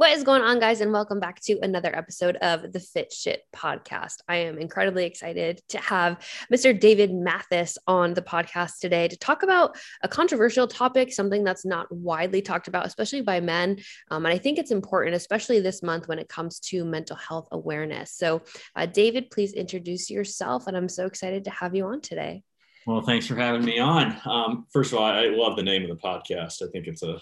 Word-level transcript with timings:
What 0.00 0.12
is 0.12 0.24
going 0.24 0.40
on, 0.40 0.60
guys? 0.60 0.80
And 0.80 0.94
welcome 0.94 1.20
back 1.20 1.42
to 1.42 1.58
another 1.60 1.94
episode 1.94 2.36
of 2.36 2.72
the 2.72 2.80
Fit 2.80 3.12
Shit 3.12 3.42
podcast. 3.54 4.22
I 4.26 4.36
am 4.36 4.56
incredibly 4.56 5.04
excited 5.04 5.60
to 5.68 5.78
have 5.78 6.26
Mr. 6.50 6.72
David 6.72 7.12
Mathis 7.12 7.76
on 7.86 8.14
the 8.14 8.22
podcast 8.22 8.78
today 8.80 9.08
to 9.08 9.18
talk 9.18 9.42
about 9.42 9.76
a 10.00 10.08
controversial 10.08 10.66
topic, 10.66 11.12
something 11.12 11.44
that's 11.44 11.66
not 11.66 11.92
widely 11.92 12.40
talked 12.40 12.66
about, 12.66 12.86
especially 12.86 13.20
by 13.20 13.40
men. 13.40 13.76
Um, 14.10 14.24
and 14.24 14.32
I 14.32 14.38
think 14.38 14.58
it's 14.58 14.70
important, 14.70 15.16
especially 15.16 15.60
this 15.60 15.82
month 15.82 16.08
when 16.08 16.18
it 16.18 16.30
comes 16.30 16.60
to 16.60 16.82
mental 16.82 17.16
health 17.16 17.48
awareness. 17.52 18.10
So, 18.10 18.40
uh, 18.76 18.86
David, 18.86 19.30
please 19.30 19.52
introduce 19.52 20.08
yourself. 20.08 20.66
And 20.66 20.78
I'm 20.78 20.88
so 20.88 21.04
excited 21.04 21.44
to 21.44 21.50
have 21.50 21.74
you 21.74 21.84
on 21.84 22.00
today. 22.00 22.42
Well, 22.86 23.02
thanks 23.02 23.26
for 23.26 23.36
having 23.36 23.64
me 23.64 23.78
on. 23.78 24.16
Um, 24.24 24.66
first 24.72 24.92
of 24.92 24.98
all, 24.98 25.04
I 25.04 25.26
love 25.26 25.56
the 25.56 25.62
name 25.62 25.82
of 25.82 25.88
the 25.88 26.02
podcast. 26.02 26.62
I 26.62 26.70
think 26.70 26.86
it's 26.86 27.02
a 27.02 27.20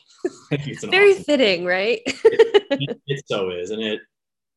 think 0.50 0.68
it's 0.68 0.84
very 0.84 1.12
awesome 1.12 1.25
fitting, 1.25 1.64
right? 1.64 2.00
it, 2.07 2.62
it, 2.71 3.00
it, 3.07 3.25
so 3.26 3.50
is, 3.50 3.71
and 3.71 3.82
it, 3.82 4.00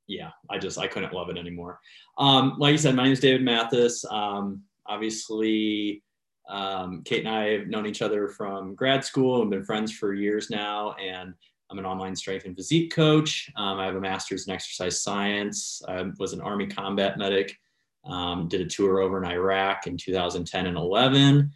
yeah, 0.08 0.30
I 0.50 0.60
just 0.60 0.78
I 0.78 0.88
couldn't 0.88 1.14
love 1.14 1.30
it 1.30 1.38
anymore. 1.38 1.80
Um, 2.18 2.56
like 2.60 2.74
you 2.74 2.78
said, 2.78 2.96
my 2.96 3.04
name 3.04 3.14
is 3.14 3.20
David 3.20 3.42
Mathis. 3.42 4.06
Um, 4.06 4.62
obviously, 4.86 6.04
um, 6.50 7.02
Kate 7.04 7.26
and 7.26 7.34
I 7.34 7.50
have 7.54 7.68
known 7.68 7.86
each 7.86 8.02
other 8.02 8.28
from 8.28 8.76
grad 8.76 9.04
school 9.04 9.42
and 9.42 9.50
been 9.50 9.64
friends 9.64 9.92
for 9.92 10.14
years 10.14 10.50
now. 10.50 10.94
And 10.94 11.34
I'm 11.70 11.80
an 11.80 11.86
online 11.86 12.16
strength 12.16 12.46
and 12.46 12.56
physique 12.56 12.94
coach. 12.94 13.50
Um, 13.56 13.80
I 13.80 13.86
have 13.86 13.96
a 13.96 14.02
master's 14.02 14.48
in 14.48 14.54
exercise 14.54 15.02
science. 15.02 15.82
I 15.88 16.04
was 16.20 16.34
an 16.34 16.42
Army 16.42 16.68
combat 16.68 17.18
medic 17.18 17.58
um, 18.06 18.48
did 18.48 18.62
a 18.62 18.66
tour 18.66 19.00
over 19.00 19.22
in 19.24 19.30
Iraq 19.30 19.88
in 19.88 19.98
2010 19.98 20.68
and 20.68 20.78
11. 20.78 21.52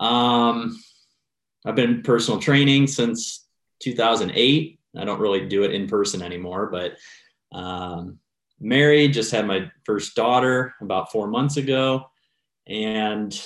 Um, 0.00 0.78
I've 1.64 1.76
been 1.76 2.02
personal 2.02 2.40
training 2.40 2.86
since 2.86 3.46
2008. 3.80 4.80
I 4.96 5.04
don't 5.04 5.20
really 5.20 5.46
do 5.46 5.64
it 5.64 5.74
in 5.74 5.86
person 5.86 6.22
anymore, 6.22 6.66
but 6.66 6.96
um, 7.52 8.18
married, 8.60 9.12
just 9.12 9.32
had 9.32 9.46
my 9.46 9.70
first 9.84 10.14
daughter 10.14 10.74
about 10.80 11.12
four 11.12 11.28
months 11.28 11.56
ago. 11.56 12.10
And 12.66 13.38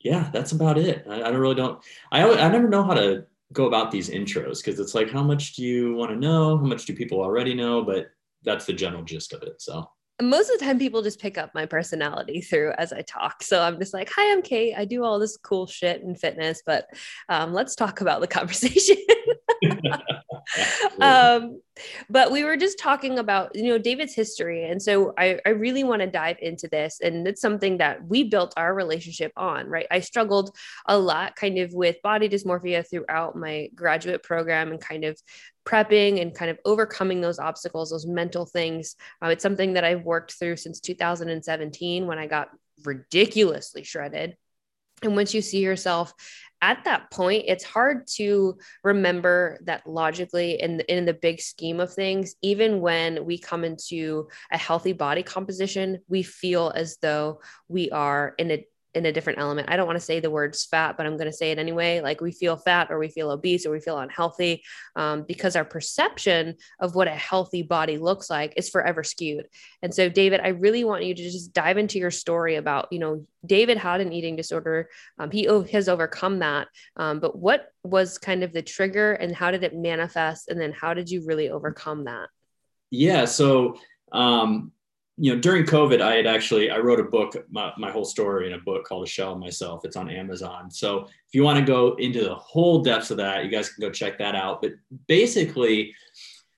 yeah, 0.00 0.30
that's 0.32 0.52
about 0.52 0.78
it. 0.78 1.06
I, 1.08 1.22
I 1.22 1.28
really 1.30 1.54
don't, 1.54 1.82
I, 2.12 2.22
I 2.22 2.48
never 2.48 2.68
know 2.68 2.84
how 2.84 2.94
to 2.94 3.26
go 3.52 3.66
about 3.66 3.90
these 3.90 4.10
intros 4.10 4.58
because 4.58 4.78
it's 4.78 4.94
like, 4.94 5.10
how 5.10 5.22
much 5.22 5.54
do 5.54 5.62
you 5.62 5.94
want 5.94 6.10
to 6.10 6.16
know? 6.16 6.58
How 6.58 6.64
much 6.64 6.84
do 6.84 6.94
people 6.94 7.20
already 7.20 7.54
know? 7.54 7.82
But 7.82 8.10
that's 8.42 8.66
the 8.66 8.72
general 8.72 9.02
gist 9.02 9.32
of 9.32 9.42
it. 9.42 9.60
So 9.60 9.88
most 10.20 10.50
of 10.50 10.58
the 10.58 10.64
time 10.64 10.78
people 10.78 11.02
just 11.02 11.20
pick 11.20 11.38
up 11.38 11.54
my 11.54 11.64
personality 11.66 12.40
through 12.40 12.72
as 12.78 12.92
I 12.92 13.02
talk. 13.02 13.42
So 13.42 13.62
I'm 13.62 13.78
just 13.78 13.94
like, 13.94 14.10
hi, 14.12 14.32
I'm 14.32 14.42
Kate. 14.42 14.74
I 14.76 14.84
do 14.84 15.04
all 15.04 15.18
this 15.18 15.36
cool 15.36 15.66
shit 15.66 16.02
in 16.02 16.14
fitness, 16.16 16.62
but 16.64 16.88
um, 17.28 17.52
let's 17.52 17.76
talk 17.76 18.00
about 18.00 18.20
the 18.20 18.26
conversation. 18.38 18.96
um, 21.00 21.60
but 22.08 22.30
we 22.30 22.44
were 22.44 22.56
just 22.56 22.78
talking 22.78 23.18
about, 23.18 23.54
you 23.54 23.64
know, 23.64 23.78
David's 23.78 24.14
history. 24.14 24.64
And 24.64 24.82
so 24.82 25.12
I, 25.16 25.38
I 25.46 25.50
really 25.50 25.84
want 25.84 26.00
to 26.00 26.06
dive 26.06 26.38
into 26.40 26.68
this. 26.68 27.00
And 27.00 27.26
it's 27.26 27.40
something 27.40 27.78
that 27.78 28.04
we 28.06 28.24
built 28.24 28.54
our 28.56 28.74
relationship 28.74 29.32
on, 29.36 29.68
right? 29.68 29.86
I 29.90 30.00
struggled 30.00 30.56
a 30.86 30.98
lot 30.98 31.36
kind 31.36 31.58
of 31.58 31.72
with 31.72 32.02
body 32.02 32.28
dysmorphia 32.28 32.88
throughout 32.88 33.36
my 33.36 33.68
graduate 33.74 34.22
program 34.22 34.70
and 34.70 34.80
kind 34.80 35.04
of 35.04 35.20
prepping 35.64 36.20
and 36.20 36.34
kind 36.34 36.50
of 36.50 36.58
overcoming 36.64 37.20
those 37.20 37.38
obstacles, 37.38 37.90
those 37.90 38.06
mental 38.06 38.46
things. 38.46 38.96
Uh, 39.22 39.28
it's 39.28 39.42
something 39.42 39.74
that 39.74 39.84
I've 39.84 40.04
worked 40.04 40.32
through 40.32 40.56
since 40.56 40.80
2017 40.80 42.06
when 42.06 42.18
I 42.18 42.26
got 42.26 42.48
ridiculously 42.84 43.84
shredded. 43.84 44.36
And 45.02 45.14
once 45.14 45.34
you 45.34 45.42
see 45.42 45.60
yourself 45.60 46.12
at 46.60 46.84
that 46.84 47.10
point, 47.10 47.44
it's 47.46 47.64
hard 47.64 48.06
to 48.16 48.58
remember 48.82 49.58
that 49.64 49.86
logically 49.86 50.60
in 50.60 50.78
the, 50.78 50.92
in 50.92 51.04
the 51.04 51.14
big 51.14 51.40
scheme 51.40 51.78
of 51.80 51.92
things, 51.92 52.34
even 52.42 52.80
when 52.80 53.24
we 53.24 53.38
come 53.38 53.64
into 53.64 54.28
a 54.50 54.58
healthy 54.58 54.92
body 54.92 55.22
composition, 55.22 55.98
we 56.08 56.22
feel 56.22 56.72
as 56.74 56.96
though 57.00 57.40
we 57.68 57.90
are 57.90 58.34
in 58.38 58.50
a 58.50 58.66
in 58.94 59.06
a 59.06 59.12
different 59.12 59.38
element. 59.38 59.68
I 59.70 59.76
don't 59.76 59.86
want 59.86 59.98
to 59.98 60.04
say 60.04 60.18
the 60.18 60.30
words 60.30 60.64
fat, 60.64 60.96
but 60.96 61.06
I'm 61.06 61.16
going 61.16 61.30
to 61.30 61.36
say 61.36 61.50
it 61.50 61.58
anyway. 61.58 62.00
Like 62.00 62.20
we 62.20 62.32
feel 62.32 62.56
fat 62.56 62.88
or 62.90 62.98
we 62.98 63.08
feel 63.08 63.30
obese 63.30 63.66
or 63.66 63.70
we 63.70 63.80
feel 63.80 63.98
unhealthy 63.98 64.62
um, 64.96 65.24
because 65.28 65.56
our 65.56 65.64
perception 65.64 66.56
of 66.80 66.94
what 66.94 67.06
a 67.06 67.12
healthy 67.12 67.62
body 67.62 67.98
looks 67.98 68.30
like 68.30 68.54
is 68.56 68.70
forever 68.70 69.04
skewed. 69.04 69.46
And 69.82 69.94
so, 69.94 70.08
David, 70.08 70.40
I 70.40 70.48
really 70.48 70.84
want 70.84 71.04
you 71.04 71.14
to 71.14 71.22
just 71.22 71.52
dive 71.52 71.76
into 71.76 71.98
your 71.98 72.10
story 72.10 72.56
about, 72.56 72.88
you 72.90 72.98
know, 72.98 73.26
David 73.44 73.76
had 73.76 74.00
an 74.00 74.12
eating 74.12 74.36
disorder. 74.36 74.88
Um, 75.18 75.30
he 75.30 75.44
has 75.72 75.88
overcome 75.88 76.38
that. 76.40 76.68
Um, 76.96 77.20
but 77.20 77.38
what 77.38 77.68
was 77.84 78.18
kind 78.18 78.42
of 78.42 78.52
the 78.52 78.62
trigger 78.62 79.12
and 79.12 79.34
how 79.34 79.50
did 79.50 79.64
it 79.64 79.76
manifest? 79.76 80.48
And 80.48 80.60
then 80.60 80.72
how 80.72 80.94
did 80.94 81.10
you 81.10 81.24
really 81.26 81.50
overcome 81.50 82.04
that? 82.04 82.28
Yeah. 82.90 83.26
So, 83.26 83.78
um, 84.12 84.72
you 85.20 85.34
know, 85.34 85.40
during 85.40 85.64
COVID, 85.64 86.00
I 86.00 86.14
had 86.14 86.26
actually 86.26 86.70
I 86.70 86.78
wrote 86.78 87.00
a 87.00 87.04
book, 87.04 87.34
my, 87.50 87.72
my 87.76 87.90
whole 87.90 88.04
story 88.04 88.46
in 88.46 88.52
a 88.52 88.58
book 88.58 88.84
called 88.84 89.04
A 89.04 89.10
Shell 89.10 89.32
of 89.32 89.38
Myself. 89.38 89.84
It's 89.84 89.96
on 89.96 90.08
Amazon. 90.08 90.70
So 90.70 91.00
if 91.00 91.34
you 91.34 91.42
want 91.42 91.58
to 91.58 91.64
go 91.64 91.96
into 91.96 92.22
the 92.22 92.36
whole 92.36 92.82
depths 92.82 93.10
of 93.10 93.16
that, 93.16 93.44
you 93.44 93.50
guys 93.50 93.68
can 93.68 93.80
go 93.80 93.90
check 93.90 94.16
that 94.18 94.36
out. 94.36 94.62
But 94.62 94.72
basically, 95.08 95.92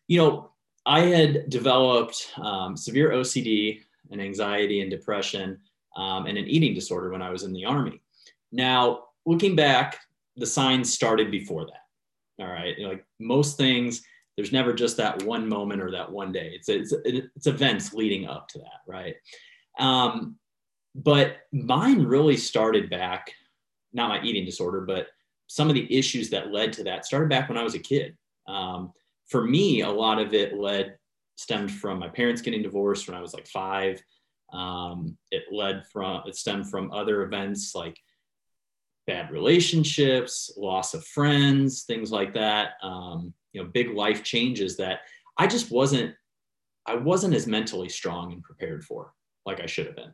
you 0.08 0.18
know, 0.18 0.50
I 0.84 1.00
had 1.00 1.48
developed 1.48 2.32
um, 2.36 2.76
severe 2.76 3.10
OCD 3.10 3.80
and 4.10 4.20
anxiety 4.20 4.82
and 4.82 4.90
depression 4.90 5.58
um, 5.96 6.26
and 6.26 6.36
an 6.36 6.46
eating 6.46 6.74
disorder 6.74 7.10
when 7.10 7.22
I 7.22 7.30
was 7.30 7.44
in 7.44 7.54
the 7.54 7.64
army. 7.64 8.02
Now, 8.52 9.04
looking 9.24 9.56
back, 9.56 9.98
the 10.36 10.46
signs 10.46 10.92
started 10.92 11.30
before 11.30 11.64
that. 11.66 12.44
All 12.44 12.50
right, 12.50 12.76
you 12.76 12.84
know, 12.84 12.90
like 12.90 13.04
most 13.18 13.56
things 13.56 14.02
there's 14.40 14.52
never 14.52 14.72
just 14.72 14.96
that 14.96 15.22
one 15.24 15.46
moment 15.46 15.82
or 15.82 15.90
that 15.90 16.10
one 16.10 16.32
day. 16.32 16.52
It's 16.54 16.70
it's 16.70 16.94
it's 17.04 17.46
events 17.46 17.92
leading 17.92 18.26
up 18.26 18.48
to 18.48 18.58
that, 18.60 18.80
right? 18.86 19.16
Um, 19.78 20.36
but 20.94 21.36
mine 21.52 22.04
really 22.04 22.38
started 22.38 22.88
back, 22.88 23.34
not 23.92 24.08
my 24.08 24.22
eating 24.22 24.46
disorder, 24.46 24.80
but 24.80 25.08
some 25.46 25.68
of 25.68 25.74
the 25.74 25.94
issues 25.94 26.30
that 26.30 26.50
led 26.50 26.72
to 26.72 26.84
that 26.84 27.04
started 27.04 27.28
back 27.28 27.50
when 27.50 27.58
I 27.58 27.62
was 27.62 27.74
a 27.74 27.78
kid. 27.78 28.16
Um, 28.48 28.92
for 29.28 29.44
me, 29.44 29.82
a 29.82 29.90
lot 29.90 30.18
of 30.18 30.32
it 30.32 30.56
led 30.56 30.96
stemmed 31.36 31.70
from 31.70 31.98
my 31.98 32.08
parents 32.08 32.40
getting 32.40 32.62
divorced 32.62 33.06
when 33.06 33.18
I 33.18 33.20
was 33.20 33.34
like 33.34 33.46
five. 33.46 34.02
Um, 34.54 35.18
it 35.30 35.42
led 35.52 35.86
from 35.92 36.22
it 36.24 36.34
stemmed 36.34 36.70
from 36.70 36.92
other 36.92 37.24
events 37.24 37.74
like 37.74 37.98
bad 39.06 39.30
relationships, 39.30 40.50
loss 40.56 40.94
of 40.94 41.04
friends, 41.04 41.82
things 41.82 42.10
like 42.10 42.32
that. 42.32 42.70
Um, 42.82 43.34
you 43.52 43.62
know 43.62 43.68
big 43.68 43.90
life 43.90 44.22
changes 44.22 44.76
that 44.76 45.00
i 45.38 45.46
just 45.46 45.70
wasn't 45.70 46.14
i 46.86 46.94
wasn't 46.94 47.34
as 47.34 47.46
mentally 47.46 47.88
strong 47.88 48.32
and 48.32 48.42
prepared 48.42 48.84
for 48.84 49.12
like 49.46 49.60
i 49.60 49.66
should 49.66 49.86
have 49.86 49.96
been. 49.96 50.12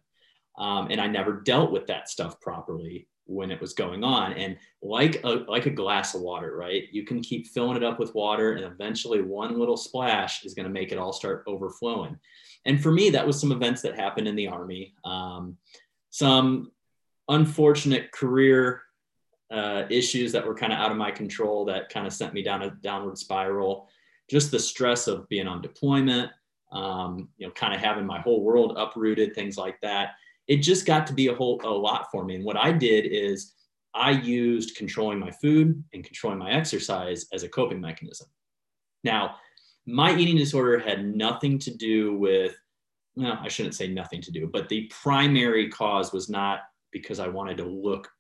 Um, 0.58 0.88
and 0.90 1.00
i 1.00 1.06
never 1.06 1.40
dealt 1.40 1.72
with 1.72 1.86
that 1.86 2.08
stuff 2.08 2.40
properly 2.40 3.08
when 3.26 3.50
it 3.50 3.60
was 3.60 3.74
going 3.74 4.04
on. 4.04 4.32
And 4.34 4.56
like 4.82 5.20
a 5.24 5.44
like 5.48 5.66
a 5.66 5.70
glass 5.70 6.14
of 6.14 6.22
water 6.22 6.56
right? 6.56 6.84
You 6.92 7.04
can 7.04 7.20
keep 7.20 7.48
filling 7.48 7.76
it 7.76 7.84
up 7.84 7.98
with 7.98 8.14
water 8.14 8.52
and 8.52 8.64
eventually 8.64 9.20
one 9.20 9.58
little 9.58 9.76
splash 9.76 10.44
is 10.44 10.54
going 10.54 10.66
to 10.66 10.72
make 10.72 10.92
it 10.92 10.98
all 10.98 11.12
start 11.12 11.44
overflowing. 11.46 12.16
And 12.64 12.80
for 12.80 12.92
me 12.92 13.10
that 13.10 13.26
was 13.26 13.40
some 13.40 13.52
events 13.52 13.82
that 13.82 13.96
happened 13.96 14.28
in 14.28 14.36
the 14.36 14.48
army. 14.48 14.94
Um, 15.04 15.56
some 16.10 16.70
unfortunate 17.28 18.12
career 18.12 18.82
uh, 19.50 19.84
issues 19.90 20.32
that 20.32 20.46
were 20.46 20.54
kind 20.54 20.72
of 20.72 20.78
out 20.78 20.90
of 20.90 20.96
my 20.96 21.10
control 21.10 21.64
that 21.66 21.88
kind 21.88 22.06
of 22.06 22.12
sent 22.12 22.34
me 22.34 22.42
down 22.42 22.62
a 22.62 22.70
downward 22.70 23.18
spiral. 23.18 23.88
Just 24.28 24.50
the 24.50 24.58
stress 24.58 25.06
of 25.06 25.28
being 25.28 25.46
on 25.46 25.62
deployment, 25.62 26.30
um, 26.72 27.28
you 27.38 27.46
know, 27.46 27.52
kind 27.52 27.72
of 27.72 27.80
having 27.80 28.06
my 28.06 28.20
whole 28.20 28.42
world 28.42 28.74
uprooted, 28.76 29.34
things 29.34 29.56
like 29.56 29.80
that. 29.82 30.14
It 30.48 30.58
just 30.58 30.86
got 30.86 31.06
to 31.06 31.12
be 31.12 31.28
a 31.28 31.34
whole 31.34 31.60
a 31.64 31.68
lot 31.68 32.10
for 32.10 32.24
me. 32.24 32.36
And 32.36 32.44
what 32.44 32.56
I 32.56 32.72
did 32.72 33.06
is 33.06 33.54
I 33.94 34.10
used 34.10 34.76
controlling 34.76 35.18
my 35.18 35.30
food 35.30 35.82
and 35.94 36.04
controlling 36.04 36.38
my 36.38 36.50
exercise 36.50 37.26
as 37.32 37.42
a 37.44 37.48
coping 37.48 37.80
mechanism. 37.80 38.28
Now, 39.04 39.36
my 39.86 40.14
eating 40.14 40.36
disorder 40.36 40.78
had 40.78 41.16
nothing 41.16 41.58
to 41.60 41.74
do 41.74 42.18
with, 42.18 42.56
I 43.22 43.48
shouldn't 43.48 43.76
say 43.76 43.86
nothing 43.88 44.20
to 44.22 44.32
do, 44.32 44.48
but 44.52 44.68
the 44.68 44.90
primary 45.02 45.68
cause 45.70 46.12
was 46.12 46.28
not 46.28 46.60
because 46.90 47.20
I 47.20 47.28
wanted 47.28 47.56
to 47.58 47.64
look 47.64 48.10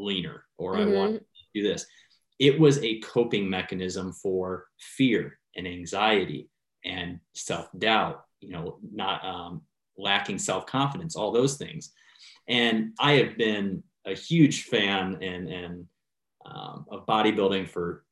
leaner 0.00 0.44
or 0.58 0.74
mm-hmm. 0.74 0.92
I 0.92 0.94
want 0.94 1.14
to 1.14 1.22
do 1.54 1.62
this. 1.62 1.86
It 2.38 2.58
was 2.58 2.78
a 2.82 3.00
coping 3.00 3.48
mechanism 3.48 4.12
for 4.12 4.66
fear 4.78 5.38
and 5.56 5.66
anxiety 5.66 6.48
and 6.84 7.20
self 7.34 7.68
doubt, 7.78 8.24
you 8.40 8.52
know, 8.52 8.78
not 8.92 9.24
um, 9.24 9.62
lacking 9.98 10.38
self 10.38 10.66
confidence, 10.66 11.16
all 11.16 11.32
those 11.32 11.56
things. 11.56 11.92
And 12.48 12.92
I 12.98 13.14
have 13.14 13.36
been 13.36 13.82
a 14.06 14.14
huge 14.14 14.64
fan 14.64 15.18
and, 15.22 15.48
and 15.48 15.86
um, 16.46 16.86
of 16.90 17.06
bodybuilding 17.06 17.68
for 17.68 18.04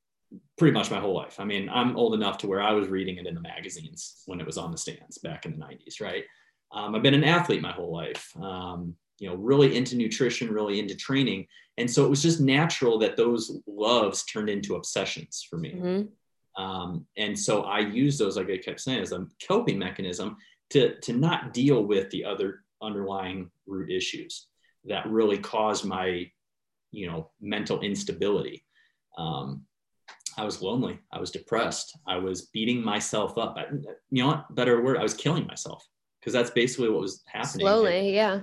pretty 0.59 0.75
much 0.75 0.91
my 0.91 1.01
whole 1.01 1.15
life. 1.15 1.41
I 1.41 1.45
mean, 1.45 1.69
I'm 1.71 1.97
old 1.97 2.15
enough 2.15 2.39
to 2.39 2.47
where 2.47 2.61
I 2.61 2.73
was 2.73 2.89
reading 2.89 3.17
it 3.17 3.27
in 3.27 3.35
the 3.35 3.41
magazines 3.41 4.23
when 4.27 4.41
it 4.41 4.47
was 4.47 4.59
on 4.59 4.71
the 4.71 4.79
stands 4.79 5.19
back 5.19 5.47
in 5.47 5.59
the 5.59 5.65
90s, 5.65 6.01
right? 6.01 6.25
Um, 6.73 6.95
I've 6.95 7.03
been 7.03 7.15
an 7.15 7.25
athlete 7.25 7.63
my 7.63 7.73
whole 7.73 7.93
life. 7.93 8.31
Um, 8.37 8.95
you 9.19 9.29
know, 9.29 9.35
really 9.35 9.77
into 9.77 9.97
nutrition, 9.97 10.53
really 10.53 10.79
into 10.79 10.95
training. 10.95 11.47
And 11.77 11.91
so 11.91 12.05
it 12.05 12.11
was 12.11 12.23
just 12.23 12.41
natural 12.41 12.99
that 12.99 13.17
those 13.17 13.61
loves 13.67 14.25
turned 14.25 14.49
into 14.49 14.77
obsessions 14.77 15.47
for 15.49 15.57
me. 15.59 15.73
Mm-hmm. 15.75 16.63
Um, 16.63 17.07
and 17.17 17.39
so 17.39 17.63
I 17.63 17.81
use 17.81 18.19
those, 18.19 18.37
like 18.37 18.51
I 18.51 18.57
kept 18.59 18.81
saying, 18.81 19.01
as 19.01 19.13
a 19.13 19.27
coping 19.47 19.79
mechanism 19.79 20.37
to, 20.71 20.99
to 21.01 21.13
not 21.13 21.53
deal 21.53 21.85
with 21.85 22.11
the 22.11 22.25
other 22.25 22.65
underlying 22.83 23.51
root 23.67 23.91
issues 23.91 24.47
that 24.85 25.09
really 25.09 25.39
caused 25.39 25.85
my, 25.85 26.31
you 26.91 27.07
know, 27.07 27.31
mental 27.41 27.81
instability. 27.81 28.65
Um, 29.17 29.63
I 30.37 30.45
was 30.45 30.63
lonely. 30.63 31.01
I 31.13 31.19
was 31.19 31.31
depressed. 31.31 31.99
I 32.07 32.17
was 32.17 32.43
beating 32.47 32.83
myself 32.83 33.37
up. 33.39 33.57
I, 33.57 33.67
you 34.11 34.23
know 34.23 34.29
what? 34.29 34.55
Better 34.55 34.83
word. 34.83 34.97
I 34.97 35.03
was 35.03 35.15
killing 35.15 35.47
myself 35.47 35.87
because 36.21 36.33
that's 36.33 36.51
basically 36.51 36.89
what 36.89 37.01
was 37.01 37.23
happening. 37.27 37.67
Slowly, 37.67 38.15
yeah. 38.15 38.43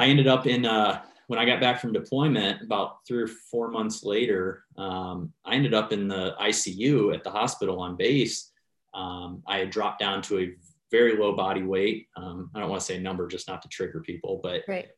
I 0.00 0.06
ended 0.06 0.26
up 0.26 0.46
in 0.46 0.64
uh, 0.64 1.02
when 1.26 1.38
I 1.38 1.44
got 1.44 1.60
back 1.60 1.78
from 1.78 1.92
deployment 1.92 2.62
about 2.62 3.06
three 3.06 3.22
or 3.22 3.28
four 3.28 3.70
months 3.70 4.02
later. 4.02 4.64
Um, 4.78 5.30
I 5.44 5.54
ended 5.54 5.74
up 5.74 5.92
in 5.92 6.08
the 6.08 6.34
ICU 6.40 7.14
at 7.14 7.22
the 7.22 7.30
hospital 7.30 7.78
on 7.80 7.96
base. 7.96 8.50
Um, 8.94 9.42
I 9.46 9.58
had 9.58 9.68
dropped 9.68 10.00
down 10.00 10.22
to 10.22 10.38
a 10.38 10.54
very 10.90 11.18
low 11.18 11.36
body 11.36 11.62
weight. 11.62 12.08
Um, 12.16 12.50
I 12.54 12.60
don't 12.60 12.70
want 12.70 12.80
to 12.80 12.86
say 12.86 12.96
a 12.96 13.00
number 13.00 13.28
just 13.28 13.46
not 13.46 13.60
to 13.60 13.68
trigger 13.68 14.00
people, 14.00 14.40
but 14.42 14.62
right. 14.66 14.88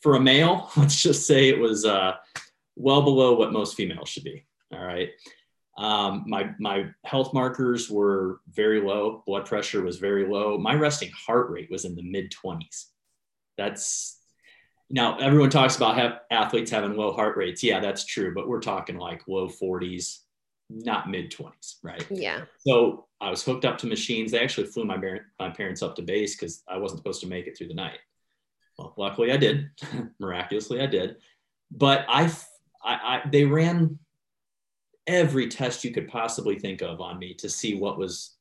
for 0.00 0.14
a 0.14 0.20
male, 0.20 0.70
let's 0.76 1.02
just 1.02 1.26
say 1.26 1.48
it 1.48 1.58
was 1.58 1.84
uh, 1.84 2.12
well 2.76 3.02
below 3.02 3.34
what 3.34 3.52
most 3.52 3.74
females 3.74 4.08
should 4.08 4.24
be. 4.24 4.46
All 4.72 4.84
right. 4.84 5.10
Um, 5.76 6.22
my 6.28 6.50
my 6.60 6.86
health 7.04 7.34
markers 7.34 7.90
were 7.90 8.38
very 8.52 8.80
low. 8.80 9.24
Blood 9.26 9.44
pressure 9.46 9.82
was 9.82 9.98
very 9.98 10.28
low. 10.28 10.56
My 10.56 10.74
resting 10.74 11.10
heart 11.10 11.50
rate 11.50 11.68
was 11.68 11.84
in 11.84 11.96
the 11.96 12.02
mid 12.02 12.30
20s. 12.30 12.90
That's 13.56 14.18
now 14.90 15.18
everyone 15.18 15.50
talks 15.50 15.76
about 15.76 15.96
have 15.96 16.20
athletes 16.30 16.70
having 16.70 16.96
low 16.96 17.12
heart 17.12 17.36
rates. 17.36 17.62
Yeah, 17.62 17.80
that's 17.80 18.04
true, 18.04 18.34
but 18.34 18.48
we're 18.48 18.60
talking 18.60 18.96
like 18.96 19.26
low 19.26 19.48
40s, 19.48 20.20
not 20.70 21.10
mid 21.10 21.30
20s, 21.30 21.76
right? 21.82 22.06
Yeah. 22.10 22.42
So 22.58 23.06
I 23.20 23.30
was 23.30 23.42
hooked 23.42 23.64
up 23.64 23.78
to 23.78 23.86
machines. 23.86 24.32
They 24.32 24.40
actually 24.40 24.66
flew 24.66 24.84
my, 24.84 24.98
my 25.38 25.50
parents 25.50 25.82
up 25.82 25.96
to 25.96 26.02
base 26.02 26.36
because 26.36 26.62
I 26.68 26.76
wasn't 26.76 27.00
supposed 27.00 27.22
to 27.22 27.26
make 27.26 27.46
it 27.46 27.56
through 27.56 27.68
the 27.68 27.74
night. 27.74 27.98
Well, 28.78 28.94
luckily 28.96 29.32
I 29.32 29.36
did. 29.36 29.70
Miraculously, 30.18 30.80
I 30.80 30.86
did. 30.86 31.16
But 31.70 32.04
I, 32.08 32.30
I, 32.84 32.94
I, 32.94 33.22
they 33.30 33.44
ran 33.44 33.98
every 35.06 35.48
test 35.48 35.84
you 35.84 35.92
could 35.92 36.08
possibly 36.08 36.58
think 36.58 36.82
of 36.82 37.00
on 37.00 37.18
me 37.18 37.34
to 37.34 37.48
see 37.48 37.74
what 37.74 37.98
was 37.98 38.36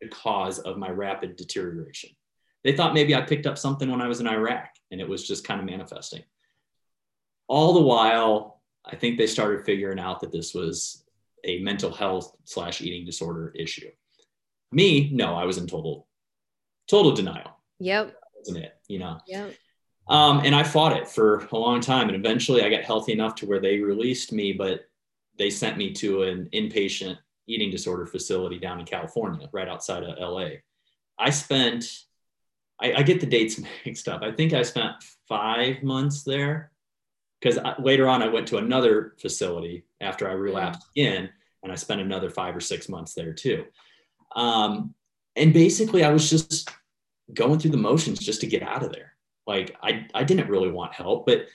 the 0.00 0.08
cause 0.08 0.58
of 0.58 0.76
my 0.76 0.90
rapid 0.90 1.36
deterioration. 1.36 2.10
They 2.64 2.72
thought 2.72 2.94
maybe 2.94 3.14
I 3.14 3.20
picked 3.20 3.46
up 3.46 3.58
something 3.58 3.90
when 3.90 4.00
I 4.00 4.08
was 4.08 4.20
in 4.20 4.26
Iraq 4.26 4.70
and 4.90 5.00
it 5.00 5.08
was 5.08 5.26
just 5.26 5.46
kind 5.46 5.60
of 5.60 5.66
manifesting. 5.66 6.22
All 7.46 7.74
the 7.74 7.82
while, 7.82 8.62
I 8.84 8.96
think 8.96 9.18
they 9.18 9.26
started 9.26 9.64
figuring 9.64 9.98
out 9.98 10.20
that 10.20 10.32
this 10.32 10.54
was 10.54 11.04
a 11.44 11.60
mental 11.60 11.92
health 11.92 12.34
slash 12.44 12.80
eating 12.80 13.04
disorder 13.04 13.52
issue. 13.54 13.90
Me, 14.72 15.10
no, 15.12 15.34
I 15.34 15.44
was 15.44 15.58
in 15.58 15.66
total, 15.66 16.08
total 16.88 17.12
denial. 17.12 17.58
Yep. 17.80 18.16
wasn't 18.38 18.64
it? 18.64 18.76
You 18.88 18.98
know? 18.98 19.18
Yep. 19.26 19.54
Um, 20.08 20.40
and 20.44 20.54
I 20.54 20.62
fought 20.62 20.96
it 20.96 21.08
for 21.08 21.46
a 21.52 21.58
long 21.58 21.80
time. 21.80 22.08
And 22.08 22.16
eventually 22.16 22.62
I 22.62 22.70
got 22.70 22.82
healthy 22.82 23.12
enough 23.12 23.34
to 23.36 23.46
where 23.46 23.60
they 23.60 23.78
released 23.78 24.32
me, 24.32 24.52
but 24.52 24.86
they 25.38 25.50
sent 25.50 25.78
me 25.78 25.92
to 25.94 26.22
an 26.22 26.48
inpatient 26.52 27.18
eating 27.46 27.70
disorder 27.70 28.06
facility 28.06 28.58
down 28.58 28.80
in 28.80 28.86
California, 28.86 29.48
right 29.52 29.68
outside 29.68 30.02
of 30.02 30.18
LA. 30.18 30.48
I 31.18 31.30
spent, 31.30 31.84
I, 32.80 32.94
I 32.94 33.02
get 33.02 33.20
the 33.20 33.26
dates 33.26 33.60
mixed 33.86 34.08
up. 34.08 34.22
I 34.22 34.32
think 34.32 34.52
I 34.52 34.62
spent 34.62 34.92
five 35.28 35.82
months 35.82 36.22
there 36.22 36.70
because 37.40 37.58
later 37.78 38.08
on 38.08 38.22
I 38.22 38.28
went 38.28 38.48
to 38.48 38.58
another 38.58 39.14
facility 39.20 39.84
after 40.00 40.28
I 40.28 40.32
relapsed 40.32 40.82
mm. 40.82 40.90
again, 40.92 41.30
and 41.62 41.72
I 41.72 41.76
spent 41.76 42.00
another 42.00 42.30
five 42.30 42.56
or 42.56 42.60
six 42.60 42.88
months 42.88 43.14
there 43.14 43.32
too. 43.32 43.64
Um, 44.34 44.94
and 45.36 45.52
basically, 45.52 46.04
I 46.04 46.12
was 46.12 46.30
just 46.30 46.70
going 47.32 47.58
through 47.58 47.72
the 47.72 47.76
motions 47.76 48.18
just 48.18 48.40
to 48.42 48.46
get 48.46 48.62
out 48.62 48.82
of 48.82 48.92
there. 48.92 49.12
Like 49.46 49.76
I, 49.82 50.06
I 50.14 50.24
didn't 50.24 50.48
really 50.48 50.70
want 50.70 50.94
help, 50.94 51.26
but 51.26 51.46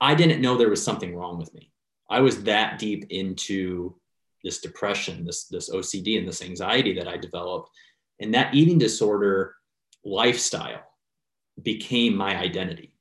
I 0.00 0.14
didn't 0.14 0.40
know 0.40 0.56
there 0.56 0.68
was 0.68 0.84
something 0.84 1.14
wrong 1.14 1.38
with 1.38 1.52
me. 1.54 1.72
I 2.10 2.20
was 2.20 2.44
that 2.44 2.78
deep 2.78 3.06
into 3.10 3.96
this 4.44 4.60
depression, 4.60 5.24
this 5.24 5.44
this 5.44 5.70
OCD, 5.70 6.18
and 6.18 6.28
this 6.28 6.42
anxiety 6.42 6.92
that 6.94 7.08
I 7.08 7.16
developed, 7.16 7.70
and 8.20 8.34
that 8.34 8.54
eating 8.54 8.78
disorder 8.78 9.54
lifestyle 10.04 10.82
became 11.62 12.16
my 12.16 12.36
identity, 12.38 12.94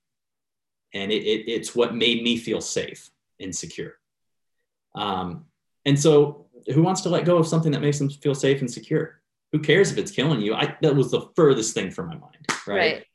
and 0.94 1.12
it, 1.12 1.24
it, 1.24 1.52
it's 1.52 1.76
what 1.76 1.96
made 1.96 2.24
me 2.24 2.38
feel 2.38 2.62
safe 2.62 3.10
and 3.40 3.56
secure. 3.56 3.94
Um, 4.96 5.46
and 5.86 6.00
so, 6.00 6.48
who 6.74 6.84
wants 6.84 7.02
to 7.02 7.10
let 7.10 7.26
go 7.26 7.38
of 7.38 7.48
something 7.48 7.72
that 7.72 7.82
makes 7.82 8.00
them 8.00 8.10
feel 8.10 8.36
safe 8.36 8.62
and 8.62 8.72
secure? 8.72 9.22
Who 9.52 9.60
cares 9.60 9.92
if 9.92 9.98
it's 9.98 10.12
killing 10.12 10.42
you? 10.42 10.54
I, 10.54 10.76
that 10.82 10.96
was 10.96 11.12
the 11.12 11.30
furthest 11.36 11.74
thing 11.74 11.92
from 11.92 12.08
my 12.08 12.16
mind, 12.16 12.46
right? 12.68 12.78
right. 12.78 13.06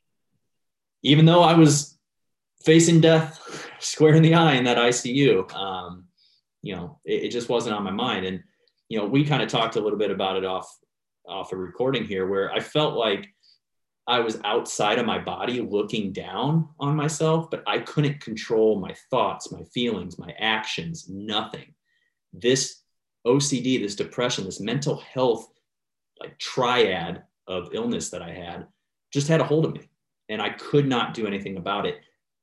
Even 1.03 1.25
though 1.25 1.41
I 1.41 1.53
was 1.53 1.97
facing 2.63 2.99
death 2.99 3.39
square 3.79 4.15
in 4.15 4.23
the 4.23 4.33
eye 4.33 4.55
in 4.55 4.65
that 4.65 4.77
ICU. 4.77 5.51
Um, 5.55 6.05
you 6.61 6.75
know, 6.75 6.99
it, 7.05 7.25
it, 7.25 7.29
just 7.29 7.49
wasn't 7.49 7.75
on 7.75 7.83
my 7.83 7.91
mind. 7.91 8.25
And, 8.25 8.43
you 8.89 8.97
know, 8.97 9.05
we 9.05 9.25
kind 9.25 9.41
of 9.41 9.49
talked 9.49 9.75
a 9.75 9.81
little 9.81 9.97
bit 9.97 10.11
about 10.11 10.37
it 10.37 10.45
off, 10.45 10.69
off 11.27 11.53
a 11.53 11.55
recording 11.55 12.03
here 12.03 12.27
where 12.27 12.51
I 12.51 12.59
felt 12.59 12.95
like 12.95 13.33
I 14.07 14.19
was 14.19 14.39
outside 14.45 14.99
of 14.99 15.05
my 15.05 15.19
body 15.19 15.59
looking 15.59 16.13
down 16.13 16.69
on 16.79 16.95
myself, 16.95 17.51
but 17.51 17.63
I 17.67 17.79
couldn't 17.79 18.21
control 18.21 18.79
my 18.79 18.95
thoughts, 19.09 19.51
my 19.51 19.63
feelings, 19.73 20.17
my 20.17 20.33
actions, 20.39 21.07
nothing. 21.09 21.73
This 22.31 22.81
OCD, 23.25 23.81
this 23.81 23.95
depression, 23.95 24.45
this 24.45 24.61
mental 24.61 24.97
health 24.97 25.47
like 26.19 26.37
triad 26.39 27.23
of 27.47 27.69
illness 27.73 28.09
that 28.09 28.21
I 28.21 28.31
had 28.31 28.65
just 29.13 29.27
had 29.27 29.41
a 29.41 29.43
hold 29.43 29.65
of 29.65 29.73
me 29.73 29.89
and 30.29 30.41
I 30.41 30.49
could 30.49 30.87
not 30.87 31.13
do 31.13 31.27
anything 31.27 31.57
about 31.57 31.85
it 31.85 31.99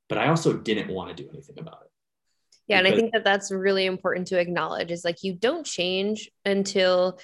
but 0.07 0.17
I 0.17 0.27
also 0.27 0.53
didn't 0.53 0.93
want 0.93 1.15
to 1.15 1.23
do 1.23 1.29
anything 1.29 1.59
about 1.59 1.81
it. 1.83 1.91
Yeah. 2.67 2.79
And 2.79 2.87
I 2.87 2.95
think 2.95 3.13
that 3.13 3.23
that's 3.23 3.51
really 3.51 3.85
important 3.85 4.27
to 4.27 4.39
acknowledge 4.39 4.91
is 4.91 5.05
like 5.05 5.23
you 5.23 5.33
don't 5.33 5.65
change 5.65 6.31
until 6.45 7.19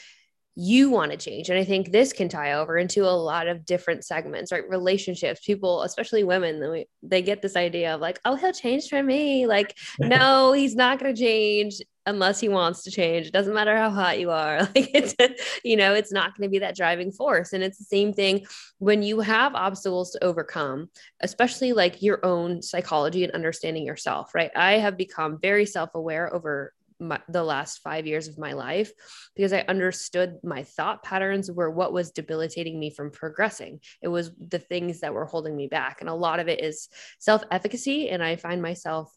you 0.61 0.91
want 0.91 1.11
to 1.11 1.17
change. 1.17 1.49
And 1.49 1.57
I 1.57 1.63
think 1.63 1.91
this 1.91 2.13
can 2.13 2.29
tie 2.29 2.53
over 2.53 2.77
into 2.77 3.03
a 3.03 3.09
lot 3.09 3.47
of 3.47 3.65
different 3.65 4.05
segments, 4.05 4.51
right? 4.51 4.69
Relationships, 4.69 5.41
people, 5.43 5.81
especially 5.81 6.23
women, 6.23 6.85
they, 7.01 7.21
get 7.23 7.41
this 7.41 7.55
idea 7.55 7.95
of 7.95 8.01
like, 8.01 8.19
oh, 8.25 8.35
he'll 8.35 8.53
change 8.53 8.87
for 8.87 9.01
me. 9.01 9.47
Like, 9.47 9.75
no, 9.99 10.53
he's 10.53 10.75
not 10.75 10.99
going 10.99 11.15
to 11.15 11.19
change 11.19 11.81
unless 12.05 12.39
he 12.39 12.47
wants 12.47 12.83
to 12.83 12.91
change. 12.91 13.27
It 13.27 13.33
doesn't 13.33 13.55
matter 13.55 13.75
how 13.75 13.89
hot 13.89 14.19
you 14.19 14.29
are. 14.29 14.59
Like 14.75 14.91
it's, 14.93 15.15
you 15.63 15.75
know, 15.75 15.95
it's 15.95 16.11
not 16.11 16.37
going 16.37 16.47
to 16.47 16.51
be 16.51 16.59
that 16.59 16.75
driving 16.75 17.11
force. 17.11 17.53
And 17.53 17.63
it's 17.63 17.79
the 17.79 17.83
same 17.83 18.13
thing 18.13 18.45
when 18.77 19.01
you 19.01 19.19
have 19.19 19.55
obstacles 19.55 20.11
to 20.11 20.23
overcome, 20.23 20.89
especially 21.21 21.73
like 21.73 22.03
your 22.03 22.23
own 22.23 22.61
psychology 22.61 23.23
and 23.23 23.33
understanding 23.33 23.85
yourself, 23.85 24.35
right? 24.35 24.51
I 24.55 24.73
have 24.73 24.95
become 24.95 25.39
very 25.41 25.65
self-aware 25.65 26.33
over 26.33 26.73
my, 27.01 27.19
the 27.27 27.43
last 27.43 27.79
five 27.79 28.05
years 28.07 28.27
of 28.27 28.37
my 28.37 28.53
life 28.53 28.91
because 29.35 29.51
I 29.51 29.65
understood 29.67 30.37
my 30.43 30.63
thought 30.63 31.03
patterns 31.03 31.51
were 31.51 31.69
what 31.69 31.91
was 31.91 32.11
debilitating 32.11 32.79
me 32.79 32.91
from 32.91 33.11
progressing. 33.11 33.79
It 34.01 34.07
was 34.07 34.31
the 34.37 34.59
things 34.59 34.99
that 35.01 35.13
were 35.13 35.25
holding 35.25 35.55
me 35.55 35.67
back. 35.67 36.01
And 36.01 36.09
a 36.09 36.13
lot 36.13 36.39
of 36.39 36.47
it 36.47 36.63
is 36.63 36.87
self 37.19 37.43
efficacy. 37.51 38.09
And 38.09 38.23
I 38.23 38.35
find 38.35 38.61
myself 38.61 39.11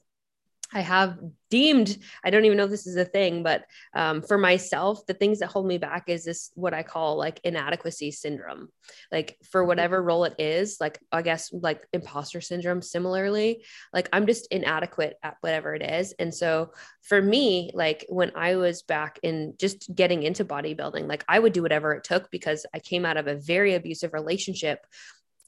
I 0.72 0.80
have 0.80 1.18
deemed, 1.50 1.98
I 2.24 2.30
don't 2.30 2.44
even 2.44 2.56
know 2.58 2.64
if 2.64 2.70
this 2.70 2.86
is 2.86 2.96
a 2.96 3.04
thing, 3.04 3.42
but 3.42 3.64
um, 3.94 4.22
for 4.22 4.38
myself, 4.38 5.06
the 5.06 5.14
things 5.14 5.38
that 5.38 5.48
hold 5.48 5.66
me 5.66 5.78
back 5.78 6.08
is 6.08 6.24
this 6.24 6.50
what 6.54 6.74
I 6.74 6.82
call 6.82 7.16
like 7.16 7.40
inadequacy 7.44 8.10
syndrome. 8.10 8.68
Like 9.12 9.38
for 9.50 9.60
mm-hmm. 9.60 9.68
whatever 9.68 10.02
role 10.02 10.24
it 10.24 10.34
is, 10.38 10.78
like 10.80 10.98
I 11.12 11.22
guess 11.22 11.52
like 11.52 11.86
imposter 11.92 12.40
syndrome, 12.40 12.82
similarly, 12.82 13.64
like 13.92 14.08
I'm 14.12 14.26
just 14.26 14.48
inadequate 14.50 15.16
at 15.22 15.36
whatever 15.42 15.74
it 15.74 15.82
is. 15.82 16.12
And 16.18 16.34
so 16.34 16.72
for 17.02 17.20
me, 17.20 17.70
like 17.74 18.06
when 18.08 18.32
I 18.34 18.56
was 18.56 18.82
back 18.82 19.18
in 19.22 19.54
just 19.58 19.94
getting 19.94 20.22
into 20.22 20.44
bodybuilding, 20.44 21.06
like 21.06 21.24
I 21.28 21.38
would 21.38 21.52
do 21.52 21.62
whatever 21.62 21.92
it 21.92 22.04
took 22.04 22.30
because 22.30 22.66
I 22.74 22.78
came 22.80 23.04
out 23.04 23.16
of 23.16 23.26
a 23.26 23.36
very 23.36 23.74
abusive 23.74 24.12
relationship 24.12 24.86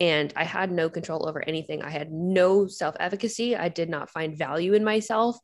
and 0.01 0.33
I 0.37 0.45
had 0.45 0.71
no 0.71 0.89
control 0.89 1.29
over 1.29 1.43
anything. 1.47 1.83
I 1.83 1.91
had 1.91 2.13
no 2.13 2.67
self 2.67 2.97
efficacy. 3.01 3.57
I 3.57 3.69
did 3.69 3.89
not 3.89 4.11
find 4.11 4.37
value 4.37 4.75
in 4.75 4.85
myself. 4.85 5.39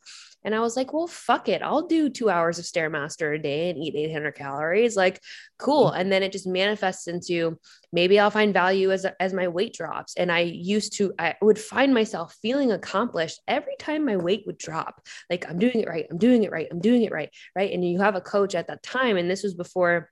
And 0.45 0.55
I 0.55 0.61
was 0.61 0.77
like, 0.77 0.93
well, 0.93 1.07
fuck 1.07 1.49
it. 1.49 1.63
I'll 1.63 1.87
do 1.87 2.09
two 2.11 2.29
hours 2.29 2.59
of 2.59 2.65
Stairmaster 2.65 3.37
a 3.37 3.39
day 3.39 3.71
and 3.71 3.79
eat 3.79 3.95
800 3.95 4.33
calories. 4.33 4.97
Like, 4.97 5.21
cool. 5.59 5.87
Mm-hmm. 5.87 6.01
And 6.01 6.13
then 6.13 6.23
it 6.23 6.33
just 6.33 6.47
manifests 6.47 7.07
into 7.07 7.59
maybe 7.93 8.19
I'll 8.19 8.31
find 8.31 8.53
value 8.53 8.91
as, 8.91 9.07
as 9.21 9.33
my 9.33 9.49
weight 9.49 9.73
drops. 9.73 10.17
And 10.17 10.33
I 10.33 10.41
used 10.41 10.95
to, 10.95 11.13
I 11.19 11.37
would 11.43 11.59
find 11.59 11.95
myself 11.95 12.37
feeling 12.43 12.73
accomplished 12.73 13.41
every 13.47 13.77
time 13.79 14.05
my 14.05 14.17
weight 14.17 14.43
would 14.47 14.59
drop. 14.59 15.07
Like, 15.31 15.49
I'm 15.49 15.59
doing 15.59 15.81
it 15.81 15.89
right. 15.89 16.07
I'm 16.11 16.19
doing 16.19 16.43
it 16.43 16.51
right. 16.51 16.67
I'm 16.71 16.81
doing 16.81 17.03
it 17.03 17.13
right. 17.13 17.31
Right. 17.55 17.73
And 17.73 17.89
you 17.89 18.01
have 18.01 18.17
a 18.17 18.21
coach 18.21 18.55
at 18.55 18.67
that 18.67 18.83
time. 18.83 19.17
And 19.17 19.31
this 19.31 19.45
was 19.45 19.55
before 19.55 20.11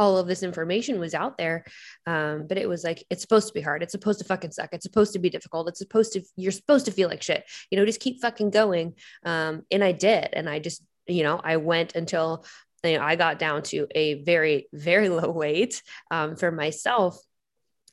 all 0.00 0.16
of 0.16 0.26
this 0.26 0.42
information 0.42 0.98
was 0.98 1.12
out 1.12 1.36
there. 1.36 1.62
Um, 2.06 2.46
but 2.48 2.56
it 2.56 2.66
was 2.66 2.82
like, 2.82 3.04
it's 3.10 3.20
supposed 3.20 3.48
to 3.48 3.52
be 3.52 3.60
hard. 3.60 3.82
It's 3.82 3.92
supposed 3.92 4.18
to 4.20 4.24
fucking 4.24 4.50
suck. 4.50 4.70
It's 4.72 4.82
supposed 4.82 5.12
to 5.12 5.18
be 5.18 5.28
difficult. 5.28 5.68
It's 5.68 5.78
supposed 5.78 6.14
to, 6.14 6.22
you're 6.36 6.52
supposed 6.52 6.86
to 6.86 6.90
feel 6.90 7.10
like 7.10 7.22
shit, 7.22 7.44
you 7.70 7.76
know, 7.76 7.84
just 7.84 8.00
keep 8.00 8.22
fucking 8.22 8.48
going. 8.48 8.94
Um, 9.26 9.62
and 9.70 9.84
I 9.84 9.92
did. 9.92 10.30
And 10.32 10.48
I 10.48 10.58
just, 10.58 10.82
you 11.06 11.22
know, 11.22 11.38
I 11.44 11.58
went 11.58 11.94
until 11.96 12.46
and 12.82 13.02
I 13.02 13.14
got 13.16 13.38
down 13.38 13.62
to 13.64 13.86
a 13.94 14.22
very, 14.22 14.68
very 14.72 15.08
low 15.20 15.30
weight 15.30 15.82
um, 16.10 16.34
for 16.34 16.50
myself. 16.50 17.18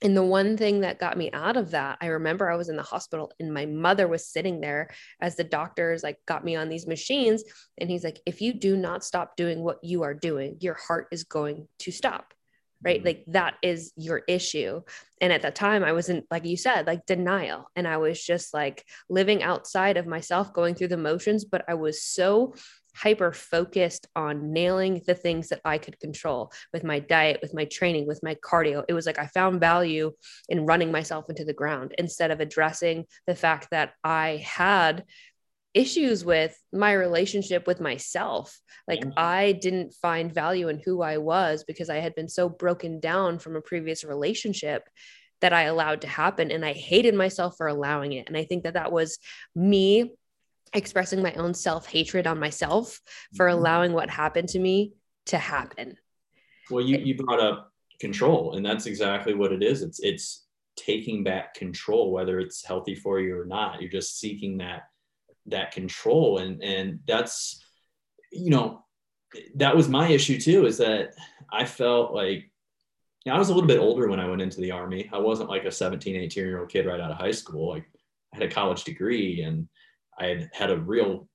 And 0.01 0.15
the 0.15 0.23
one 0.23 0.57
thing 0.57 0.81
that 0.81 0.99
got 0.99 1.17
me 1.17 1.31
out 1.31 1.57
of 1.57 1.71
that, 1.71 1.97
I 2.01 2.07
remember 2.07 2.49
I 2.49 2.55
was 2.55 2.69
in 2.69 2.75
the 2.75 2.83
hospital 2.83 3.31
and 3.39 3.53
my 3.53 3.65
mother 3.65 4.07
was 4.07 4.27
sitting 4.27 4.61
there 4.61 4.89
as 5.21 5.35
the 5.35 5.43
doctors 5.43 6.03
like 6.03 6.17
got 6.27 6.45
me 6.45 6.55
on 6.55 6.69
these 6.69 6.85
machines. 6.85 7.43
And 7.77 7.89
he's 7.89 8.03
like, 8.03 8.19
if 8.25 8.41
you 8.41 8.53
do 8.53 8.77
not 8.77 9.03
stop 9.03 9.35
doing 9.35 9.63
what 9.63 9.83
you 9.83 10.03
are 10.03 10.13
doing, 10.13 10.57
your 10.59 10.75
heart 10.75 11.07
is 11.11 11.23
going 11.23 11.67
to 11.79 11.91
stop 11.91 12.33
right 12.83 12.99
mm-hmm. 12.99 13.07
like 13.07 13.23
that 13.27 13.55
is 13.61 13.91
your 13.95 14.21
issue 14.27 14.81
and 15.21 15.33
at 15.33 15.41
that 15.41 15.55
time 15.55 15.83
i 15.83 15.91
wasn't 15.91 16.25
like 16.29 16.45
you 16.45 16.57
said 16.57 16.85
like 16.85 17.05
denial 17.05 17.69
and 17.75 17.87
i 17.87 17.97
was 17.97 18.23
just 18.23 18.53
like 18.53 18.85
living 19.09 19.43
outside 19.43 19.97
of 19.97 20.05
myself 20.05 20.53
going 20.53 20.75
through 20.75 20.87
the 20.87 20.97
motions 20.97 21.45
but 21.45 21.63
i 21.67 21.73
was 21.73 22.03
so 22.03 22.53
hyper 22.97 23.31
focused 23.31 24.07
on 24.15 24.51
nailing 24.51 25.01
the 25.05 25.15
things 25.15 25.49
that 25.49 25.61
I 25.63 25.77
could 25.77 25.99
control 25.99 26.51
with 26.73 26.83
my 26.83 26.99
diet, 26.99 27.39
with 27.41 27.53
my 27.53 27.65
training, 27.65 28.07
with 28.07 28.23
my 28.23 28.35
cardio. 28.35 28.83
It 28.87 28.93
was 28.93 29.05
like 29.05 29.19
I 29.19 29.27
found 29.27 29.59
value 29.59 30.13
in 30.49 30.65
running 30.65 30.91
myself 30.91 31.29
into 31.29 31.45
the 31.45 31.53
ground 31.53 31.93
instead 31.97 32.31
of 32.31 32.39
addressing 32.39 33.05
the 33.27 33.35
fact 33.35 33.69
that 33.71 33.93
I 34.03 34.43
had 34.45 35.05
issues 35.73 36.25
with 36.25 36.57
my 36.73 36.93
relationship 36.93 37.67
with 37.67 37.79
myself. 37.79 38.59
Like. 38.87 39.03
I 39.15 39.51
didn't 39.51 39.93
find 39.93 40.33
value 40.33 40.69
in 40.69 40.81
who 40.83 41.01
I 41.01 41.17
was 41.17 41.63
because 41.63 41.89
I 41.89 41.97
had 41.97 42.15
been 42.15 42.29
so 42.29 42.49
broken 42.49 42.99
down 42.99 43.39
from 43.39 43.55
a 43.55 43.61
previous 43.61 44.03
relationship 44.03 44.83
that 45.41 45.53
I 45.53 45.63
allowed 45.63 46.01
to 46.01 46.07
happen. 46.07 46.51
And 46.51 46.65
I 46.65 46.73
hated 46.73 47.13
myself 47.13 47.55
for 47.57 47.67
allowing 47.67 48.13
it. 48.13 48.27
And 48.27 48.35
I 48.35 48.43
think 48.43 48.63
that 48.63 48.73
that 48.73 48.91
was 48.91 49.19
me 49.55 50.13
expressing 50.73 51.21
my 51.21 51.33
own 51.33 51.53
self 51.53 51.87
hatred 51.87 52.27
on 52.27 52.39
myself 52.39 53.01
for 53.35 53.47
mm-hmm. 53.47 53.57
allowing 53.57 53.93
what 53.93 54.09
happened 54.09 54.49
to 54.49 54.59
me 54.59 54.93
to 55.27 55.37
happen. 55.37 55.97
Well, 56.69 56.83
you, 56.83 56.97
you 56.97 57.15
brought 57.15 57.39
up 57.39 57.71
control, 57.99 58.55
and 58.55 58.65
that's 58.65 58.85
exactly 58.85 59.33
what 59.33 59.51
it 59.51 59.63
is. 59.63 59.81
It's, 59.81 59.99
it's, 60.01 60.43
taking 60.77 61.23
back 61.23 61.55
control 61.55 62.11
whether 62.11 62.39
it's 62.39 62.63
healthy 62.63 62.95
for 62.95 63.19
you 63.19 63.37
or 63.37 63.45
not 63.45 63.81
you're 63.81 63.91
just 63.91 64.19
seeking 64.19 64.59
that 64.59 64.83
that 65.47 65.71
control 65.71 66.37
and 66.37 66.63
and 66.63 66.99
that's 67.07 67.63
you 68.31 68.51
know 68.51 68.85
that 69.55 69.75
was 69.75 69.89
my 69.89 70.07
issue 70.07 70.39
too 70.39 70.65
is 70.65 70.77
that 70.77 71.13
i 71.51 71.65
felt 71.65 72.13
like 72.13 72.49
you 73.25 73.31
know, 73.31 73.33
i 73.33 73.39
was 73.39 73.49
a 73.49 73.53
little 73.53 73.67
bit 73.67 73.79
older 73.79 74.07
when 74.07 74.19
i 74.19 74.29
went 74.29 74.41
into 74.41 74.61
the 74.61 74.71
army 74.71 75.09
i 75.11 75.17
wasn't 75.17 75.49
like 75.49 75.65
a 75.65 75.71
17 75.71 76.15
18 76.15 76.45
year 76.45 76.59
old 76.59 76.69
kid 76.69 76.85
right 76.85 76.99
out 76.99 77.11
of 77.11 77.17
high 77.17 77.31
school 77.31 77.69
like 77.69 77.89
i 78.33 78.37
had 78.37 78.49
a 78.49 78.53
college 78.53 78.83
degree 78.83 79.41
and 79.41 79.67
i 80.19 80.25
had 80.25 80.49
had 80.53 80.71
a 80.71 80.77
real 80.77 81.27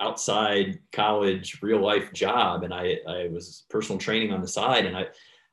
outside 0.00 0.78
college 0.92 1.58
real 1.62 1.80
life 1.80 2.12
job 2.12 2.64
and 2.64 2.74
i 2.74 2.96
i 3.08 3.28
was 3.28 3.64
personal 3.70 3.98
training 3.98 4.32
on 4.32 4.40
the 4.40 4.48
side 4.48 4.84
and 4.84 4.96
i 4.96 5.06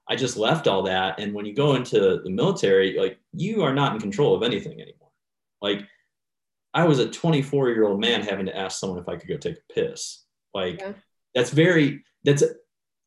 i 0.10 0.16
just 0.16 0.36
left 0.36 0.68
all 0.68 0.84
that 0.84 1.20
and 1.20 1.34
when 1.34 1.46
you 1.46 1.56
go 1.56 1.76
into 1.76 2.22
the 2.24 2.30
military 2.30 2.98
like 3.00 3.18
you 3.34 3.64
are 3.64 3.74
not 3.74 3.94
in 3.94 4.02
control 4.02 4.36
of 4.36 4.44
anything 4.44 4.82
anymore 4.82 5.10
like 5.62 5.88
I 6.74 6.86
was 6.86 7.00
a 7.00 7.10
24 7.10 7.70
year 7.70 7.86
old 7.86 8.00
man 8.00 8.22
having 8.22 8.46
to 8.48 8.58
ask 8.58 8.80
someone 8.80 9.00
if 9.00 9.08
I 9.08 9.16
could 9.16 9.30
go 9.30 9.38
take 9.38 9.58
a 9.58 9.74
piss. 9.74 10.24
Like 10.54 10.80
yeah. 10.80 10.94
that's 11.36 11.52
very 11.52 12.04
that's 12.24 12.44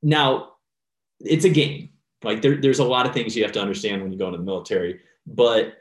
now 0.03 0.53
it's 1.21 1.45
a 1.45 1.51
game. 1.51 1.91
Like 2.23 2.43
there, 2.43 2.57
there's 2.57 2.79
a 2.79 2.85
lot 2.85 3.07
of 3.07 3.13
things 3.13 3.37
you 3.37 3.43
have 3.43 3.53
to 3.53 3.61
understand 3.61 4.03
when 4.03 4.13
you 4.13 4.19
go 4.19 4.27
into 4.27 4.39
the 4.39 4.45
military, 4.45 5.01
but 5.27 5.75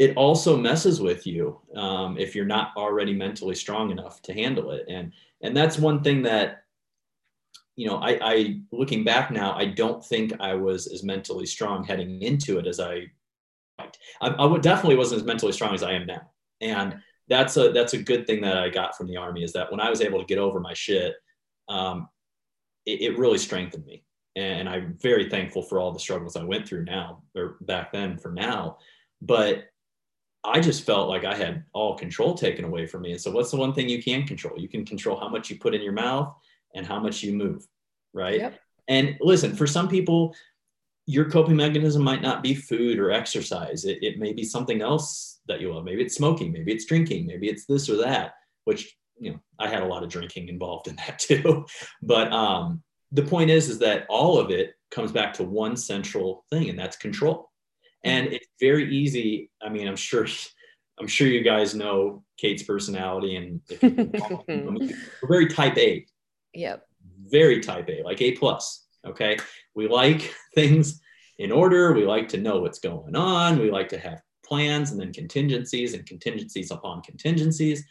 it 0.00 0.16
also 0.16 0.56
messes 0.56 0.98
with 0.98 1.26
you 1.26 1.60
um, 1.76 2.16
if 2.16 2.34
you're 2.34 2.46
not 2.46 2.72
already 2.74 3.12
mentally 3.12 3.54
strong 3.54 3.90
enough 3.90 4.22
to 4.22 4.32
handle 4.32 4.70
it. 4.70 4.86
And 4.88 5.12
and 5.42 5.54
that's 5.54 5.78
one 5.78 6.02
thing 6.02 6.22
that 6.22 6.64
you 7.76 7.86
know 7.86 7.96
I, 7.96 8.18
I 8.22 8.60
looking 8.72 9.04
back 9.04 9.30
now 9.30 9.54
I 9.54 9.66
don't 9.66 10.02
think 10.04 10.32
I 10.40 10.54
was 10.54 10.86
as 10.86 11.02
mentally 11.02 11.44
strong 11.44 11.84
heading 11.84 12.22
into 12.22 12.58
it 12.58 12.66
as 12.66 12.80
I 12.80 13.10
I, 13.78 13.88
I 14.22 14.58
definitely 14.58 14.96
wasn't 14.96 15.20
as 15.20 15.26
mentally 15.26 15.52
strong 15.52 15.74
as 15.74 15.82
I 15.82 15.92
am 15.92 16.06
now 16.06 16.30
and 16.62 16.96
that's 17.28 17.58
a 17.58 17.70
that's 17.70 17.92
a 17.92 18.02
good 18.02 18.26
thing 18.26 18.40
that 18.40 18.56
I 18.56 18.70
got 18.70 18.96
from 18.96 19.06
the 19.06 19.18
army 19.18 19.44
is 19.44 19.52
that 19.52 19.70
when 19.70 19.80
I 19.80 19.90
was 19.90 20.00
able 20.00 20.18
to 20.18 20.26
get 20.26 20.38
over 20.38 20.60
my 20.60 20.74
shit, 20.74 21.14
um, 21.68 22.08
it, 22.86 23.02
it, 23.02 23.18
really 23.18 23.38
strengthened 23.38 23.86
me. 23.86 24.02
And 24.34 24.68
I'm 24.68 24.98
very 25.00 25.30
thankful 25.30 25.62
for 25.62 25.78
all 25.78 25.92
the 25.92 26.00
struggles 26.00 26.34
I 26.34 26.42
went 26.42 26.66
through 26.66 26.86
now 26.86 27.22
or 27.36 27.56
back 27.60 27.92
then 27.92 28.18
for 28.18 28.32
now. 28.32 28.78
But 29.22 29.70
I 30.42 30.60
just 30.60 30.84
felt 30.84 31.08
like 31.08 31.24
I 31.24 31.34
had 31.34 31.64
all 31.72 31.96
control 31.96 32.34
taken 32.34 32.64
away 32.64 32.86
from 32.86 33.02
me. 33.02 33.12
And 33.12 33.20
so, 33.20 33.30
what's 33.30 33.50
the 33.50 33.56
one 33.56 33.74
thing 33.74 33.88
you 33.88 34.02
can 34.02 34.26
control? 34.26 34.58
You 34.58 34.68
can 34.68 34.84
control 34.84 35.18
how 35.18 35.28
much 35.28 35.50
you 35.50 35.58
put 35.58 35.74
in 35.74 35.82
your 35.82 35.92
mouth 35.92 36.34
and 36.74 36.86
how 36.86 36.98
much 36.98 37.22
you 37.22 37.32
move, 37.32 37.66
right? 38.12 38.40
Yep. 38.40 38.60
And 38.88 39.16
listen, 39.20 39.54
for 39.54 39.66
some 39.66 39.88
people, 39.88 40.34
your 41.06 41.28
coping 41.28 41.56
mechanism 41.56 42.02
might 42.02 42.22
not 42.22 42.42
be 42.42 42.54
food 42.54 42.98
or 42.98 43.10
exercise. 43.10 43.84
It, 43.84 43.98
it 44.02 44.18
may 44.18 44.32
be 44.32 44.44
something 44.44 44.80
else 44.80 45.40
that 45.48 45.60
you 45.60 45.72
love. 45.72 45.84
Maybe 45.84 46.02
it's 46.02 46.14
smoking, 46.14 46.52
maybe 46.52 46.72
it's 46.72 46.84
drinking, 46.84 47.26
maybe 47.26 47.48
it's 47.48 47.66
this 47.66 47.90
or 47.90 47.96
that, 47.96 48.34
which, 48.64 48.96
you 49.18 49.32
know, 49.32 49.40
I 49.58 49.68
had 49.68 49.82
a 49.82 49.86
lot 49.86 50.02
of 50.02 50.08
drinking 50.08 50.48
involved 50.48 50.88
in 50.88 50.96
that 50.96 51.18
too. 51.20 51.66
but 52.02 52.32
um, 52.32 52.82
the 53.12 53.22
point 53.22 53.50
is, 53.50 53.68
is 53.68 53.78
that 53.80 54.06
all 54.08 54.38
of 54.38 54.50
it 54.50 54.74
comes 54.90 55.12
back 55.12 55.32
to 55.34 55.44
one 55.44 55.76
central 55.76 56.44
thing, 56.50 56.70
and 56.70 56.78
that's 56.78 56.96
control. 56.96 57.49
And 58.04 58.26
mm-hmm. 58.26 58.34
it's 58.34 58.46
very 58.60 58.94
easy. 58.94 59.50
I 59.62 59.68
mean, 59.68 59.86
I'm 59.86 59.96
sure, 59.96 60.26
I'm 60.98 61.06
sure 61.06 61.26
you 61.26 61.42
guys 61.42 61.74
know 61.74 62.24
Kate's 62.38 62.62
personality, 62.62 63.36
and 63.36 63.60
we're 64.48 65.28
very 65.28 65.48
type 65.48 65.76
A. 65.78 66.06
Yep. 66.54 66.86
Very 67.26 67.60
type 67.60 67.88
A, 67.88 68.02
like 68.02 68.20
A 68.22 68.32
plus. 68.32 68.86
Okay. 69.06 69.38
We 69.74 69.88
like 69.88 70.34
things 70.54 71.00
in 71.38 71.52
order. 71.52 71.92
We 71.92 72.04
like 72.04 72.28
to 72.28 72.38
know 72.38 72.60
what's 72.60 72.80
going 72.80 73.16
on. 73.16 73.58
We 73.58 73.70
like 73.70 73.88
to 73.90 73.98
have 73.98 74.20
plans 74.44 74.90
and 74.90 75.00
then 75.00 75.12
contingencies 75.12 75.94
and 75.94 76.04
contingencies 76.04 76.70
upon 76.70 77.02
contingencies. 77.02 77.84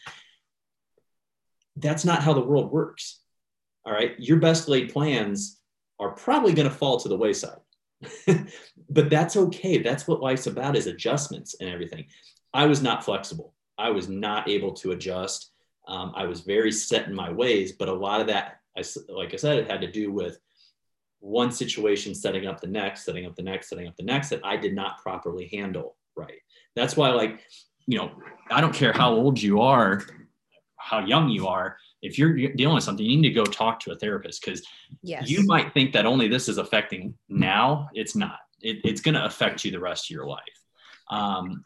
That's 1.78 2.04
not 2.04 2.22
how 2.22 2.34
the 2.34 2.42
world 2.42 2.72
works. 2.72 3.22
All 3.86 3.94
right. 3.94 4.14
Your 4.20 4.38
best 4.38 4.68
laid 4.68 4.92
plans 4.92 5.60
are 6.00 6.12
probably 6.12 6.54
going 6.54 6.70
to 6.70 6.76
fall 6.76 7.00
to 7.00 7.10
the 7.10 7.18
wayside. 7.18 7.60
but 8.90 9.10
that's 9.10 9.38
okay. 9.38 9.78
That's 9.78 10.08
what 10.08 10.22
life's 10.22 10.48
about 10.48 10.76
is 10.76 10.88
adjustments 10.88 11.56
and 11.60 11.70
everything. 11.70 12.06
I 12.54 12.66
was 12.66 12.82
not 12.82 13.04
flexible. 13.04 13.54
I 13.78 13.92
was 13.92 14.10
not 14.10 14.50
able 14.50 14.74
to 14.74 14.92
adjust. 14.92 15.52
Um, 15.88 16.12
I 16.16 16.26
was 16.26 16.42
very 16.42 16.72
set 16.72 17.08
in 17.08 17.16
my 17.16 17.32
ways, 17.32 17.72
but 17.74 17.88
a 17.88 17.94
lot 17.94 18.22
of 18.22 18.28
that, 18.28 18.60
I, 18.78 18.84
like 19.10 19.34
I 19.34 19.38
said, 19.38 19.60
it 19.60 19.72
had 19.72 19.82
to 19.82 19.92
do 19.92 20.12
with 20.12 20.40
one 21.20 21.52
situation 21.52 22.16
setting 22.16 22.48
up 22.48 22.62
the 22.62 22.68
next, 22.68 23.06
setting 23.06 23.26
up 23.26 23.36
the 23.36 23.44
next, 23.44 23.70
setting 23.70 23.88
up 23.88 23.96
the 23.96 24.04
next 24.04 24.30
that 24.30 24.42
I 24.44 24.58
did 24.58 24.74
not 24.74 25.02
properly 25.02 25.50
handle 25.52 25.96
right. 26.16 26.40
That's 26.76 26.96
why, 26.96 27.10
like, 27.10 27.42
you 27.88 27.98
know, 27.98 28.12
I 28.52 28.62
don't 28.62 28.74
care 28.74 28.94
how 28.94 29.14
old 29.14 29.42
you 29.42 29.62
are, 29.62 30.02
how 30.78 31.06
young 31.06 31.30
you 31.30 31.48
are. 31.48 31.78
If 32.02 32.18
you're 32.18 32.34
dealing 32.34 32.76
with 32.76 32.84
something, 32.84 33.06
you 33.06 33.18
need 33.18 33.28
to 33.28 33.34
go 33.34 33.44
talk 33.44 33.80
to 33.82 33.92
a 33.92 33.96
therapist 33.96 34.44
because 34.44 34.64
yes. 35.02 35.30
you 35.30 35.46
might 35.46 35.74
think 35.74 35.92
that 35.94 36.06
only 36.06 36.28
this 36.28 36.48
is 36.48 36.58
affecting 36.58 37.16
now. 37.28 37.90
It's 37.94 38.16
not. 38.16 38.40
It, 38.62 38.82
it's 38.84 39.02
going 39.02 39.16
to 39.16 39.26
affect 39.26 39.64
you 39.64 39.72
the 39.72 39.80
rest 39.80 40.06
of 40.06 40.16
your 40.16 40.26
life. 40.26 40.40
Um, 41.10 41.64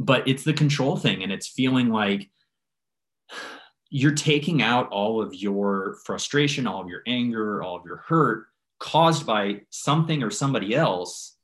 but 0.00 0.26
it's 0.26 0.44
the 0.44 0.52
control 0.52 0.96
thing, 0.96 1.22
and 1.22 1.32
it's 1.32 1.48
feeling 1.48 1.90
like 1.90 2.30
you're 3.90 4.12
taking 4.12 4.60
out 4.60 4.88
all 4.90 5.22
of 5.22 5.34
your 5.34 5.98
frustration, 6.04 6.66
all 6.66 6.80
of 6.80 6.88
your 6.88 7.02
anger, 7.06 7.62
all 7.62 7.76
of 7.76 7.84
your 7.86 7.98
hurt 7.98 8.46
caused 8.80 9.24
by 9.24 9.62
something 9.70 10.22
or 10.22 10.30
somebody 10.30 10.74
else. 10.74 11.36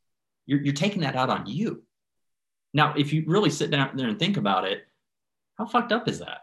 You're, 0.47 0.61
you're 0.61 0.75
taking 0.75 1.03
that 1.03 1.15
out 1.15 1.31
on 1.31 1.47
you. 1.47 1.85
Now, 2.75 2.95
if 2.97 3.13
you 3.13 3.25
really 3.27 3.51
sit 3.51 3.71
down 3.71 3.97
there 3.97 4.09
and 4.09 4.19
think 4.19 4.37
about 4.37 4.65
it, 4.65 4.83
how 5.59 5.67
fucked 5.67 5.93
up 5.93 6.09
is 6.09 6.19
that? 6.19 6.39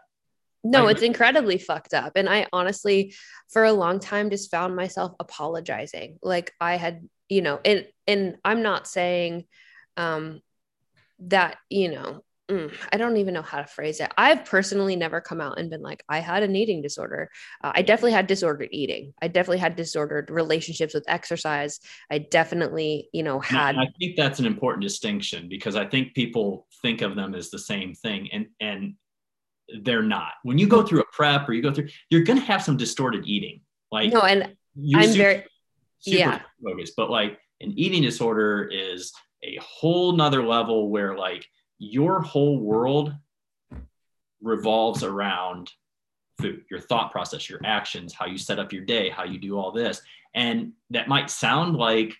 No, 0.64 0.88
it's 0.88 1.02
incredibly 1.02 1.58
fucked 1.58 1.94
up. 1.94 2.12
And 2.16 2.28
I 2.28 2.46
honestly, 2.52 3.14
for 3.50 3.64
a 3.64 3.72
long 3.72 4.00
time, 4.00 4.30
just 4.30 4.50
found 4.50 4.74
myself 4.74 5.14
apologizing. 5.20 6.18
Like 6.22 6.52
I 6.60 6.76
had, 6.76 7.08
you 7.28 7.42
know, 7.42 7.60
and 7.64 7.86
and 8.06 8.36
I'm 8.44 8.62
not 8.62 8.86
saying 8.86 9.44
um 9.96 10.40
that, 11.20 11.58
you 11.68 11.90
know, 11.90 12.24
mm, 12.50 12.72
I 12.92 12.96
don't 12.96 13.16
even 13.16 13.34
know 13.34 13.42
how 13.42 13.58
to 13.58 13.66
phrase 13.66 14.00
it. 14.00 14.12
I've 14.16 14.44
personally 14.44 14.96
never 14.96 15.20
come 15.20 15.40
out 15.40 15.58
and 15.58 15.70
been 15.70 15.82
like, 15.82 16.02
I 16.08 16.20
had 16.20 16.42
an 16.42 16.56
eating 16.56 16.80
disorder. 16.82 17.30
Uh, 17.62 17.72
I 17.74 17.82
definitely 17.82 18.12
had 18.12 18.26
disordered 18.26 18.68
eating. 18.72 19.14
I 19.20 19.28
definitely 19.28 19.58
had 19.58 19.76
disordered 19.76 20.30
relationships 20.30 20.94
with 20.94 21.04
exercise. 21.08 21.80
I 22.10 22.18
definitely, 22.18 23.08
you 23.12 23.22
know, 23.22 23.40
had. 23.40 23.76
I 23.76 23.88
think 23.98 24.16
that's 24.16 24.38
an 24.38 24.46
important 24.46 24.82
distinction 24.82 25.48
because 25.48 25.76
I 25.76 25.86
think 25.86 26.14
people 26.14 26.66
think 26.82 27.02
of 27.02 27.16
them 27.16 27.34
as 27.34 27.50
the 27.50 27.58
same 27.58 27.94
thing, 27.94 28.28
and 28.32 28.46
and 28.60 28.94
they're 29.82 30.02
not. 30.02 30.32
When 30.44 30.56
you 30.58 30.66
go 30.66 30.82
through 30.82 31.00
a 31.00 31.06
prep 31.12 31.48
or 31.48 31.52
you 31.52 31.62
go 31.62 31.72
through, 31.72 31.88
you're 32.10 32.22
going 32.22 32.38
to 32.38 32.44
have 32.44 32.62
some 32.62 32.76
distorted 32.76 33.26
eating. 33.26 33.60
Like 33.90 34.12
no, 34.12 34.20
and 34.20 34.54
I'm 34.94 35.12
very 35.12 35.44
super 36.00 36.18
yeah 36.18 36.40
focused, 36.62 36.94
but 36.96 37.10
like 37.10 37.38
an 37.60 37.72
eating 37.76 38.02
disorder 38.02 38.68
is 38.72 39.12
a 39.42 39.58
whole 39.62 40.12
nother 40.12 40.44
level 40.44 40.90
where 40.90 41.16
like 41.16 41.46
your 41.78 42.20
whole 42.20 42.58
world 42.58 43.14
revolves 44.42 45.02
around 45.02 45.70
food, 46.40 46.64
your 46.70 46.80
thought 46.80 47.10
process, 47.10 47.48
your 47.48 47.60
actions, 47.64 48.12
how 48.12 48.26
you 48.26 48.38
set 48.38 48.58
up 48.58 48.72
your 48.72 48.84
day, 48.84 49.10
how 49.10 49.24
you 49.24 49.38
do 49.38 49.58
all 49.58 49.72
this. 49.72 50.00
And 50.34 50.72
that 50.90 51.08
might 51.08 51.30
sound 51.30 51.76
like 51.76 52.14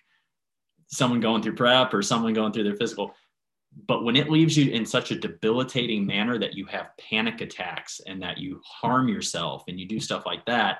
someone 0.87 1.19
going 1.19 1.41
through 1.41 1.55
prep 1.55 1.93
or 1.93 2.01
someone 2.01 2.33
going 2.33 2.51
through 2.51 2.63
their 2.63 2.75
physical, 2.75 3.13
but 3.87 4.03
when 4.03 4.15
it 4.15 4.29
leaves 4.29 4.57
you 4.57 4.71
in 4.71 4.85
such 4.85 5.11
a 5.11 5.19
debilitating 5.19 6.05
manner 6.05 6.37
that 6.37 6.55
you 6.55 6.65
have 6.65 6.97
panic 6.97 7.41
attacks 7.41 8.01
and 8.05 8.21
that 8.21 8.37
you 8.37 8.61
harm 8.65 9.07
yourself 9.07 9.63
and 9.67 9.79
you 9.79 9.87
do 9.87 9.99
stuff 9.99 10.25
like 10.25 10.45
that, 10.45 10.79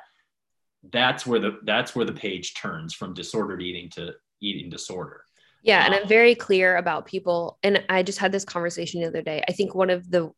that's 0.92 1.26
where 1.26 1.40
the 1.40 1.60
that's 1.64 1.96
where 1.96 2.06
the 2.06 2.14
page 2.14 2.54
turns 2.54 2.94
from 2.94 3.14
disordered 3.14 3.62
eating 3.62 3.90
to 3.92 4.14
eating 4.42 4.70
disorder. 4.70 5.24
Yeah, 5.62 5.86
and 5.86 5.94
I'm 5.94 6.04
um, 6.04 6.10
very 6.10 6.36
clear 6.36 6.78
about 6.78 7.06
people 7.06 7.60
and 7.64 7.84
I 7.90 8.04
just 8.04 8.20
had 8.20 8.32
this 8.32 8.46
conversation 8.46 9.02
the 9.02 9.08
other 9.08 9.22
day. 9.22 9.44
I 9.48 9.52
think 9.52 9.76
one 9.76 9.90
of 9.90 10.10
the 10.10 10.32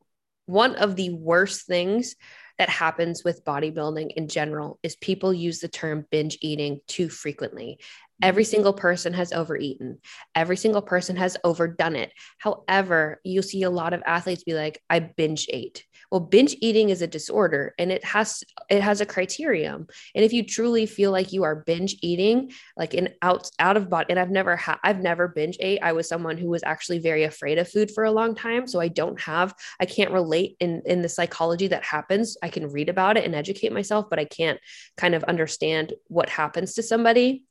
one 0.47 0.75
of 0.75 0.95
the 0.95 1.11
worst 1.11 1.67
things 1.67 2.15
that 2.57 2.69
happens 2.69 3.23
with 3.23 3.45
bodybuilding 3.45 4.11
in 4.15 4.27
general 4.27 4.79
is 4.83 4.95
people 4.97 5.33
use 5.33 5.59
the 5.59 5.67
term 5.67 6.05
binge 6.11 6.37
eating 6.41 6.79
too 6.87 7.09
frequently. 7.09 7.79
Every 8.21 8.43
single 8.43 8.73
person 8.73 9.13
has 9.13 9.33
overeaten. 9.33 9.97
Every 10.35 10.57
single 10.57 10.83
person 10.83 11.15
has 11.15 11.37
overdone 11.43 11.95
it. 11.95 12.11
However, 12.37 13.19
you'll 13.23 13.41
see 13.41 13.63
a 13.63 13.69
lot 13.69 13.93
of 13.93 14.03
athletes 14.05 14.43
be 14.43 14.53
like, 14.53 14.79
I 14.89 14.99
binge 14.99 15.47
ate. 15.49 15.85
Well, 16.11 16.19
binge 16.19 16.57
eating 16.59 16.89
is 16.89 17.01
a 17.01 17.07
disorder 17.07 17.73
and 17.79 17.91
it 17.91 18.03
has 18.03 18.43
it 18.69 18.81
has 18.81 18.99
a 18.99 19.05
criterion. 19.05 19.87
And 20.13 20.25
if 20.25 20.33
you 20.33 20.45
truly 20.45 20.85
feel 20.85 21.11
like 21.11 21.31
you 21.31 21.43
are 21.43 21.63
binge 21.65 21.95
eating, 22.01 22.51
like 22.75 22.93
in 22.93 23.09
out 23.21 23.49
out 23.59 23.77
of 23.77 23.89
body, 23.89 24.07
and 24.09 24.19
I've 24.19 24.29
never 24.29 24.57
had 24.57 24.77
I've 24.83 24.99
never 24.99 25.29
binge 25.29 25.57
ate. 25.61 25.79
I 25.81 25.93
was 25.93 26.09
someone 26.09 26.37
who 26.37 26.49
was 26.49 26.63
actually 26.63 26.99
very 26.99 27.23
afraid 27.23 27.57
of 27.57 27.69
food 27.69 27.91
for 27.91 28.03
a 28.03 28.11
long 28.11 28.35
time. 28.35 28.67
So 28.67 28.81
I 28.81 28.89
don't 28.89 29.19
have, 29.21 29.53
I 29.79 29.85
can't 29.85 30.11
relate 30.11 30.57
in 30.59 30.81
in 30.85 31.01
the 31.01 31.09
psychology 31.09 31.67
that 31.67 31.83
happens. 31.83 32.37
I 32.43 32.49
can 32.49 32.71
read 32.71 32.89
about 32.89 33.15
it 33.15 33.23
and 33.23 33.33
educate 33.33 33.71
myself, 33.71 34.07
but 34.09 34.19
I 34.19 34.25
can't 34.25 34.59
kind 34.97 35.15
of 35.15 35.23
understand 35.23 35.93
what 36.07 36.29
happens 36.29 36.73
to 36.73 36.83
somebody 36.83 37.45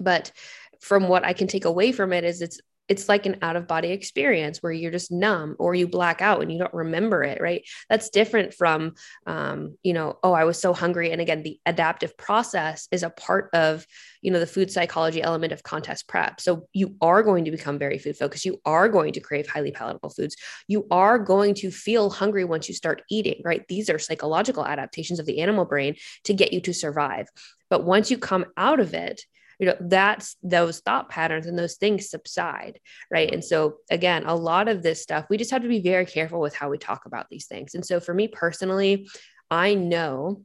but 0.00 0.32
from 0.80 1.08
what 1.08 1.24
I 1.24 1.32
can 1.32 1.48
take 1.48 1.64
away 1.64 1.92
from 1.92 2.12
it 2.12 2.24
is 2.24 2.40
it's 2.40 2.60
it's 2.88 3.08
like 3.08 3.26
an 3.26 3.36
out 3.42 3.56
of 3.56 3.66
body 3.66 3.90
experience 3.90 4.62
where 4.62 4.72
you're 4.72 4.90
just 4.90 5.12
numb 5.12 5.56
or 5.58 5.74
you 5.74 5.86
black 5.86 6.20
out 6.20 6.42
and 6.42 6.50
you 6.50 6.58
don't 6.58 6.74
remember 6.74 7.22
it 7.22 7.40
right? 7.40 7.62
That's 7.88 8.10
different 8.10 8.54
from 8.54 8.94
um, 9.26 9.76
you 9.82 9.92
know 9.92 10.18
oh 10.22 10.32
i 10.32 10.44
was 10.44 10.58
so 10.60 10.72
hungry. 10.72 11.12
And 11.12 11.20
again 11.20 11.42
the 11.42 11.60
adaptive 11.66 12.16
process 12.16 12.88
is 12.90 13.02
a 13.02 13.10
part 13.10 13.50
of 13.52 13.86
you 14.22 14.30
know 14.30 14.40
the 14.40 14.46
food 14.46 14.70
psychology 14.70 15.22
element 15.22 15.52
of 15.52 15.62
contest 15.62 16.08
prep. 16.08 16.40
So 16.40 16.68
you 16.72 16.96
are 17.00 17.22
going 17.22 17.44
to 17.44 17.50
become 17.50 17.78
very 17.78 17.98
food 17.98 18.16
focused 18.16 18.44
you 18.44 18.60
are 18.64 18.88
going 18.88 19.12
to 19.12 19.20
crave 19.20 19.46
highly 19.48 19.72
palatable 19.72 20.10
foods. 20.10 20.36
You 20.66 20.86
are 20.90 21.18
going 21.18 21.54
to 21.56 21.70
feel 21.70 22.10
hungry 22.10 22.44
once 22.44 22.68
you 22.68 22.74
start 22.74 23.02
eating 23.10 23.42
right? 23.44 23.66
These 23.68 23.90
are 23.90 23.98
psychological 23.98 24.66
adaptations 24.66 25.18
of 25.18 25.26
the 25.26 25.40
animal 25.40 25.64
brain 25.64 25.96
to 26.24 26.34
get 26.34 26.52
you 26.52 26.60
to 26.62 26.72
survive. 26.72 27.28
But 27.70 27.84
once 27.84 28.10
you 28.10 28.18
come 28.18 28.46
out 28.56 28.80
of 28.80 28.94
it 28.94 29.24
you 29.58 29.66
know 29.66 29.76
that's 29.80 30.36
those 30.42 30.80
thought 30.80 31.08
patterns 31.08 31.46
and 31.46 31.58
those 31.58 31.76
things 31.76 32.10
subside 32.10 32.80
right? 33.10 33.32
And 33.32 33.44
so 33.44 33.78
again 33.90 34.24
a 34.26 34.34
lot 34.34 34.68
of 34.68 34.82
this 34.82 35.02
stuff 35.02 35.26
we 35.28 35.36
just 35.36 35.50
have 35.50 35.62
to 35.62 35.68
be 35.68 35.80
very 35.80 36.06
careful 36.06 36.40
with 36.40 36.54
how 36.54 36.68
we 36.70 36.78
talk 36.78 37.06
about 37.06 37.28
these 37.28 37.46
things. 37.46 37.74
And 37.74 37.84
so 37.84 38.00
for 38.00 38.14
me 38.14 38.28
personally 38.28 39.08
i 39.50 39.74
know 39.74 40.42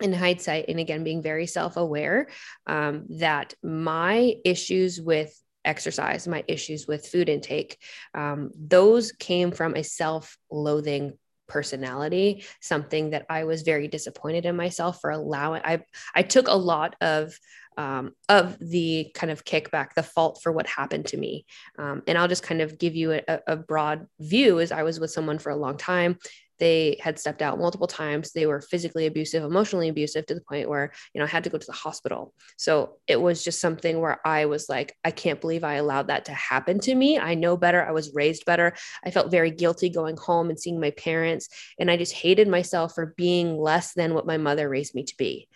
in 0.00 0.12
hindsight 0.12 0.66
and 0.68 0.78
again 0.78 1.04
being 1.04 1.22
very 1.22 1.46
self-aware 1.46 2.28
um, 2.66 3.06
that 3.10 3.54
my 3.62 4.34
issues 4.44 5.00
with 5.00 5.34
exercise 5.64 6.28
my 6.28 6.44
issues 6.46 6.86
with 6.86 7.06
food 7.06 7.28
intake 7.28 7.78
um, 8.14 8.50
those 8.56 9.12
came 9.12 9.50
from 9.50 9.74
a 9.74 9.82
self-loathing 9.82 11.18
personality 11.48 12.44
something 12.60 13.10
that 13.10 13.26
i 13.28 13.44
was 13.44 13.62
very 13.62 13.88
disappointed 13.88 14.46
in 14.46 14.54
myself 14.54 15.00
for 15.00 15.10
allowing 15.10 15.62
i 15.64 15.82
i 16.14 16.22
took 16.22 16.46
a 16.46 16.52
lot 16.52 16.94
of 17.00 17.36
um, 17.78 18.12
of 18.28 18.58
the 18.58 19.10
kind 19.14 19.30
of 19.30 19.44
kickback, 19.44 19.94
the 19.94 20.02
fault 20.02 20.40
for 20.42 20.52
what 20.52 20.66
happened 20.66 21.06
to 21.06 21.16
me. 21.16 21.46
Um, 21.78 22.02
and 22.06 22.18
I'll 22.18 22.28
just 22.28 22.42
kind 22.42 22.60
of 22.60 22.76
give 22.76 22.96
you 22.96 23.12
a, 23.12 23.22
a 23.46 23.56
broad 23.56 24.06
view 24.18 24.60
as 24.60 24.72
I 24.72 24.82
was 24.82 24.98
with 25.00 25.12
someone 25.12 25.38
for 25.38 25.50
a 25.50 25.56
long 25.56 25.78
time. 25.78 26.18
They 26.58 26.98
had 27.00 27.20
stepped 27.20 27.40
out 27.40 27.60
multiple 27.60 27.86
times. 27.86 28.32
They 28.32 28.46
were 28.46 28.60
physically 28.60 29.06
abusive 29.06 29.44
emotionally 29.44 29.88
abusive 29.88 30.26
to 30.26 30.34
the 30.34 30.40
point 30.40 30.68
where 30.68 30.92
you 31.14 31.20
know 31.20 31.24
i 31.24 31.28
had 31.28 31.44
to 31.44 31.50
go 31.50 31.58
to 31.58 31.66
the 31.66 31.72
hospital. 31.72 32.34
So 32.56 32.96
it 33.06 33.20
was 33.20 33.44
just 33.44 33.60
something 33.60 34.00
where 34.00 34.20
i 34.26 34.46
was 34.46 34.68
like 34.68 34.96
i 35.04 35.12
can't 35.12 35.40
believe 35.40 35.62
i 35.62 35.74
allowed 35.74 36.08
that 36.08 36.24
to 36.24 36.32
happen 36.32 36.80
to 36.80 36.94
me. 36.96 37.16
I 37.16 37.34
know 37.34 37.56
better. 37.56 37.86
I 37.86 37.92
was 37.92 38.12
raised 38.12 38.44
better. 38.44 38.74
I 39.04 39.12
felt 39.12 39.30
very 39.30 39.52
guilty 39.52 39.88
going 39.88 40.16
home 40.16 40.50
and 40.50 40.58
seeing 40.58 40.80
my 40.80 40.90
parents. 40.90 41.48
And 41.78 41.92
i 41.92 41.96
just 41.96 42.12
hated 42.12 42.48
myself 42.48 42.96
for 42.96 43.14
being 43.16 43.56
less 43.56 43.94
than 43.94 44.14
what 44.14 44.26
my 44.26 44.36
mother 44.36 44.68
raised 44.68 44.96
me 44.96 45.04
to 45.04 45.16
be 45.16 45.48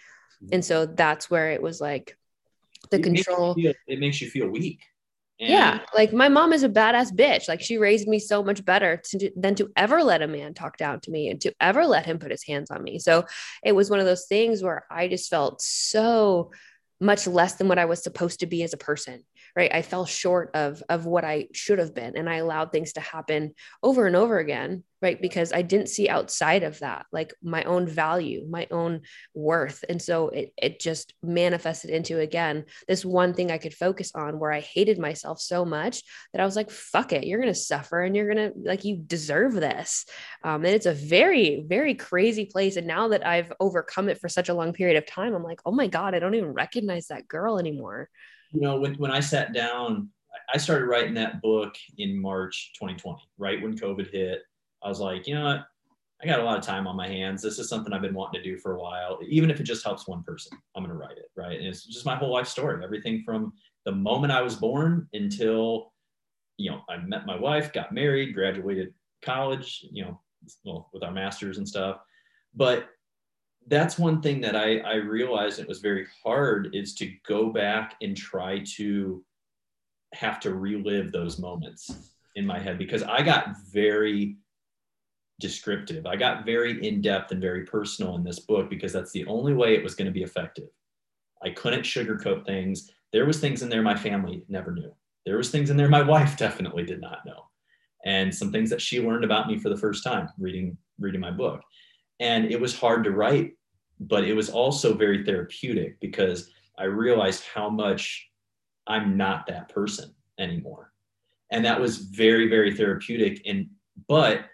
and 0.50 0.64
so 0.64 0.86
that's 0.86 1.30
where 1.30 1.50
it 1.52 1.62
was 1.62 1.80
like 1.80 2.16
the 2.90 2.98
it 2.98 3.02
control. 3.02 3.54
makes 3.54 3.62
feel, 3.62 3.74
it 3.86 3.98
makes 4.00 4.20
you 4.20 4.30
feel 4.30 4.48
weak. 4.48 4.80
And 5.40 5.50
yeah 5.50 5.80
like 5.94 6.12
my 6.12 6.28
mom 6.28 6.52
is 6.52 6.62
a 6.62 6.68
badass 6.68 7.12
bitch. 7.12 7.48
Like 7.48 7.60
she 7.60 7.78
raised 7.78 8.06
me 8.06 8.18
so 8.18 8.42
much 8.42 8.64
better 8.64 9.00
to, 9.10 9.30
than 9.36 9.54
to 9.56 9.70
ever 9.76 10.02
let 10.02 10.22
a 10.22 10.28
man 10.28 10.54
talk 10.54 10.76
down 10.76 11.00
to 11.00 11.10
me 11.10 11.28
and 11.28 11.40
to 11.40 11.54
ever 11.60 11.86
let 11.86 12.06
him 12.06 12.18
put 12.18 12.30
his 12.30 12.44
hands 12.44 12.70
on 12.70 12.82
me. 12.82 12.98
So 12.98 13.24
it 13.64 13.72
was 13.72 13.90
one 13.90 14.00
of 14.00 14.06
those 14.06 14.26
things 14.26 14.62
where 14.62 14.84
i 14.90 15.08
just 15.08 15.30
felt 15.30 15.60
so 15.62 16.50
much 17.00 17.26
less 17.26 17.54
than 17.54 17.66
what 17.68 17.78
i 17.78 17.84
was 17.84 18.02
supposed 18.02 18.40
to 18.40 18.46
be 18.46 18.62
as 18.62 18.72
a 18.72 18.78
person 18.78 19.24
right? 19.54 19.72
I 19.72 19.82
fell 19.82 20.06
short 20.06 20.50
of 20.54 20.82
of 20.88 21.06
what 21.06 21.24
i 21.24 21.48
should 21.52 21.78
have 21.78 21.94
been 21.94 22.16
and 22.16 22.28
i 22.28 22.36
allowed 22.36 22.72
things 22.72 22.94
to 22.94 23.00
happen 23.00 23.54
over 23.82 24.06
and 24.06 24.16
over 24.16 24.38
again 24.38 24.84
right? 25.02 25.20
Because 25.20 25.52
i 25.52 25.62
didn't 25.62 25.88
see 25.88 26.08
outside 26.08 26.62
of 26.62 26.78
that 26.78 27.06
like 27.12 27.34
my 27.42 27.64
own 27.64 27.86
value 27.86 28.46
my 28.48 28.66
own 28.70 29.00
worth. 29.34 29.84
And 29.88 30.00
so 30.00 30.28
it, 30.28 30.52
it 30.56 30.80
just 30.80 31.12
manifested 31.22 31.90
into 31.90 32.20
again 32.20 32.64
this 32.86 33.04
one 33.04 33.34
thing 33.34 33.50
i 33.50 33.58
could 33.58 33.74
focus 33.74 34.12
on 34.14 34.38
where 34.38 34.52
i 34.52 34.60
hated 34.60 34.98
myself 34.98 35.40
so 35.40 35.64
much 35.64 36.02
that 36.32 36.40
i 36.40 36.44
was 36.44 36.56
like 36.56 36.70
fuck 36.70 37.12
it 37.12 37.26
you're 37.26 37.40
gonna 37.40 37.54
suffer 37.54 38.02
and 38.02 38.14
you're 38.14 38.28
gonna 38.28 38.52
like 38.56 38.84
you 38.84 38.96
deserve 38.96 39.54
this. 39.54 40.06
Um, 40.44 40.64
and 40.64 40.74
it's 40.74 40.86
a 40.86 40.94
very 40.94 41.64
very 41.66 41.94
crazy 41.94 42.46
place. 42.46 42.76
And 42.76 42.86
now 42.86 43.08
that 43.08 43.26
i've 43.26 43.52
overcome 43.58 44.08
it 44.08 44.20
for 44.20 44.28
such 44.28 44.48
a 44.48 44.54
long 44.54 44.72
period 44.72 44.96
of 44.96 45.06
time 45.06 45.34
i'm 45.34 45.42
like 45.42 45.60
oh 45.66 45.72
my 45.72 45.88
god 45.88 46.14
i 46.14 46.20
don't 46.20 46.34
even 46.34 46.52
recognize 46.52 47.08
that 47.08 47.26
girl 47.26 47.58
anymore 47.58 48.08
you 48.52 48.60
know, 48.60 48.78
when, 48.78 48.94
when 48.94 49.10
I 49.10 49.20
sat 49.20 49.52
down, 49.52 50.10
I 50.52 50.58
started 50.58 50.86
writing 50.86 51.14
that 51.14 51.40
book 51.40 51.74
in 51.98 52.20
March 52.20 52.72
2020, 52.78 53.22
right 53.38 53.62
when 53.62 53.76
COVID 53.76 54.10
hit. 54.10 54.42
I 54.82 54.88
was 54.88 55.00
like, 55.00 55.26
you 55.26 55.34
know 55.34 55.44
what? 55.44 55.66
I 56.22 56.26
got 56.26 56.40
a 56.40 56.44
lot 56.44 56.58
of 56.58 56.64
time 56.64 56.86
on 56.86 56.96
my 56.96 57.08
hands. 57.08 57.42
This 57.42 57.58
is 57.58 57.68
something 57.68 57.92
I've 57.92 58.02
been 58.02 58.14
wanting 58.14 58.40
to 58.40 58.48
do 58.48 58.56
for 58.58 58.74
a 58.74 58.80
while. 58.80 59.18
Even 59.26 59.50
if 59.50 59.58
it 59.58 59.64
just 59.64 59.84
helps 59.84 60.06
one 60.06 60.22
person, 60.22 60.56
I'm 60.76 60.84
going 60.84 60.94
to 60.94 61.00
write 61.00 61.18
it, 61.18 61.30
right? 61.36 61.58
And 61.58 61.66
it's 61.66 61.84
just 61.84 62.06
my 62.06 62.14
whole 62.14 62.32
life 62.32 62.46
story. 62.46 62.82
Everything 62.82 63.22
from 63.24 63.52
the 63.84 63.92
moment 63.92 64.32
I 64.32 64.42
was 64.42 64.54
born 64.54 65.08
until, 65.14 65.92
you 66.58 66.70
know, 66.70 66.82
I 66.88 66.98
met 66.98 67.26
my 67.26 67.36
wife, 67.36 67.72
got 67.72 67.92
married, 67.92 68.34
graduated 68.34 68.94
college, 69.22 69.84
you 69.90 70.04
know, 70.04 70.20
well, 70.64 70.90
with 70.92 71.02
our 71.02 71.12
masters 71.12 71.58
and 71.58 71.66
stuff. 71.66 71.98
But 72.54 72.88
that's 73.68 73.98
one 73.98 74.20
thing 74.20 74.40
that 74.40 74.56
I, 74.56 74.78
I 74.78 74.94
realized 74.94 75.58
it 75.58 75.68
was 75.68 75.80
very 75.80 76.06
hard 76.24 76.74
is 76.74 76.94
to 76.96 77.10
go 77.26 77.50
back 77.50 77.96
and 78.02 78.16
try 78.16 78.62
to 78.76 79.24
have 80.14 80.40
to 80.40 80.54
relive 80.54 81.12
those 81.12 81.38
moments 81.38 82.12
in 82.34 82.46
my 82.46 82.58
head 82.58 82.78
because 82.78 83.02
I 83.02 83.22
got 83.22 83.56
very 83.72 84.36
descriptive. 85.40 86.06
I 86.06 86.16
got 86.16 86.44
very 86.44 86.86
in 86.86 87.00
depth 87.00 87.32
and 87.32 87.40
very 87.40 87.64
personal 87.64 88.16
in 88.16 88.24
this 88.24 88.40
book 88.40 88.70
because 88.70 88.92
that's 88.92 89.12
the 89.12 89.26
only 89.26 89.54
way 89.54 89.74
it 89.74 89.82
was 89.82 89.94
going 89.94 90.06
to 90.06 90.12
be 90.12 90.22
effective. 90.22 90.68
I 91.42 91.50
couldn't 91.50 91.82
sugarcoat 91.82 92.46
things. 92.46 92.90
There 93.12 93.26
was 93.26 93.40
things 93.40 93.62
in 93.62 93.68
there 93.68 93.82
my 93.82 93.96
family 93.96 94.44
never 94.48 94.72
knew. 94.72 94.94
There 95.26 95.36
was 95.36 95.50
things 95.50 95.70
in 95.70 95.76
there 95.76 95.88
my 95.88 96.02
wife 96.14 96.36
definitely 96.36 96.84
did 96.84 97.00
not 97.00 97.26
know. 97.26 97.44
And 98.04 98.34
some 98.34 98.50
things 98.50 98.70
that 98.70 98.80
she 98.80 99.00
learned 99.00 99.24
about 99.24 99.46
me 99.46 99.58
for 99.58 99.68
the 99.68 99.76
first 99.76 100.04
time 100.04 100.28
reading 100.38 100.76
reading 100.98 101.20
my 101.20 101.30
book 101.30 101.62
and 102.22 102.50
it 102.50 102.60
was 102.60 102.78
hard 102.78 103.04
to 103.04 103.10
write 103.10 103.52
but 104.00 104.24
it 104.24 104.34
was 104.34 104.48
also 104.50 104.94
very 104.94 105.24
therapeutic 105.24 106.00
because 106.00 106.50
i 106.78 106.84
realized 106.84 107.44
how 107.54 107.68
much 107.68 108.28
i'm 108.86 109.16
not 109.16 109.46
that 109.46 109.68
person 109.68 110.14
anymore. 110.38 110.92
And 111.50 111.64
that 111.64 111.80
was 111.80 111.98
very 111.98 112.48
very 112.48 112.74
therapeutic. 112.74 113.42
And 113.46 113.68
but 114.08 114.46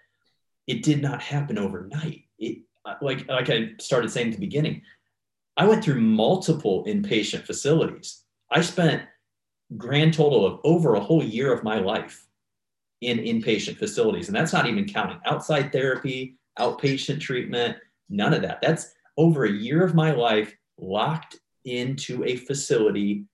it 0.67 0.83
did 0.83 1.01
not 1.01 1.21
happen 1.21 1.57
overnight. 1.57 2.23
It 2.37 2.59
like 3.01 3.27
like 3.27 3.49
i 3.49 3.71
started 3.79 4.11
saying 4.11 4.27
at 4.27 4.33
the 4.33 4.39
beginning 4.39 4.81
i 5.57 5.65
went 5.65 5.83
through 5.83 6.01
multiple 6.01 6.85
inpatient 6.85 7.45
facilities. 7.45 8.23
I 8.51 8.61
spent 8.61 9.03
grand 9.77 10.13
total 10.13 10.45
of 10.45 10.59
over 10.63 10.95
a 10.95 10.99
whole 10.99 11.23
year 11.23 11.53
of 11.53 11.63
my 11.63 11.79
life 11.79 12.25
in 13.01 13.19
inpatient 13.19 13.77
facilities. 13.77 14.27
And 14.27 14.35
that's 14.35 14.51
not 14.51 14.65
even 14.65 14.85
counting 14.85 15.19
outside 15.25 15.71
therapy 15.71 16.38
outpatient 16.59 17.19
treatment, 17.21 17.77
none 18.09 18.33
of 18.33 18.41
that. 18.43 18.61
That's 18.61 18.93
over 19.17 19.45
a 19.45 19.51
year 19.51 19.83
of 19.83 19.95
my 19.95 20.11
life 20.11 20.55
locked 20.77 21.37
into 21.65 22.23
a 22.23 22.35
facility, 22.35 23.25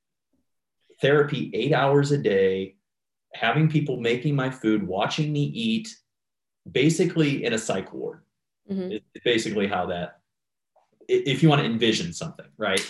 therapy 1.01 1.51
eight 1.53 1.73
hours 1.73 2.11
a 2.11 2.17
day, 2.17 2.75
having 3.33 3.69
people 3.69 3.97
making 3.97 4.35
my 4.35 4.49
food, 4.49 4.87
watching 4.87 5.31
me 5.31 5.43
eat, 5.43 5.95
basically 6.69 7.43
in 7.43 7.53
a 7.53 7.57
psych 7.57 7.93
ward. 7.93 8.21
Mm-hmm. 8.69 8.93
It's 8.93 9.23
basically 9.23 9.67
how 9.67 9.87
that 9.87 10.19
if 11.07 11.43
you 11.43 11.49
want 11.49 11.61
to 11.61 11.65
envision 11.65 12.13
something, 12.13 12.45
right? 12.57 12.85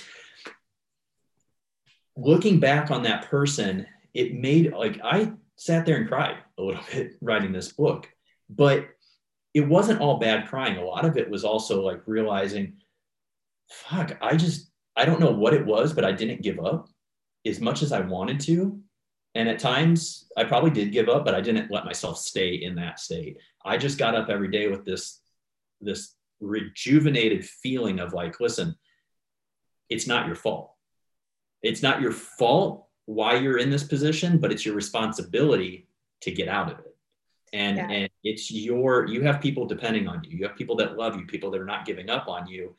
Looking 2.18 2.60
back 2.60 2.92
on 2.92 3.04
that 3.04 3.30
person, 3.30 3.86
it 4.14 4.34
made 4.34 4.72
like 4.72 5.00
I 5.04 5.34
sat 5.58 5.86
there 5.86 5.98
and 5.98 6.08
cried 6.08 6.38
a 6.58 6.64
little 6.64 6.84
bit 6.92 7.14
writing 7.22 7.52
this 7.52 7.72
book, 7.72 8.10
but 8.50 8.88
it 9.56 9.66
wasn't 9.66 10.02
all 10.02 10.20
bad 10.20 10.48
crying. 10.48 10.78
A 10.78 10.84
lot 10.84 11.06
of 11.06 11.18
it 11.18 11.30
was 11.30 11.46
also 11.46 11.82
like 11.82 12.02
realizing, 12.06 12.74
fuck, 13.70 14.18
I 14.22 14.36
just, 14.36 14.70
I 14.98 15.06
don't 15.06 15.22
know 15.22 15.32
what 15.32 15.54
it 15.54 15.66
was, 15.66 15.94
but 15.94 16.04
I 16.04 16.12
didn't 16.12 16.42
give 16.42 16.60
up 16.60 16.90
as 17.46 17.62
much 17.62 17.82
as 17.82 17.94
I 17.94 18.02
wanted 18.02 18.42
to. 18.42 18.78
And 19.34 19.48
at 19.48 19.60
times 19.60 20.28
I 20.36 20.44
probably 20.44 20.72
did 20.72 20.92
give 20.92 21.08
up, 21.08 21.24
but 21.24 21.34
I 21.34 21.40
didn't 21.40 21.72
let 21.72 21.86
myself 21.86 22.18
stay 22.18 22.56
in 22.56 22.76
that 22.76 23.00
state. 23.00 23.38
I 23.64 23.78
just 23.78 23.98
got 23.98 24.14
up 24.14 24.28
every 24.30 24.50
day 24.50 24.68
with 24.68 24.84
this, 24.84 25.22
this 25.80 26.16
rejuvenated 26.42 27.46
feeling 27.46 28.02
of 28.02 28.14
like, 28.14 28.42
listen, 28.42 28.76
it's 29.90 30.06
not 30.06 30.28
your 30.28 30.36
fault. 30.36 30.74
It's 31.62 31.82
not 31.82 32.02
your 32.02 32.12
fault 32.12 32.88
why 33.06 33.36
you're 33.36 33.58
in 33.58 33.70
this 33.70 33.84
position, 33.84 34.38
but 34.38 34.52
it's 34.52 34.66
your 34.66 34.76
responsibility 34.76 35.88
to 36.22 36.32
get 36.32 36.50
out 36.50 36.74
of 36.74 36.80
it. 36.80 36.98
And, 37.54 37.78
yeah. 37.78 37.90
and 37.90 38.10
it's 38.26 38.52
your, 38.52 39.08
you 39.08 39.22
have 39.22 39.40
people 39.40 39.66
depending 39.66 40.08
on 40.08 40.24
you. 40.24 40.38
You 40.38 40.48
have 40.48 40.58
people 40.58 40.76
that 40.78 40.98
love 40.98 41.16
you, 41.16 41.26
people 41.26 41.50
that 41.52 41.62
are 41.62 41.66
not 41.66 41.86
giving 41.86 42.10
up 42.10 42.28
on 42.28 42.48
you. 42.48 42.76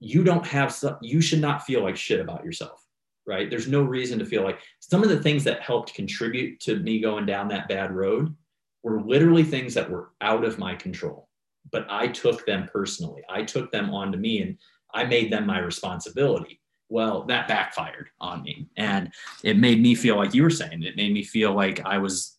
You 0.00 0.24
don't 0.24 0.46
have, 0.46 0.74
you 1.02 1.20
should 1.20 1.40
not 1.40 1.64
feel 1.64 1.82
like 1.82 1.96
shit 1.96 2.20
about 2.20 2.44
yourself 2.44 2.84
right? 3.26 3.48
There's 3.48 3.68
no 3.68 3.82
reason 3.82 4.18
to 4.18 4.24
feel 4.26 4.42
like 4.42 4.60
some 4.80 5.02
of 5.02 5.08
the 5.08 5.22
things 5.22 5.44
that 5.44 5.62
helped 5.62 5.94
contribute 5.94 6.60
to 6.60 6.76
me 6.80 7.00
going 7.00 7.26
down 7.26 7.48
that 7.48 7.68
bad 7.68 7.92
road 7.92 8.34
were 8.82 9.02
literally 9.02 9.44
things 9.44 9.74
that 9.74 9.90
were 9.90 10.10
out 10.20 10.44
of 10.44 10.58
my 10.58 10.74
control. 10.74 11.28
But 11.72 11.86
I 11.88 12.08
took 12.08 12.44
them 12.44 12.68
personally. 12.70 13.22
I 13.28 13.42
took 13.42 13.72
them 13.72 13.90
onto 13.90 14.18
me 14.18 14.42
and 14.42 14.58
I 14.92 15.04
made 15.04 15.32
them 15.32 15.46
my 15.46 15.58
responsibility. 15.58 16.60
Well, 16.90 17.24
that 17.24 17.48
backfired 17.48 18.10
on 18.20 18.42
me. 18.42 18.68
And 18.76 19.10
it 19.42 19.56
made 19.56 19.80
me 19.80 19.94
feel 19.94 20.16
like 20.16 20.34
you 20.34 20.42
were 20.42 20.50
saying, 20.50 20.82
it 20.82 20.96
made 20.96 21.12
me 21.12 21.24
feel 21.24 21.54
like 21.54 21.80
I 21.84 21.96
was 21.96 22.33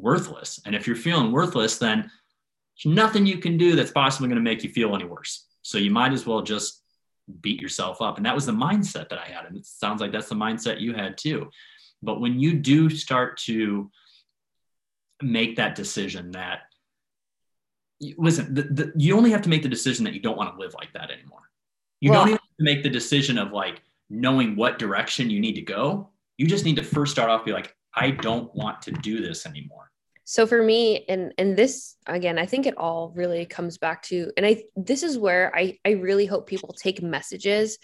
worthless. 0.00 0.60
And 0.64 0.74
if 0.74 0.86
you're 0.86 0.96
feeling 0.96 1.32
worthless, 1.32 1.78
then 1.78 2.10
there's 2.84 2.94
nothing 2.94 3.26
you 3.26 3.38
can 3.38 3.56
do 3.56 3.74
that's 3.74 3.90
possibly 3.90 4.28
going 4.28 4.36
to 4.36 4.42
make 4.42 4.62
you 4.62 4.70
feel 4.70 4.94
any 4.94 5.04
worse. 5.04 5.46
So 5.62 5.78
you 5.78 5.90
might 5.90 6.12
as 6.12 6.26
well 6.26 6.42
just 6.42 6.82
beat 7.40 7.60
yourself 7.60 8.00
up. 8.00 8.16
And 8.16 8.26
that 8.26 8.34
was 8.34 8.46
the 8.46 8.52
mindset 8.52 9.08
that 9.08 9.18
I 9.18 9.26
had. 9.26 9.46
And 9.46 9.56
it 9.56 9.66
sounds 9.66 10.00
like 10.00 10.12
that's 10.12 10.28
the 10.28 10.34
mindset 10.34 10.80
you 10.80 10.94
had 10.94 11.18
too. 11.18 11.50
But 12.02 12.20
when 12.20 12.38
you 12.38 12.54
do 12.54 12.90
start 12.90 13.38
to 13.38 13.90
make 15.22 15.56
that 15.56 15.74
decision 15.74 16.32
that, 16.32 16.60
listen, 18.18 18.54
the, 18.54 18.62
the, 18.62 18.92
you 18.96 19.16
only 19.16 19.30
have 19.30 19.42
to 19.42 19.48
make 19.48 19.62
the 19.62 19.68
decision 19.68 20.04
that 20.04 20.14
you 20.14 20.20
don't 20.20 20.36
want 20.36 20.54
to 20.54 20.60
live 20.60 20.74
like 20.74 20.92
that 20.92 21.10
anymore. 21.10 21.50
You 22.00 22.10
well, 22.10 22.20
don't 22.20 22.28
even 22.28 22.38
have 22.38 22.56
to 22.58 22.64
make 22.64 22.82
the 22.82 22.90
decision 22.90 23.38
of 23.38 23.52
like 23.52 23.80
knowing 24.10 24.54
what 24.54 24.78
direction 24.78 25.30
you 25.30 25.40
need 25.40 25.54
to 25.54 25.62
go. 25.62 26.10
You 26.36 26.46
just 26.46 26.66
need 26.66 26.76
to 26.76 26.84
first 26.84 27.12
start 27.12 27.30
off 27.30 27.46
be 27.46 27.52
like, 27.52 27.74
I 27.94 28.10
don't 28.10 28.54
want 28.54 28.82
to 28.82 28.92
do 28.92 29.22
this 29.22 29.46
anymore 29.46 29.85
so 30.26 30.44
for 30.44 30.60
me 30.60 31.04
and 31.08 31.32
and 31.38 31.56
this 31.56 31.94
again 32.06 32.36
i 32.36 32.44
think 32.44 32.66
it 32.66 32.76
all 32.76 33.12
really 33.14 33.46
comes 33.46 33.78
back 33.78 34.02
to 34.02 34.30
and 34.36 34.44
i 34.44 34.62
this 34.76 35.02
is 35.02 35.16
where 35.16 35.54
i 35.56 35.78
i 35.86 35.92
really 35.92 36.26
hope 36.26 36.46
people 36.46 36.74
take 36.76 37.00
messages 37.00 37.78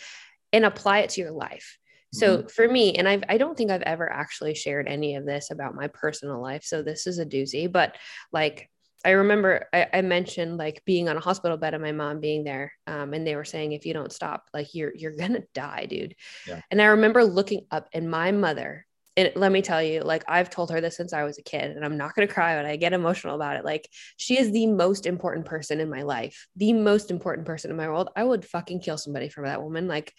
and 0.52 0.64
apply 0.64 0.98
it 0.98 1.10
to 1.10 1.20
your 1.20 1.30
life 1.30 1.78
so 2.12 2.38
mm-hmm. 2.38 2.48
for 2.48 2.68
me 2.68 2.96
and 2.96 3.08
I've, 3.08 3.22
i 3.28 3.38
don't 3.38 3.56
think 3.56 3.70
i've 3.70 3.82
ever 3.82 4.12
actually 4.12 4.54
shared 4.54 4.88
any 4.88 5.14
of 5.14 5.24
this 5.24 5.50
about 5.50 5.74
my 5.74 5.86
personal 5.86 6.42
life 6.42 6.64
so 6.64 6.82
this 6.82 7.06
is 7.06 7.18
a 7.18 7.24
doozy 7.24 7.70
but 7.70 7.96
like 8.32 8.68
i 9.04 9.10
remember 9.10 9.68
i, 9.72 9.86
I 9.92 10.02
mentioned 10.02 10.58
like 10.58 10.82
being 10.84 11.08
on 11.08 11.16
a 11.16 11.20
hospital 11.20 11.56
bed 11.56 11.74
and 11.74 11.82
my 11.82 11.92
mom 11.92 12.18
being 12.18 12.42
there 12.42 12.72
um, 12.88 13.14
and 13.14 13.24
they 13.24 13.36
were 13.36 13.44
saying 13.44 13.70
if 13.70 13.86
you 13.86 13.94
don't 13.94 14.12
stop 14.12 14.48
like 14.52 14.74
you're 14.74 14.92
you're 14.96 15.16
gonna 15.16 15.42
die 15.54 15.86
dude 15.86 16.16
yeah. 16.48 16.60
and 16.72 16.82
i 16.82 16.86
remember 16.86 17.22
looking 17.22 17.66
up 17.70 17.88
and 17.92 18.10
my 18.10 18.32
mother 18.32 18.84
and 19.16 19.32
let 19.34 19.52
me 19.52 19.60
tell 19.60 19.82
you, 19.82 20.00
like 20.00 20.24
I've 20.26 20.50
told 20.50 20.70
her 20.70 20.80
this 20.80 20.96
since 20.96 21.12
I 21.12 21.24
was 21.24 21.38
a 21.38 21.42
kid, 21.42 21.72
and 21.72 21.84
I'm 21.84 21.98
not 21.98 22.14
going 22.14 22.26
to 22.26 22.32
cry, 22.32 22.56
when 22.56 22.66
I 22.66 22.76
get 22.76 22.92
emotional 22.92 23.34
about 23.34 23.56
it. 23.56 23.64
Like 23.64 23.88
she 24.16 24.38
is 24.38 24.52
the 24.52 24.66
most 24.66 25.06
important 25.06 25.46
person 25.46 25.80
in 25.80 25.90
my 25.90 26.02
life, 26.02 26.46
the 26.56 26.72
most 26.72 27.10
important 27.10 27.46
person 27.46 27.70
in 27.70 27.76
my 27.76 27.88
world. 27.88 28.08
I 28.16 28.24
would 28.24 28.44
fucking 28.44 28.80
kill 28.80 28.98
somebody 28.98 29.28
for 29.28 29.46
that 29.46 29.62
woman. 29.62 29.86
Like, 29.86 30.14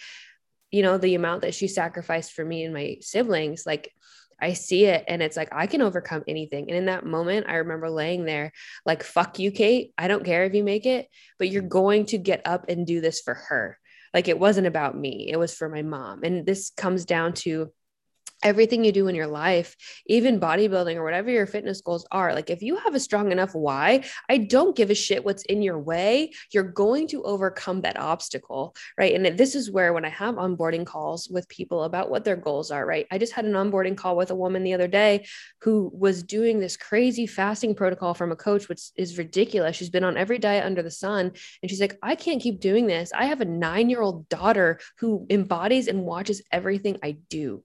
you 0.71 0.84
know, 0.84 0.97
the 0.97 1.15
amount 1.15 1.41
that 1.41 1.56
she 1.56 1.67
sacrificed 1.67 2.34
for 2.34 2.45
me 2.45 2.63
and 2.63 2.73
my 2.73 2.97
siblings, 3.01 3.63
like 3.65 3.91
I 4.39 4.53
see 4.53 4.86
it 4.86 5.06
and 5.08 5.21
it's 5.21 5.38
like 5.38 5.49
I 5.51 5.67
can 5.67 5.82
overcome 5.82 6.23
anything. 6.27 6.69
And 6.69 6.77
in 6.77 6.86
that 6.86 7.06
moment, 7.06 7.47
I 7.47 7.56
remember 7.56 7.89
laying 7.89 8.25
there 8.25 8.51
like, 8.86 9.01
fuck 9.01 9.39
you, 9.39 9.51
Kate. 9.51 9.93
I 9.97 10.08
don't 10.08 10.25
care 10.25 10.43
if 10.45 10.53
you 10.53 10.63
make 10.63 10.86
it, 10.86 11.08
but 11.39 11.49
you're 11.49 11.62
going 11.62 12.06
to 12.08 12.17
get 12.17 12.41
up 12.45 12.65
and 12.69 12.86
do 12.86 13.01
this 13.01 13.21
for 13.21 13.34
her. 13.34 13.77
Like 14.13 14.27
it 14.27 14.38
wasn't 14.38 14.67
about 14.67 14.97
me, 14.97 15.29
it 15.32 15.38
was 15.38 15.56
for 15.56 15.69
my 15.69 15.82
mom. 15.82 16.23
And 16.23 16.45
this 16.45 16.71
comes 16.75 17.06
down 17.06 17.34
to 17.34 17.71
everything 18.43 18.84
you 18.84 18.91
do 18.91 19.08
in 19.08 19.15
your 19.15 19.27
life, 19.27 19.75
even 20.06 20.39
bodybuilding 20.39 20.95
or 20.95 21.03
whatever 21.03 21.29
your 21.29 21.45
fitness 21.45 21.82
goals 21.82 22.06
are, 22.12 22.34
like 22.34 22.49
if 22.49 22.62
you 22.62 22.77
have 22.77 22.95
a 22.95 22.99
strong 22.99 23.32
enough 23.32 23.56
why, 23.56 24.03
I 24.29 24.38
don't 24.38 24.75
give 24.75 24.89
a 24.89 24.95
shit 24.95 25.23
what's 25.23 25.43
in 25.43 25.62
your 25.62 25.79
way, 25.79 26.32
you're 26.51 26.63
going 26.63 27.08
to 27.10 27.23
overcome 27.23 27.82
that 27.82 27.99
obstacle, 27.99 28.75
right? 28.97 29.13
And 29.13 29.38
this 29.38 29.56
is 29.56 29.71
where 29.71 29.93
when 29.93 30.06
I 30.06 30.10
have 30.10 30.36
onboarding 30.36 30.86
calls 30.86 31.29
with 31.29 31.47
people 31.47 31.84
about 31.84 32.10
what 32.10 32.23
their 32.23 32.36
goals 32.36 32.71
are, 32.71 32.86
right? 32.86 33.08
I 33.12 33.17
just 33.17 33.34
had 33.34 33.45
an 33.45 33.53
onboarding 33.53 33.97
call 33.97 34.15
with 34.15 34.32
a 34.32 34.36
woman 34.36 34.63
the 34.63 34.73
other 34.73 34.88
day 34.88 35.25
who 35.62 35.91
was 35.93 36.23
doing 36.23 36.60
this 36.60 36.77
crazy 36.77 37.25
fasting 37.27 37.75
protocol 37.75 38.13
from 38.13 38.32
a 38.32 38.36
coach, 38.36 38.67
which 38.67 38.82
is 38.95 39.17
ridiculous. 39.17 39.75
She's 39.75 39.89
been 39.89 40.03
on 40.03 40.17
every 40.17 40.39
diet 40.39 40.65
under 40.65 40.84
the 40.84 40.91
sun. 40.91 41.32
And 41.62 41.69
she's 41.69 41.82
like, 41.82 41.97
I 42.03 42.15
can't 42.15 42.41
keep 42.41 42.60
doing 42.60 42.88
this. 42.88 43.12
I 43.13 43.25
have 43.25 43.41
a 43.41 43.45
nine 43.45 43.89
year 43.89 44.01
old 44.01 44.27
daughter 44.29 44.79
who 44.99 45.25
embodies 45.29 45.88
and 45.88 46.06
watches 46.06 46.41
everything 46.51 46.97
I 47.03 47.17
do 47.29 47.63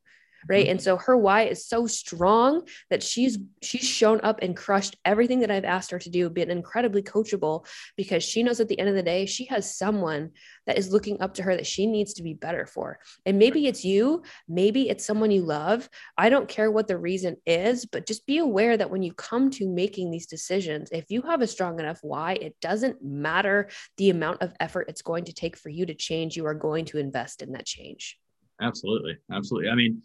right? 0.49 0.65
Mm-hmm. 0.65 0.71
and 0.73 0.83
so 0.83 0.97
her 0.97 1.17
why 1.17 1.43
is 1.43 1.67
so 1.67 1.87
strong 1.87 2.63
that 2.91 3.03
she's 3.03 3.39
she's 3.63 3.85
shown 3.85 4.21
up 4.23 4.41
and 4.43 4.57
crushed 4.57 4.97
everything 5.05 5.41
that 5.41 5.51
i've 5.51 5.65
asked 5.65 5.91
her 5.91 5.99
to 5.99 6.11
do 6.11 6.29
been 6.31 6.51
incredibly 6.51 7.03
coachable 7.03 7.67
because 7.97 8.23
she 8.23 8.43
knows 8.43 8.61
at 8.61 8.69
the 8.69 8.79
end 8.79 8.89
of 8.89 8.95
the 8.95 9.03
day 9.03 9.27
she 9.27 9.45
has 9.47 9.77
someone 9.77 10.31
that 10.67 10.79
is 10.79 10.93
looking 10.93 11.21
up 11.21 11.35
to 11.35 11.43
her 11.43 11.57
that 11.57 11.67
she 11.67 11.87
needs 11.87 12.15
to 12.15 12.23
be 12.23 12.35
better 12.35 12.67
for. 12.67 12.99
And 13.25 13.39
maybe 13.39 13.67
it's 13.67 13.85
you 13.85 14.23
maybe 14.49 14.89
it's 14.89 15.05
someone 15.05 15.31
you 15.31 15.43
love. 15.43 15.89
I 16.17 16.29
don't 16.29 16.49
care 16.49 16.71
what 16.71 16.89
the 16.89 16.99
reason 16.99 17.37
is 17.47 17.87
but 17.87 18.07
just 18.07 18.27
be 18.27 18.39
aware 18.39 18.77
that 18.77 18.91
when 18.91 19.03
you 19.03 19.13
come 19.13 19.51
to 19.53 19.69
making 19.69 20.11
these 20.11 20.27
decisions 20.27 20.91
if 20.93 21.11
you 21.11 21.23
have 21.23 21.41
a 21.41 21.47
strong 21.47 21.81
enough 21.81 21.99
why 22.03 22.35
it 22.35 22.55
doesn't 22.61 23.03
matter 23.03 23.69
the 23.97 24.11
amount 24.11 24.43
of 24.43 24.53
effort 24.61 24.87
it's 24.89 25.03
going 25.03 25.25
to 25.25 25.33
take 25.33 25.57
for 25.57 25.71
you 25.71 25.87
to 25.87 25.95
change 25.95 26.37
you 26.37 26.47
are 26.47 26.55
going 26.55 26.85
to 26.85 26.99
invest 26.99 27.43
in 27.43 27.53
that 27.53 27.67
change. 27.67 28.19
Absolutely. 28.61 29.17
Absolutely. 29.33 29.71
I 29.71 29.75
mean 29.75 30.03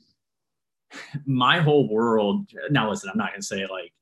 my 1.25 1.60
whole 1.60 1.88
world 1.89 2.45
now 2.69 2.89
listen 2.89 3.10
i'm 3.10 3.17
not 3.17 3.29
going 3.29 3.41
to 3.41 3.45
say 3.45 3.65
like 3.67 3.93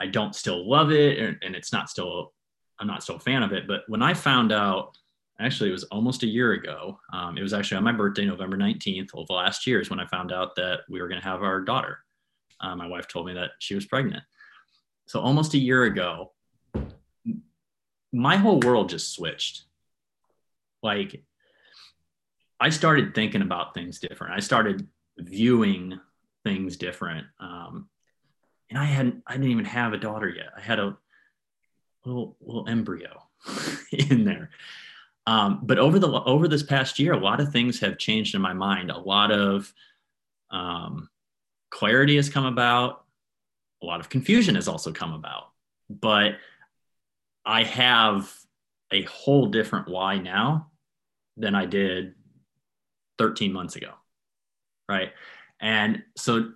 i 0.00 0.06
don't 0.06 0.34
still 0.34 0.68
love 0.68 0.90
it 0.90 1.38
and 1.42 1.54
it's 1.54 1.72
not 1.72 1.88
still 1.88 2.32
i'm 2.78 2.86
not 2.86 3.02
still 3.02 3.16
a 3.16 3.20
fan 3.20 3.42
of 3.42 3.52
it 3.52 3.66
but 3.66 3.82
when 3.88 4.02
i 4.02 4.14
found 4.14 4.52
out 4.52 4.96
actually 5.40 5.70
it 5.70 5.72
was 5.72 5.84
almost 5.84 6.22
a 6.22 6.26
year 6.26 6.52
ago 6.52 6.98
um, 7.12 7.38
it 7.38 7.42
was 7.42 7.52
actually 7.52 7.76
on 7.76 7.84
my 7.84 7.92
birthday 7.92 8.24
november 8.24 8.56
19th 8.56 9.10
of 9.14 9.28
last 9.30 9.66
year 9.66 9.80
is 9.80 9.90
when 9.90 10.00
i 10.00 10.06
found 10.06 10.32
out 10.32 10.54
that 10.56 10.80
we 10.88 11.00
were 11.00 11.08
going 11.08 11.20
to 11.20 11.26
have 11.26 11.42
our 11.42 11.60
daughter. 11.60 11.98
Uh, 12.60 12.76
my 12.76 12.86
wife 12.86 13.08
told 13.08 13.24
me 13.24 13.32
that 13.32 13.52
she 13.58 13.74
was 13.74 13.86
pregnant. 13.86 14.22
So 15.06 15.18
almost 15.18 15.54
a 15.54 15.58
year 15.58 15.84
ago 15.84 16.32
my 18.12 18.36
whole 18.36 18.60
world 18.60 18.88
just 18.88 19.12
switched. 19.14 19.64
Like 20.82 21.22
i 22.58 22.68
started 22.68 23.14
thinking 23.14 23.42
about 23.42 23.74
things 23.74 23.98
different. 23.98 24.34
I 24.34 24.40
started 24.40 24.86
viewing 25.20 25.98
things 26.44 26.76
different. 26.76 27.26
Um, 27.38 27.88
and 28.68 28.78
I 28.78 28.84
hadn't, 28.84 29.22
I 29.26 29.34
didn't 29.34 29.50
even 29.50 29.64
have 29.64 29.92
a 29.92 29.98
daughter 29.98 30.28
yet. 30.28 30.48
I 30.56 30.60
had 30.60 30.78
a 30.78 30.96
little, 32.04 32.36
little 32.40 32.68
embryo 32.68 33.22
in 33.92 34.24
there. 34.24 34.50
Um, 35.26 35.60
but 35.62 35.78
over 35.78 35.98
the 35.98 36.08
over 36.08 36.48
this 36.48 36.62
past 36.62 36.98
year, 36.98 37.12
a 37.12 37.18
lot 37.18 37.40
of 37.40 37.52
things 37.52 37.80
have 37.80 37.98
changed 37.98 38.34
in 38.34 38.40
my 38.40 38.52
mind. 38.52 38.90
A 38.90 38.98
lot 38.98 39.30
of 39.30 39.72
um, 40.50 41.08
clarity 41.70 42.16
has 42.16 42.28
come 42.28 42.46
about. 42.46 43.04
A 43.82 43.86
lot 43.86 44.00
of 44.00 44.08
confusion 44.08 44.54
has 44.54 44.66
also 44.66 44.92
come 44.92 45.12
about. 45.12 45.50
But 45.88 46.36
I 47.44 47.64
have 47.64 48.32
a 48.92 49.02
whole 49.02 49.46
different 49.46 49.88
why 49.88 50.18
now 50.18 50.70
than 51.36 51.54
I 51.54 51.66
did 51.66 52.14
13 53.18 53.52
months 53.52 53.76
ago 53.76 53.92
right? 54.90 55.12
And 55.60 56.02
so, 56.16 56.52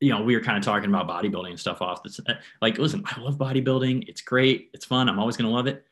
you 0.00 0.10
know, 0.10 0.22
we 0.22 0.34
were 0.34 0.42
kind 0.42 0.58
of 0.58 0.64
talking 0.64 0.88
about 0.88 1.08
bodybuilding 1.08 1.50
and 1.50 1.60
stuff 1.60 1.82
off 1.82 2.02
this. 2.02 2.18
Like, 2.60 2.78
listen, 2.78 3.04
I 3.06 3.20
love 3.20 3.36
bodybuilding. 3.36 4.08
It's 4.08 4.22
great. 4.22 4.70
It's 4.72 4.84
fun. 4.84 5.08
I'm 5.08 5.18
always 5.18 5.36
going 5.36 5.48
to 5.48 5.54
love 5.54 5.66
it. 5.66 5.84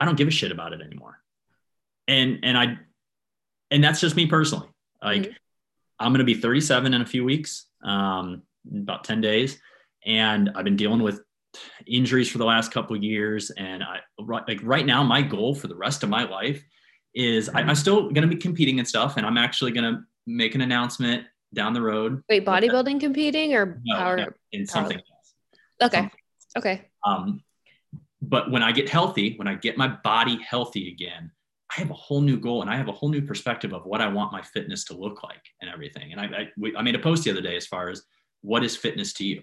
I 0.00 0.04
don't 0.04 0.16
give 0.16 0.28
a 0.28 0.32
shit 0.32 0.52
about 0.52 0.72
it 0.72 0.80
anymore. 0.80 1.20
And 2.06 2.40
and 2.42 2.56
I, 2.56 2.78
and 3.70 3.82
that's 3.82 4.00
just 4.00 4.16
me 4.16 4.26
personally. 4.26 4.68
Like, 5.02 5.22
mm-hmm. 5.22 5.32
I'm 6.00 6.12
going 6.12 6.20
to 6.20 6.24
be 6.24 6.34
37 6.34 6.94
in 6.94 7.02
a 7.02 7.06
few 7.06 7.24
weeks, 7.24 7.66
um, 7.82 8.42
about 8.72 9.04
10 9.04 9.20
days, 9.20 9.60
and 10.06 10.50
I've 10.54 10.64
been 10.64 10.76
dealing 10.76 11.02
with 11.02 11.20
injuries 11.86 12.30
for 12.30 12.38
the 12.38 12.44
last 12.44 12.72
couple 12.72 12.96
years. 12.96 13.50
And 13.50 13.82
I 13.82 13.98
like 14.18 14.60
right 14.62 14.86
now, 14.86 15.02
my 15.02 15.22
goal 15.22 15.54
for 15.54 15.66
the 15.66 15.74
rest 15.74 16.02
of 16.02 16.08
my 16.08 16.24
life 16.24 16.64
is 17.14 17.48
I, 17.48 17.60
am 17.60 17.74
still 17.74 18.02
going 18.10 18.22
to 18.22 18.28
be 18.28 18.36
competing 18.36 18.78
and 18.78 18.86
stuff, 18.86 19.16
and 19.16 19.26
I'm 19.26 19.36
actually 19.36 19.72
going 19.72 19.92
to 19.92 20.02
make 20.28 20.54
an 20.54 20.60
announcement 20.60 21.24
down 21.54 21.72
the 21.72 21.82
road. 21.82 22.22
Wait, 22.28 22.44
bodybuilding 22.44 23.00
competing 23.00 23.54
or 23.54 23.80
no, 23.84 23.96
power? 23.96 24.16
No, 24.16 24.28
in 24.52 24.66
something 24.66 24.98
else. 24.98 25.34
Okay. 25.82 25.96
Something. 25.98 26.10
Okay. 26.56 26.88
Um, 27.04 27.42
but 28.20 28.50
when 28.50 28.62
I 28.62 28.72
get 28.72 28.88
healthy, 28.88 29.34
when 29.36 29.48
I 29.48 29.54
get 29.54 29.78
my 29.78 29.88
body 29.88 30.38
healthy 30.42 30.92
again, 30.92 31.30
I 31.70 31.80
have 31.80 31.90
a 31.90 31.94
whole 31.94 32.20
new 32.20 32.38
goal 32.38 32.62
and 32.62 32.70
I 32.70 32.76
have 32.76 32.88
a 32.88 32.92
whole 32.92 33.08
new 33.08 33.22
perspective 33.22 33.72
of 33.72 33.84
what 33.84 34.00
I 34.00 34.08
want 34.08 34.32
my 34.32 34.42
fitness 34.42 34.84
to 34.84 34.94
look 34.94 35.22
like 35.22 35.42
and 35.60 35.70
everything. 35.70 36.12
And 36.12 36.20
I, 36.20 36.24
I, 36.24 36.48
we, 36.56 36.74
I 36.76 36.82
made 36.82 36.94
a 36.94 36.98
post 36.98 37.24
the 37.24 37.30
other 37.30 37.42
day 37.42 37.56
as 37.56 37.66
far 37.66 37.90
as 37.90 38.02
what 38.40 38.64
is 38.64 38.76
fitness 38.76 39.12
to 39.14 39.24
you, 39.24 39.42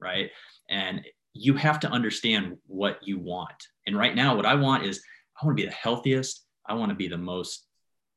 right? 0.00 0.30
And 0.70 1.04
you 1.32 1.54
have 1.54 1.80
to 1.80 1.88
understand 1.88 2.56
what 2.66 2.98
you 3.02 3.18
want. 3.18 3.54
And 3.86 3.98
right 3.98 4.14
now, 4.14 4.36
what 4.36 4.46
I 4.46 4.54
want 4.54 4.84
is 4.84 5.02
I 5.40 5.44
want 5.44 5.58
to 5.58 5.62
be 5.62 5.68
the 5.68 5.74
healthiest. 5.74 6.46
I 6.66 6.74
want 6.74 6.90
to 6.90 6.96
be 6.96 7.08
the 7.08 7.18
most 7.18 7.66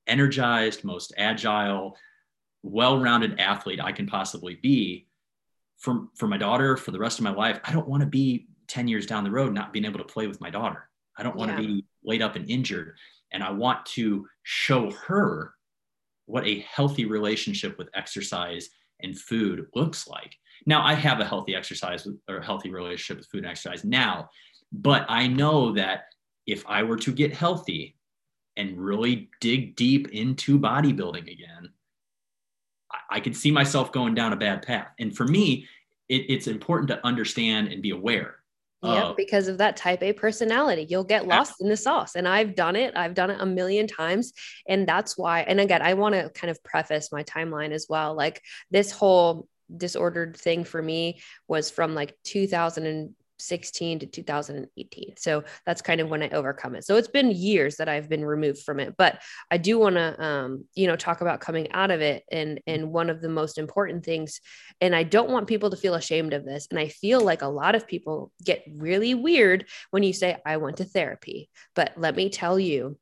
energized, 0.08 0.84
most 0.84 1.13
agile, 1.17 1.98
well-rounded 2.63 3.39
athlete 3.39 3.80
I 3.82 3.91
can 3.91 4.08
possibly 4.08 4.56
be 4.56 5.08
for, 5.78 6.08
for 6.15 6.28
my 6.28 6.38
daughter 6.38 6.76
for 6.76 6.91
the 6.91 7.00
rest 7.00 7.20
of 7.20 7.24
my 7.24 7.32
life. 7.32 7.60
I 7.63 7.72
don't 7.72 7.88
want 7.88 8.02
to 8.02 8.08
be 8.08 8.48
10 8.67 8.88
years 8.88 9.06
down 9.06 9.24
the 9.24 9.32
road 9.32 9.54
not 9.54 9.72
being 9.72 9.86
able 9.86 10.00
to 10.00 10.06
play 10.06 10.28
with 10.28 10.41
my 10.41 10.50
daughter. 10.50 10.89
I 11.17 11.24
don't 11.24 11.36
want 11.36 11.52
yeah. 11.52 11.58
to 11.58 11.63
be 11.63 11.86
laid 12.04 12.22
up 12.22 12.36
and 12.36 12.50
injured. 12.50 12.96
And 13.32 13.43
I 13.43 13.52
want 13.52 13.86
to 13.88 14.28
show 14.43 14.91
her 14.91 15.54
what 16.26 16.46
a 16.46 16.60
healthy 16.60 17.06
relationship 17.06 17.78
with 17.78 17.89
exercise 17.93 18.70
and 19.02 19.17
food 19.17 19.67
looks 19.76 20.08
like. 20.08 20.36
Now, 20.65 20.84
I 20.84 20.93
have 20.93 21.20
a 21.20 21.26
healthy 21.26 21.56
exercise 21.56 22.08
or 22.28 22.41
healthy 22.41 22.72
relationship 22.72 23.17
with 23.17 23.28
food 23.28 23.43
and 23.43 23.52
exercise 23.52 23.84
now, 23.84 24.30
but 24.72 25.06
I 25.08 25.28
know 25.28 25.74
that 25.74 26.06
if 26.46 26.63
I 26.67 26.84
were 26.84 26.98
to 26.98 27.12
get 27.12 27.34
healthy 27.34 27.96
and 28.58 28.78
really 28.78 29.30
dig 29.39 29.76
deep 29.76 30.10
into 30.10 30.60
bodybuilding 30.60 31.32
again, 31.32 31.70
I, 32.91 33.17
I 33.17 33.20
could 33.20 33.36
see 33.36 33.52
myself 33.52 33.91
going 33.91 34.15
down 34.15 34.34
a 34.34 34.38
bad 34.38 34.63
path. 34.63 34.88
And 35.00 35.15
for 35.15 35.26
me, 35.26 35.67
it, 36.10 36.26
it's 36.30 36.48
important 36.48 36.89
to 36.89 37.06
understand 37.06 37.70
and 37.70 37.82
be 37.82 37.91
aware 37.91 38.38
yeah, 38.84 39.13
because 39.17 39.48
of 39.48 39.58
that 39.58 39.76
type 39.76 40.04
A 40.04 40.13
personality. 40.13 40.86
You'll 40.88 41.04
get 41.04 41.28
lost 41.28 41.56
in 41.60 41.70
the 41.70 41.78
sauce. 41.78 42.15
And 42.15 42.28
I've 42.28 42.56
done 42.56 42.76
it. 42.76 42.96
I've 42.96 43.15
done 43.15 43.32
it 43.32 43.41
a 43.41 43.46
million 43.46 43.88
times. 43.88 44.34
And 44.67 44.88
that's 44.88 45.17
why, 45.17 45.41
and 45.41 45.60
again, 45.60 45.82
I 45.82 45.96
want 45.96 46.15
to 46.15 46.30
kind 46.30 46.52
of 46.52 46.63
preface 46.63 47.12
my 47.12 47.24
timeline 47.24 47.72
as 47.72 47.88
well. 47.89 48.15
Like 48.15 48.41
this 48.70 48.91
whole 48.91 49.48
disordered 49.76 50.38
thing 50.38 50.63
for 50.63 50.82
me 50.82 51.22
was 51.48 51.70
from 51.72 51.96
like 51.96 52.15
2000 52.24 53.15
16 53.39 54.00
to 54.00 54.06
2018. 54.06 55.13
So 55.17 55.43
that's 55.65 55.82
kind 55.82 56.02
of 56.02 56.10
when 56.10 56.23
I 56.23 56.30
overcome 56.30 56.76
it. 56.76 56.86
So 56.86 56.95
it's 56.95 57.08
been 57.08 57.32
years 57.32 57.78
that 57.78 57.89
I've 57.89 58.10
been 58.10 58.26
removed 58.26 58.63
from 58.63 58.80
it, 58.80 58.95
but 58.97 59.21
I 59.52 59.58
do 59.58 59.80
want 59.80 59.95
to, 59.95 60.23
um, 60.23 60.65
you 60.76 60.88
know, 60.88 60.95
talk 60.95 61.21
about 61.21 61.41
coming 61.41 61.71
out 61.71 61.91
of 61.91 62.02
it. 62.02 62.23
And, 62.32 62.60
and 62.67 62.91
one 62.91 63.10
of 63.10 63.21
the 63.21 63.30
most 63.30 63.58
important 63.58 64.04
things, 64.04 64.41
and 64.82 64.95
I 64.95 65.04
don't 65.04 65.30
want 65.30 65.47
people 65.47 65.69
to 65.69 65.78
feel 65.78 65.95
ashamed 65.95 66.34
of 66.34 66.45
this. 66.45 66.67
And 66.69 66.80
I 66.80 66.88
feel 66.88 67.21
like 67.21 67.41
a 67.41 67.47
lot 67.47 67.76
of 67.76 67.88
people 67.88 68.32
get 68.43 68.63
really 68.76 69.13
weird 69.13 69.65
when 69.91 70.04
you 70.04 70.13
say, 70.13 70.38
I 70.45 70.58
went 70.58 70.78
to 70.78 70.86
therapy, 70.86 71.50
but 71.76 71.93
let 71.97 72.15
me 72.15 72.30
tell 72.30 72.60
you, 72.60 72.97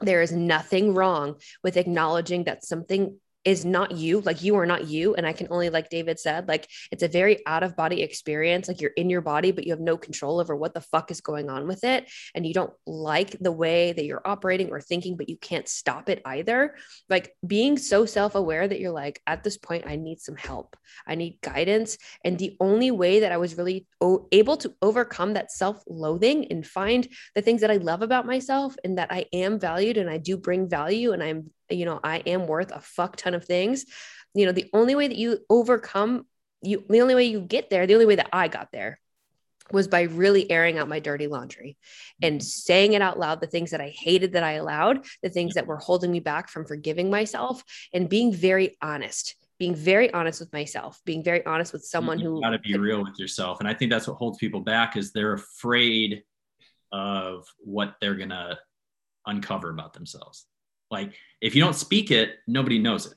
there 0.00 0.22
is 0.22 0.32
nothing 0.32 0.94
wrong 0.94 1.36
with 1.62 1.76
acknowledging 1.76 2.44
that 2.44 2.64
something 2.64 3.18
is 3.44 3.64
not 3.64 3.92
you 3.92 4.20
like 4.20 4.42
you 4.42 4.56
are 4.56 4.66
not 4.66 4.86
you. 4.86 5.14
And 5.14 5.26
i 5.26 5.32
can 5.32 5.48
only 5.50 5.70
like 5.70 5.88
david 5.90 6.18
said 6.18 6.48
like 6.48 6.68
it's 6.90 7.02
a 7.02 7.08
very 7.08 7.44
out 7.46 7.62
of 7.62 7.76
body 7.76 8.02
experience. 8.02 8.68
Like 8.68 8.80
you're 8.80 8.90
in 8.96 9.10
your 9.10 9.20
body 9.20 9.50
but 9.50 9.64
you 9.64 9.72
have 9.72 9.80
no 9.80 9.96
control 9.96 10.40
over 10.40 10.54
what 10.54 10.74
the 10.74 10.80
fuck 10.80 11.10
is 11.10 11.20
going 11.20 11.50
on 11.50 11.66
with 11.66 11.84
it. 11.84 12.10
And 12.34 12.46
you 12.46 12.54
don't 12.54 12.72
like 12.86 13.36
the 13.40 13.52
way 13.52 13.92
that 13.92 14.04
you're 14.04 14.26
operating 14.26 14.70
or 14.70 14.80
thinking 14.80 15.16
but 15.16 15.28
you 15.28 15.36
can't 15.36 15.68
stop 15.68 16.08
it 16.08 16.22
either. 16.24 16.76
Like 17.08 17.34
being 17.46 17.78
so 17.78 18.06
self-aware 18.06 18.68
that 18.68 18.80
you're 18.80 18.92
like 18.92 19.20
at 19.26 19.42
this 19.42 19.56
point 19.56 19.84
i 19.86 19.96
need 19.96 20.20
some 20.20 20.36
help. 20.36 20.76
I 21.06 21.14
need 21.14 21.40
guidance. 21.40 21.98
And 22.24 22.38
the 22.38 22.56
only 22.60 22.90
way 22.90 23.20
that 23.20 23.32
i 23.32 23.36
was 23.36 23.56
really 23.56 23.86
o- 24.00 24.28
able 24.32 24.56
to 24.58 24.74
overcome 24.82 25.34
that 25.34 25.50
self-loathing 25.50 26.46
and 26.50 26.66
find 26.66 27.08
the 27.34 27.42
things 27.42 27.60
that 27.62 27.70
i 27.70 27.76
love 27.76 28.02
about 28.02 28.26
myself 28.26 28.76
and 28.84 28.98
that 28.98 29.10
i 29.10 29.26
am 29.32 29.58
valued 29.58 29.96
and 29.96 30.08
i 30.08 30.18
do 30.18 30.36
bring 30.36 30.68
value 30.68 31.12
and 31.12 31.22
i'm 31.22 31.50
you 31.74 31.84
know, 31.84 32.00
I 32.02 32.18
am 32.18 32.46
worth 32.46 32.72
a 32.72 32.80
fuck 32.80 33.16
ton 33.16 33.34
of 33.34 33.44
things. 33.44 33.84
You 34.34 34.46
know, 34.46 34.52
the 34.52 34.70
only 34.72 34.94
way 34.94 35.08
that 35.08 35.16
you 35.16 35.38
overcome 35.50 36.26
you, 36.62 36.84
the 36.88 37.00
only 37.00 37.14
way 37.14 37.24
you 37.24 37.40
get 37.40 37.70
there, 37.70 37.86
the 37.86 37.94
only 37.94 38.06
way 38.06 38.16
that 38.16 38.28
I 38.32 38.48
got 38.48 38.70
there 38.72 39.00
was 39.70 39.88
by 39.88 40.02
really 40.02 40.50
airing 40.50 40.78
out 40.78 40.88
my 40.88 41.00
dirty 41.00 41.26
laundry 41.26 41.76
and 42.20 42.40
mm-hmm. 42.40 42.44
saying 42.44 42.92
it 42.92 43.02
out 43.02 43.18
loud 43.18 43.40
the 43.40 43.46
things 43.46 43.70
that 43.70 43.80
I 43.80 43.88
hated 43.88 44.32
that 44.32 44.42
I 44.42 44.52
allowed, 44.52 45.04
the 45.22 45.30
things 45.30 45.54
that 45.54 45.66
were 45.66 45.78
holding 45.78 46.10
me 46.10 46.20
back 46.20 46.48
from 46.48 46.66
forgiving 46.66 47.10
myself, 47.10 47.62
and 47.92 48.08
being 48.08 48.32
very 48.32 48.76
honest. 48.80 49.36
Being 49.58 49.74
very 49.76 50.12
honest 50.12 50.40
with 50.40 50.52
myself, 50.52 51.00
being 51.04 51.22
very 51.22 51.46
honest 51.46 51.72
with 51.72 51.84
someone 51.84 52.18
you 52.18 52.30
who 52.30 52.40
got 52.40 52.50
to 52.50 52.58
be 52.58 52.76
real 52.76 53.04
with 53.04 53.16
yourself, 53.16 53.60
and 53.60 53.68
I 53.68 53.74
think 53.74 53.92
that's 53.92 54.08
what 54.08 54.16
holds 54.16 54.38
people 54.38 54.60
back 54.60 54.96
is 54.96 55.12
they're 55.12 55.34
afraid 55.34 56.24
of 56.90 57.46
what 57.58 57.94
they're 58.00 58.16
gonna 58.16 58.58
uncover 59.24 59.70
about 59.70 59.92
themselves. 59.92 60.46
Like 60.92 61.14
if 61.40 61.56
you 61.56 61.62
don't 61.62 61.74
speak 61.74 62.12
it, 62.12 62.36
nobody 62.46 62.78
knows 62.78 63.06
it. 63.06 63.14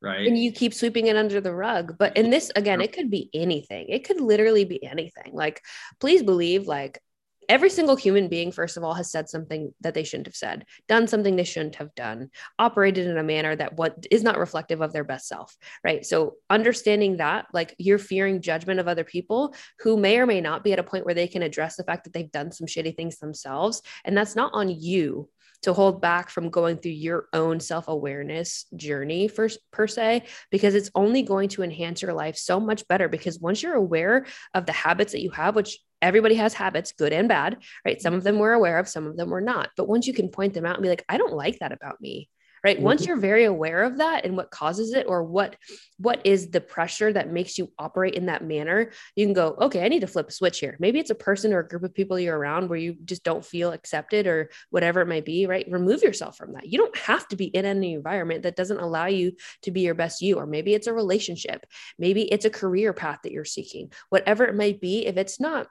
Right. 0.00 0.26
And 0.26 0.38
you 0.38 0.52
keep 0.52 0.74
sweeping 0.74 1.06
it 1.06 1.16
under 1.16 1.40
the 1.40 1.54
rug. 1.54 1.96
But 1.98 2.16
in 2.18 2.28
this, 2.28 2.52
again, 2.54 2.82
it 2.82 2.92
could 2.92 3.10
be 3.10 3.30
anything. 3.32 3.86
It 3.88 4.04
could 4.04 4.20
literally 4.20 4.66
be 4.66 4.84
anything. 4.84 5.32
Like, 5.32 5.62
please 5.98 6.22
believe, 6.22 6.66
like, 6.66 7.00
every 7.48 7.70
single 7.70 7.96
human 7.96 8.28
being, 8.28 8.52
first 8.52 8.76
of 8.76 8.84
all, 8.84 8.92
has 8.94 9.10
said 9.10 9.30
something 9.30 9.72
that 9.80 9.94
they 9.94 10.04
shouldn't 10.04 10.26
have 10.26 10.36
said, 10.36 10.66
done 10.88 11.06
something 11.06 11.36
they 11.36 11.44
shouldn't 11.44 11.76
have 11.76 11.94
done, 11.94 12.30
operated 12.58 13.06
in 13.06 13.16
a 13.16 13.22
manner 13.22 13.56
that 13.56 13.76
what 13.76 14.06
is 14.10 14.22
not 14.22 14.38
reflective 14.38 14.82
of 14.82 14.92
their 14.92 15.04
best 15.04 15.26
self, 15.26 15.56
right? 15.82 16.04
So 16.04 16.34
understanding 16.50 17.16
that, 17.18 17.46
like 17.54 17.74
you're 17.78 17.98
fearing 17.98 18.42
judgment 18.42 18.80
of 18.80 18.88
other 18.88 19.04
people 19.04 19.54
who 19.80 19.96
may 19.96 20.18
or 20.18 20.26
may 20.26 20.40
not 20.40 20.64
be 20.64 20.72
at 20.72 20.78
a 20.78 20.84
point 20.84 21.06
where 21.06 21.14
they 21.14 21.28
can 21.28 21.42
address 21.42 21.76
the 21.76 21.84
fact 21.84 22.04
that 22.04 22.12
they've 22.12 22.30
done 22.30 22.52
some 22.52 22.66
shitty 22.66 22.94
things 22.96 23.18
themselves, 23.18 23.82
and 24.04 24.16
that's 24.16 24.36
not 24.36 24.52
on 24.54 24.68
you 24.68 25.28
to 25.64 25.72
hold 25.72 26.00
back 26.00 26.30
from 26.30 26.48
going 26.48 26.78
through 26.78 26.92
your 26.92 27.28
own 27.32 27.60
self-awareness 27.60 28.66
journey 28.76 29.28
for, 29.28 29.48
per 29.72 29.86
se 29.86 30.24
because 30.50 30.74
it's 30.74 30.90
only 30.94 31.22
going 31.22 31.48
to 31.50 31.62
enhance 31.62 32.00
your 32.00 32.12
life 32.12 32.36
so 32.36 32.58
much 32.60 32.86
better. 32.88 33.08
Because 33.08 33.38
once 33.38 33.62
you're 33.62 33.74
aware 33.74 34.26
of 34.54 34.66
the 34.66 34.72
habits 34.72 35.12
that 35.12 35.22
you 35.22 35.30
have 35.30 35.54
which 35.54 35.78
everybody 36.02 36.34
has 36.34 36.54
habits 36.54 36.92
good 36.92 37.12
and 37.12 37.28
bad 37.28 37.58
right? 37.84 38.00
Some 38.00 38.14
of 38.14 38.24
them 38.24 38.38
we're 38.38 38.52
aware 38.52 38.78
of 38.78 38.88
some 38.88 39.06
of 39.06 39.16
them 39.16 39.30
we're 39.30 39.40
not. 39.40 39.70
But 39.76 39.88
once 39.88 40.06
you 40.06 40.14
can 40.14 40.28
point 40.28 40.54
them 40.54 40.66
out 40.66 40.76
and 40.76 40.82
be 40.82 40.88
like 40.88 41.04
i 41.08 41.16
don't 41.18 41.32
like 41.32 41.58
that 41.58 41.72
about 41.72 42.00
me 42.00 42.28
right? 42.64 42.76
Mm-hmm. 42.76 42.84
once 42.84 43.06
you're 43.06 43.16
very 43.16 43.44
aware 43.44 43.84
of 43.84 43.98
that 43.98 44.24
and 44.24 44.36
what 44.36 44.50
causes 44.50 44.94
it 44.94 45.06
or 45.06 45.22
what 45.22 45.56
what 45.98 46.20
is 46.24 46.50
the 46.50 46.60
pressure 46.60 47.12
that 47.12 47.30
makes 47.30 47.58
you 47.58 47.70
operate 47.78 48.14
in 48.14 48.26
that 48.26 48.44
manner 48.44 48.90
you 49.14 49.24
can 49.26 49.34
go 49.34 49.56
okay 49.60 49.84
i 49.84 49.88
need 49.88 50.00
to 50.00 50.06
flip 50.06 50.28
a 50.28 50.32
switch 50.32 50.60
here. 50.60 50.76
Maybe 50.78 50.98
it's 50.98 51.10
a 51.10 51.14
person 51.14 51.52
or 51.52 51.60
a 51.60 51.68
group 51.68 51.82
of 51.82 51.94
people 51.94 52.18
you're 52.18 52.36
around 52.36 52.68
where 52.68 52.78
you 52.78 52.96
just 53.04 53.24
don't 53.24 53.44
feel 53.44 53.72
accepted 53.72 54.26
or 54.26 54.50
whatever 54.70 55.00
it 55.00 55.08
might 55.08 55.24
be 55.24 55.46
right? 55.46 55.66
Remove 55.68 56.02
yourself 56.02 56.36
from 56.36 56.52
that. 56.54 56.66
You 56.66 56.78
don't 56.78 56.96
have 56.96 57.26
to 57.28 57.36
be 57.36 57.46
in 57.46 57.64
any 57.64 57.94
environment 57.94 58.42
that 58.42 58.56
doesn't 58.56 58.80
allow 58.80 59.06
you 59.06 59.32
to 59.62 59.70
be 59.70 59.82
your 59.82 59.94
best 59.94 60.22
you 60.22 60.36
or 60.36 60.46
maybe 60.46 60.74
it's 60.74 60.86
a 60.86 60.92
relationship. 60.92 61.66
Maybe 61.98 62.22
it's 62.22 62.44
a 62.44 62.50
career 62.50 62.92
path 62.92 63.20
that 63.22 63.32
you're 63.32 63.44
seeking. 63.44 63.92
Whatever 64.08 64.44
it 64.44 64.56
might 64.56 64.80
be 64.80 65.06
if 65.06 65.16
it's 65.16 65.40
not 65.40 65.66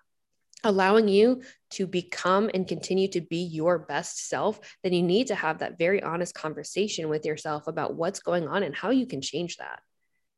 allowing 0.63 1.08
you 1.08 1.41
to 1.71 1.88
become 1.88 2.49
and 2.54 2.67
continue 2.67 3.08
to 3.10 3.21
be 3.21 3.43
your 3.43 3.80
best 3.80 4.30
self, 4.30 4.60
then 4.84 4.93
you 4.93 5.02
need 5.04 5.28
to 5.28 5.36
have 5.36 5.60
that 5.60 5.78
very 5.78 6.02
honest 6.02 6.34
conversation 6.34 7.10
with 7.10 7.26
yourself 7.26 7.67
about 7.67 7.95
what's 7.95 8.19
going 8.19 8.47
on 8.47 8.63
and 8.63 8.76
how 8.76 8.89
you 8.89 9.06
can 9.06 9.21
change 9.21 9.58
that. 9.58 9.82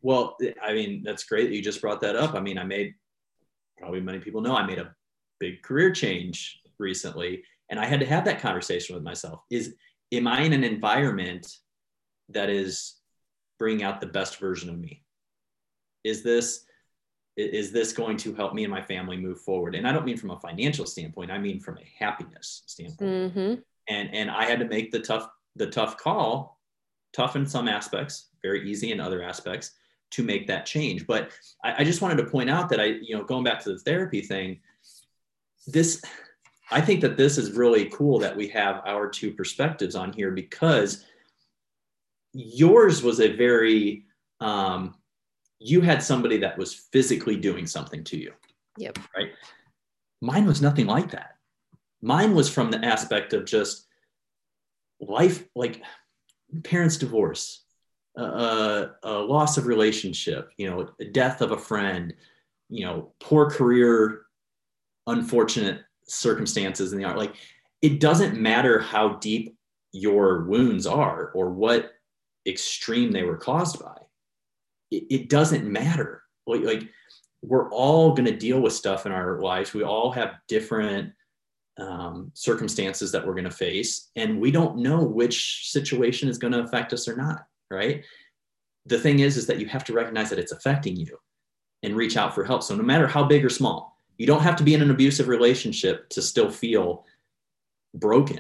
Well, 0.02 0.38
I 0.64 0.74
mean, 0.74 1.04
that's 1.04 1.24
great 1.24 1.50
that 1.50 1.56
you 1.56 1.62
just 1.62 1.82
brought 1.82 2.02
that 2.02 2.16
up. 2.16 2.36
I 2.36 2.40
mean, 2.40 2.58
I 2.58 2.64
made 2.64 2.94
probably 3.78 4.02
many 4.02 4.20
people 4.20 4.42
know 4.42 4.56
I 4.56 4.66
made 4.66 4.80
a 4.80 4.94
big 5.40 5.62
career 5.64 5.92
change 5.92 6.62
recently, 6.78 7.44
and 7.70 7.80
I 7.80 7.86
had 7.86 8.00
to 8.00 8.06
have 8.06 8.26
that 8.26 8.40
conversation 8.40 8.96
with 8.96 9.04
myself. 9.04 9.42
Is 9.50 9.76
am 10.12 10.28
I 10.28 10.42
in 10.42 10.54
an 10.54 10.64
environment 10.64 11.48
that 12.30 12.50
is 12.50 12.96
bringing 13.58 13.84
out 13.84 14.02
the 14.02 14.08
best 14.08 14.38
version 14.38 14.70
of 14.70 14.78
me? 14.78 15.04
Is 16.04 16.24
this 16.24 16.66
is 17.38 17.72
this 17.72 17.92
going 17.92 18.18
to 18.18 18.34
help 18.34 18.54
me 18.54 18.64
and 18.64 18.72
my 18.72 18.82
family 18.82 19.18
move 19.18 19.40
forward? 19.42 19.76
And 19.76 19.88
i 19.88 19.92
don't 19.92 20.06
mean 20.06 20.18
from 20.18 20.32
a 20.32 20.40
financial 20.40 20.86
standpoint 20.86 21.32
i 21.32 21.38
mean 21.38 21.60
from 21.60 21.78
a 21.78 22.04
happiness 22.04 22.64
standpoint. 22.66 23.36
Mm-hmm. 23.36 23.54
and 23.90 24.14
and 24.14 24.32
i 24.32 24.46
had 24.46 24.60
to 24.60 24.66
make 24.66 24.92
the 24.92 25.00
tough 25.00 25.28
the 25.56 25.68
tough 25.68 25.98
call 25.98 26.60
tough 27.14 27.36
in 27.36 27.46
some 27.46 27.68
aspects 27.68 28.30
very 28.42 28.70
easy 28.70 28.92
in 28.92 29.00
other 29.00 29.24
aspects 29.24 29.72
to 30.12 30.24
make 30.24 30.48
that 30.48 30.66
change. 30.66 31.08
But 31.08 31.32
I, 31.64 31.82
I 31.82 31.84
just 31.84 32.02
wanted 32.02 32.18
to 32.18 32.30
point 32.30 32.50
out 32.50 32.70
that 32.70 32.80
i 32.80 32.86
you 32.86 33.16
know 33.16 33.24
going 33.24 33.44
back 33.44 33.62
to 33.64 33.74
the 33.74 33.80
therapy 33.80 34.22
thing 34.22 34.60
this 35.68 36.02
i 36.72 36.80
think 36.80 37.02
that 37.02 37.18
this 37.18 37.38
is 37.38 37.52
really 37.52 37.86
cool 37.90 38.20
that 38.20 38.36
we 38.36 38.48
have 38.50 38.82
our 38.86 39.10
two 39.10 39.32
perspectives 39.34 39.96
on 39.96 40.14
here 40.14 40.32
because 40.32 41.06
yours 42.34 43.02
was 43.02 43.20
a 43.20 43.36
very 43.36 44.06
um, 44.42 44.96
you 45.60 45.82
had 45.82 46.04
somebody 46.04 46.38
that 46.38 46.58
was 46.58 46.74
physically 46.74 47.36
doing 47.36 47.66
something 47.66 48.04
to 48.06 48.18
you. 48.18 48.34
Yep. 48.78 49.00
Right. 49.16 49.32
Mine 50.22 50.46
was 50.46 50.62
nothing 50.62 50.86
like 50.86 51.12
that. 51.12 51.38
Mine 52.02 52.36
was 52.36 52.50
from 52.50 52.72
the 52.72 52.84
aspect 52.84 53.34
of 53.34 53.46
just 53.46 53.86
life 55.00 55.44
like 55.56 55.82
parents 56.64 56.98
divorce 56.98 57.64
uh, 58.18 58.88
a 59.04 59.12
loss 59.12 59.58
of 59.58 59.66
relationship 59.66 60.52
you 60.58 60.70
know 60.70 60.90
death 61.12 61.42
of 61.42 61.52
a 61.52 61.58
friend 61.58 62.14
you 62.70 62.86
know 62.86 63.12
poor 63.20 63.50
career 63.50 64.22
unfortunate 65.08 65.82
circumstances 66.08 66.94
in 66.94 66.98
the 66.98 67.04
art 67.04 67.18
like 67.18 67.36
it 67.82 68.00
doesn't 68.00 68.40
matter 68.40 68.80
how 68.80 69.16
deep 69.16 69.58
your 69.92 70.44
wounds 70.46 70.88
are 70.88 71.32
or 71.36 71.50
what 71.50 71.92
extreme 72.48 73.12
they 73.12 73.24
were 73.24 73.38
caused 73.38 73.80
by 73.84 73.98
it, 74.92 75.04
it 75.10 75.30
doesn't 75.30 75.66
matter. 75.66 76.24
Like, 76.48 76.62
like 76.62 76.90
we're 77.42 77.70
all 77.70 78.14
going 78.14 78.26
to 78.26 78.36
deal 78.36 78.60
with 78.60 78.74
stuff 78.74 79.06
in 79.06 79.12
our 79.12 79.42
lives. 79.42 79.74
We 79.74 79.84
all 79.84 80.12
have 80.12 80.36
different 80.48 81.14
um, 81.78 82.32
circumstances 82.34 83.12
that 83.12 83.26
we're 83.26 83.34
going 83.34 83.44
to 83.44 83.52
face 83.52 84.10
and 84.16 84.40
we 84.40 84.50
don't 84.50 84.78
know 84.78 85.04
which 85.04 85.70
situation 85.72 86.30
is 86.30 86.38
going 86.38 86.54
to 86.54 86.64
affect 86.64 86.94
us 86.94 87.08
or 87.08 87.18
not 87.18 87.46
right? 87.72 88.06
The 88.86 89.00
thing 89.00 89.20
is 89.20 89.38
is 89.38 89.48
that 89.48 89.60
you 89.60 89.68
have 89.68 89.84
to 89.86 89.94
recognize 89.94 90.30
that 90.30 90.40
it's 90.40 90.52
affecting 90.52 90.96
you 90.96 91.18
and 91.84 91.96
reach 91.96 92.18
out 92.18 92.34
for 92.34 92.44
help. 92.44 92.64
So 92.64 92.76
no 92.76 92.84
matter 92.84 93.08
how 93.08 93.24
big 93.24 93.44
or 93.44 93.50
small 93.50 93.96
you 94.18 94.26
don't 94.26 94.42
have 94.42 94.56
to 94.56 94.64
be 94.64 94.74
in 94.74 94.82
an 94.82 94.92
abusive 94.92 95.28
relationship 95.28 96.08
to 96.08 96.22
still 96.22 96.50
feel 96.50 97.04
broken 97.94 98.40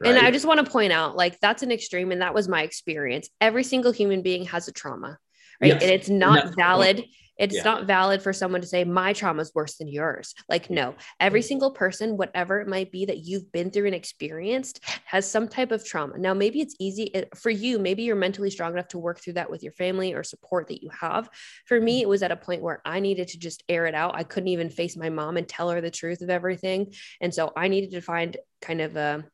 right? 0.00 0.08
and 0.08 0.18
i 0.18 0.30
just 0.30 0.44
want 0.44 0.64
to 0.64 0.68
point 0.68 0.92
out 0.92 1.14
like 1.14 1.38
that's 1.38 1.62
an 1.62 1.70
extreme 1.70 2.10
and 2.10 2.20
that 2.22 2.34
was 2.34 2.48
my 2.48 2.62
experience. 2.62 3.28
Every 3.40 3.64
single 3.64 3.92
human 3.92 4.22
being 4.22 4.44
has 4.46 4.66
a 4.66 4.72
trauma 4.72 5.18
right 5.60 5.72
yes. 5.72 5.82
and 5.82 5.90
it's 5.90 6.08
not 6.08 6.46
and 6.46 6.56
valid 6.56 7.04
it's 7.36 7.56
yeah. 7.56 7.62
not 7.64 7.86
valid 7.86 8.22
for 8.22 8.32
someone 8.32 8.60
to 8.60 8.66
say 8.66 8.84
my 8.84 9.12
trauma 9.12 9.42
is 9.42 9.52
worse 9.54 9.76
than 9.76 9.88
yours. 9.88 10.34
Like, 10.48 10.70
no, 10.70 10.94
every 11.18 11.42
single 11.42 11.72
person, 11.72 12.16
whatever 12.16 12.60
it 12.60 12.68
might 12.68 12.92
be 12.92 13.06
that 13.06 13.24
you've 13.24 13.50
been 13.50 13.70
through 13.70 13.86
and 13.86 13.94
experienced, 13.94 14.80
has 15.04 15.28
some 15.28 15.48
type 15.48 15.72
of 15.72 15.84
trauma. 15.84 16.16
Now, 16.18 16.34
maybe 16.34 16.60
it's 16.60 16.76
easy 16.78 17.14
eh, 17.14 17.24
for 17.34 17.50
you. 17.50 17.78
Maybe 17.78 18.04
you're 18.04 18.16
mentally 18.16 18.50
strong 18.50 18.72
enough 18.72 18.88
to 18.88 18.98
work 18.98 19.20
through 19.20 19.34
that 19.34 19.50
with 19.50 19.62
your 19.62 19.72
family 19.72 20.14
or 20.14 20.22
support 20.22 20.68
that 20.68 20.82
you 20.82 20.90
have. 20.90 21.28
For 21.66 21.80
me, 21.80 22.02
it 22.02 22.08
was 22.08 22.22
at 22.22 22.32
a 22.32 22.36
point 22.36 22.62
where 22.62 22.80
I 22.84 23.00
needed 23.00 23.28
to 23.28 23.38
just 23.38 23.64
air 23.68 23.86
it 23.86 23.94
out. 23.94 24.14
I 24.14 24.22
couldn't 24.22 24.48
even 24.48 24.70
face 24.70 24.96
my 24.96 25.10
mom 25.10 25.36
and 25.36 25.48
tell 25.48 25.70
her 25.70 25.80
the 25.80 25.90
truth 25.90 26.22
of 26.22 26.30
everything. 26.30 26.94
And 27.20 27.34
so 27.34 27.52
I 27.56 27.68
needed 27.68 27.90
to 27.92 28.00
find 28.00 28.36
kind 28.62 28.80
of 28.80 28.96
a, 28.96 29.24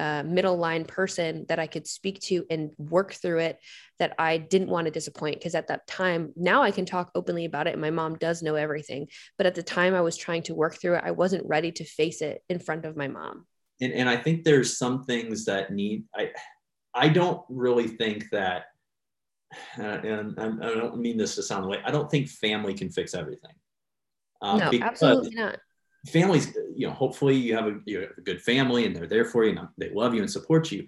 uh, 0.00 0.22
middle 0.22 0.56
line 0.56 0.86
person 0.86 1.44
that 1.48 1.58
I 1.58 1.66
could 1.66 1.86
speak 1.86 2.20
to 2.20 2.46
and 2.48 2.70
work 2.78 3.12
through 3.12 3.40
it 3.40 3.58
that 3.98 4.14
I 4.18 4.38
didn't 4.38 4.70
want 4.70 4.86
to 4.86 4.90
disappoint. 4.90 5.36
Because 5.36 5.54
at 5.54 5.68
that 5.68 5.86
time, 5.86 6.32
now 6.36 6.62
I 6.62 6.70
can 6.70 6.86
talk 6.86 7.10
openly 7.14 7.44
about 7.44 7.66
it 7.66 7.72
and 7.74 7.82
my 7.82 7.90
mom 7.90 8.16
does 8.16 8.42
know 8.42 8.54
everything. 8.54 9.08
But 9.36 9.46
at 9.46 9.54
the 9.54 9.62
time 9.62 9.94
I 9.94 10.00
was 10.00 10.16
trying 10.16 10.42
to 10.44 10.54
work 10.54 10.80
through 10.80 10.94
it, 10.94 11.02
I 11.04 11.10
wasn't 11.10 11.46
ready 11.46 11.70
to 11.72 11.84
face 11.84 12.22
it 12.22 12.42
in 12.48 12.60
front 12.60 12.86
of 12.86 12.96
my 12.96 13.08
mom. 13.08 13.46
And, 13.82 13.92
and 13.92 14.08
I 14.08 14.16
think 14.16 14.42
there's 14.42 14.78
some 14.78 15.04
things 15.04 15.44
that 15.44 15.70
need, 15.70 16.04
I, 16.16 16.30
I 16.94 17.08
don't 17.10 17.42
really 17.50 17.88
think 17.88 18.30
that, 18.30 18.64
uh, 19.78 19.82
and 19.82 20.34
I, 20.38 20.46
I 20.46 20.74
don't 20.74 20.98
mean 20.98 21.18
this 21.18 21.34
to 21.34 21.42
sound 21.42 21.66
like, 21.66 21.80
I 21.84 21.90
don't 21.90 22.10
think 22.10 22.28
family 22.28 22.72
can 22.72 22.90
fix 22.90 23.12
everything. 23.12 23.52
Um, 24.40 24.58
no, 24.58 24.70
absolutely 24.80 25.34
not 25.34 25.58
families, 26.08 26.56
you 26.74 26.86
know, 26.86 26.92
hopefully 26.92 27.36
you 27.36 27.54
have 27.54 27.66
a, 27.66 27.78
you 27.84 28.00
have 28.00 28.10
a 28.16 28.20
good 28.22 28.40
family 28.40 28.86
and 28.86 28.96
they're 28.96 29.06
there 29.06 29.24
for 29.24 29.44
you 29.44 29.50
and 29.50 29.68
they 29.76 29.90
love 29.90 30.14
you 30.14 30.20
and 30.20 30.30
support 30.30 30.72
you. 30.72 30.86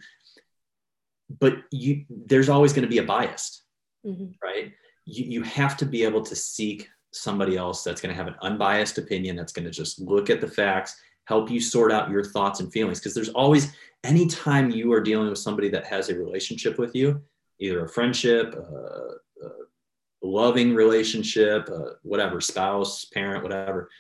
But 1.41 1.59
you, 1.71 2.05
there's 2.09 2.49
always 2.49 2.73
going 2.73 2.83
to 2.83 2.89
be 2.89 2.99
a 2.99 3.03
bias, 3.03 3.63
mm-hmm. 4.07 4.33
right? 4.43 4.73
You, 5.05 5.25
you 5.25 5.43
have 5.43 5.77
to 5.79 5.87
be 5.87 6.05
able 6.05 6.23
to 6.23 6.37
seek 6.37 6.89
somebody 7.13 7.57
else 7.57 7.85
that's 7.85 8.01
going 8.01 8.15
to 8.15 8.17
have 8.17 8.29
an 8.29 8.37
unbiased 8.43 8.99
opinion, 8.99 9.37
that's 9.37 9.53
going 9.53 9.65
to 9.65 9.71
just 9.71 10.01
look 10.01 10.31
at 10.31 10.41
the 10.41 10.49
facts, 10.49 10.99
help 11.25 11.51
you 11.51 11.61
sort 11.61 11.93
out 11.93 12.11
your 12.11 12.25
thoughts 12.25 12.61
and 12.61 12.73
feelings. 12.73 12.99
Because 12.99 13.15
there's 13.15 13.29
always, 13.31 13.73
anytime 14.05 14.71
you 14.71 14.93
are 14.93 15.01
dealing 15.01 15.29
with 15.29 15.39
somebody 15.39 15.69
that 15.71 15.87
has 15.87 16.09
a 16.09 16.15
relationship 16.15 16.79
with 16.79 16.95
you, 16.95 17.21
either 17.61 17.85
a 17.85 17.89
friendship, 17.89 18.55
uh, 18.57 19.45
a 19.45 20.27
loving 20.27 20.75
relationship, 20.75 21.69
uh, 21.71 21.95
whatever, 22.03 22.41
spouse, 22.41 23.05
parent, 23.07 23.43
whatever, 23.43 23.91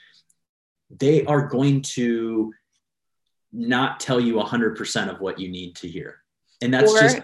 they 0.98 1.24
are 1.24 1.46
going 1.46 1.82
to 1.82 2.52
not 3.52 4.00
tell 4.00 4.20
you 4.20 4.34
100% 4.34 5.08
of 5.08 5.20
what 5.20 5.38
you 5.38 5.48
need 5.48 5.76
to 5.76 5.88
hear. 5.88 6.18
And 6.62 6.72
that's 6.72 6.92
or, 6.92 7.00
just, 7.00 7.20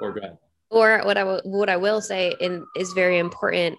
or 0.00 0.12
go 0.12 0.20
ahead. 0.20 0.38
Or 0.70 1.02
what 1.04 1.16
I, 1.16 1.20
w- 1.20 1.42
what 1.44 1.68
I 1.68 1.76
will 1.76 2.00
say 2.00 2.34
in, 2.40 2.66
is 2.76 2.92
very 2.92 3.18
important 3.18 3.78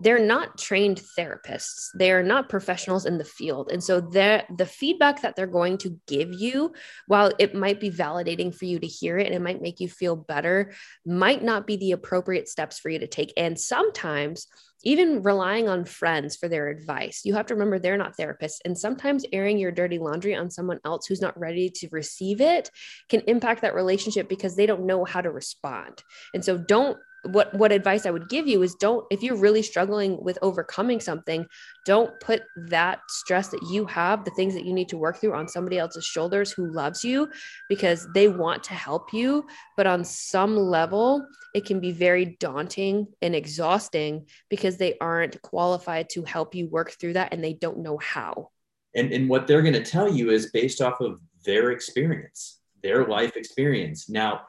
they're 0.00 0.18
not 0.18 0.58
trained 0.58 1.00
therapists 1.16 1.88
they 1.96 2.10
are 2.10 2.22
not 2.22 2.48
professionals 2.48 3.06
in 3.06 3.16
the 3.16 3.24
field 3.24 3.70
and 3.70 3.82
so 3.82 4.00
the 4.00 4.68
feedback 4.68 5.22
that 5.22 5.36
they're 5.36 5.46
going 5.46 5.78
to 5.78 5.98
give 6.08 6.32
you 6.32 6.72
while 7.06 7.30
it 7.38 7.54
might 7.54 7.80
be 7.80 7.90
validating 7.90 8.54
for 8.54 8.64
you 8.64 8.78
to 8.78 8.86
hear 8.86 9.18
it 9.18 9.26
and 9.26 9.34
it 9.34 9.40
might 9.40 9.62
make 9.62 9.80
you 9.80 9.88
feel 9.88 10.16
better 10.16 10.72
might 11.06 11.42
not 11.42 11.66
be 11.66 11.76
the 11.76 11.92
appropriate 11.92 12.48
steps 12.48 12.78
for 12.78 12.88
you 12.88 12.98
to 12.98 13.06
take 13.06 13.32
and 13.36 13.58
sometimes 13.58 14.46
even 14.84 15.22
relying 15.22 15.68
on 15.68 15.84
friends 15.84 16.36
for 16.36 16.48
their 16.48 16.68
advice. 16.68 17.22
You 17.24 17.34
have 17.34 17.46
to 17.46 17.54
remember 17.54 17.78
they're 17.78 17.96
not 17.96 18.16
therapists 18.16 18.58
and 18.64 18.78
sometimes 18.78 19.24
airing 19.32 19.58
your 19.58 19.72
dirty 19.72 19.98
laundry 19.98 20.34
on 20.34 20.50
someone 20.50 20.80
else 20.84 21.06
who's 21.06 21.20
not 21.20 21.38
ready 21.38 21.70
to 21.70 21.88
receive 21.90 22.40
it 22.40 22.70
can 23.08 23.22
impact 23.26 23.62
that 23.62 23.74
relationship 23.74 24.28
because 24.28 24.56
they 24.56 24.66
don't 24.66 24.86
know 24.86 25.04
how 25.04 25.20
to 25.20 25.30
respond. 25.30 26.02
And 26.32 26.44
so 26.44 26.58
don't 26.58 26.98
what 27.26 27.54
what 27.54 27.72
advice 27.72 28.06
I 28.06 28.10
would 28.10 28.28
give 28.28 28.46
you 28.46 28.62
is 28.62 28.74
don't 28.74 29.04
if 29.10 29.22
you're 29.22 29.36
really 29.36 29.62
struggling 29.62 30.22
with 30.22 30.38
overcoming 30.42 31.00
something, 31.00 31.46
don't 31.84 32.18
put 32.20 32.42
that 32.68 33.00
stress 33.08 33.48
that 33.48 33.62
you 33.70 33.86
have, 33.86 34.24
the 34.24 34.30
things 34.32 34.54
that 34.54 34.64
you 34.64 34.72
need 34.72 34.88
to 34.90 34.98
work 34.98 35.20
through 35.20 35.34
on 35.34 35.48
somebody 35.48 35.78
else's 35.78 36.04
shoulders 36.04 36.52
who 36.52 36.70
loves 36.70 37.04
you 37.04 37.28
because 37.68 38.06
they 38.14 38.28
want 38.28 38.62
to 38.64 38.74
help 38.74 39.12
you, 39.12 39.46
but 39.76 39.86
on 39.86 40.04
some 40.04 40.56
level 40.56 41.26
it 41.54 41.64
can 41.64 41.80
be 41.80 41.92
very 41.92 42.36
daunting 42.40 43.06
and 43.22 43.34
exhausting 43.34 44.26
because 44.50 44.76
they 44.76 44.96
aren't 45.00 45.40
qualified 45.42 46.08
to 46.10 46.22
help 46.24 46.54
you 46.54 46.68
work 46.68 46.92
through 46.92 47.12
that 47.12 47.32
and 47.32 47.42
they 47.42 47.54
don't 47.54 47.78
know 47.78 47.98
how. 47.98 48.50
And 48.94 49.12
and 49.12 49.28
what 49.28 49.46
they're 49.46 49.62
going 49.62 49.74
to 49.74 49.84
tell 49.84 50.08
you 50.08 50.30
is 50.30 50.50
based 50.50 50.80
off 50.80 51.00
of 51.00 51.20
their 51.44 51.70
experience, 51.70 52.60
their 52.82 53.06
life 53.06 53.36
experience. 53.36 54.08
Now, 54.08 54.42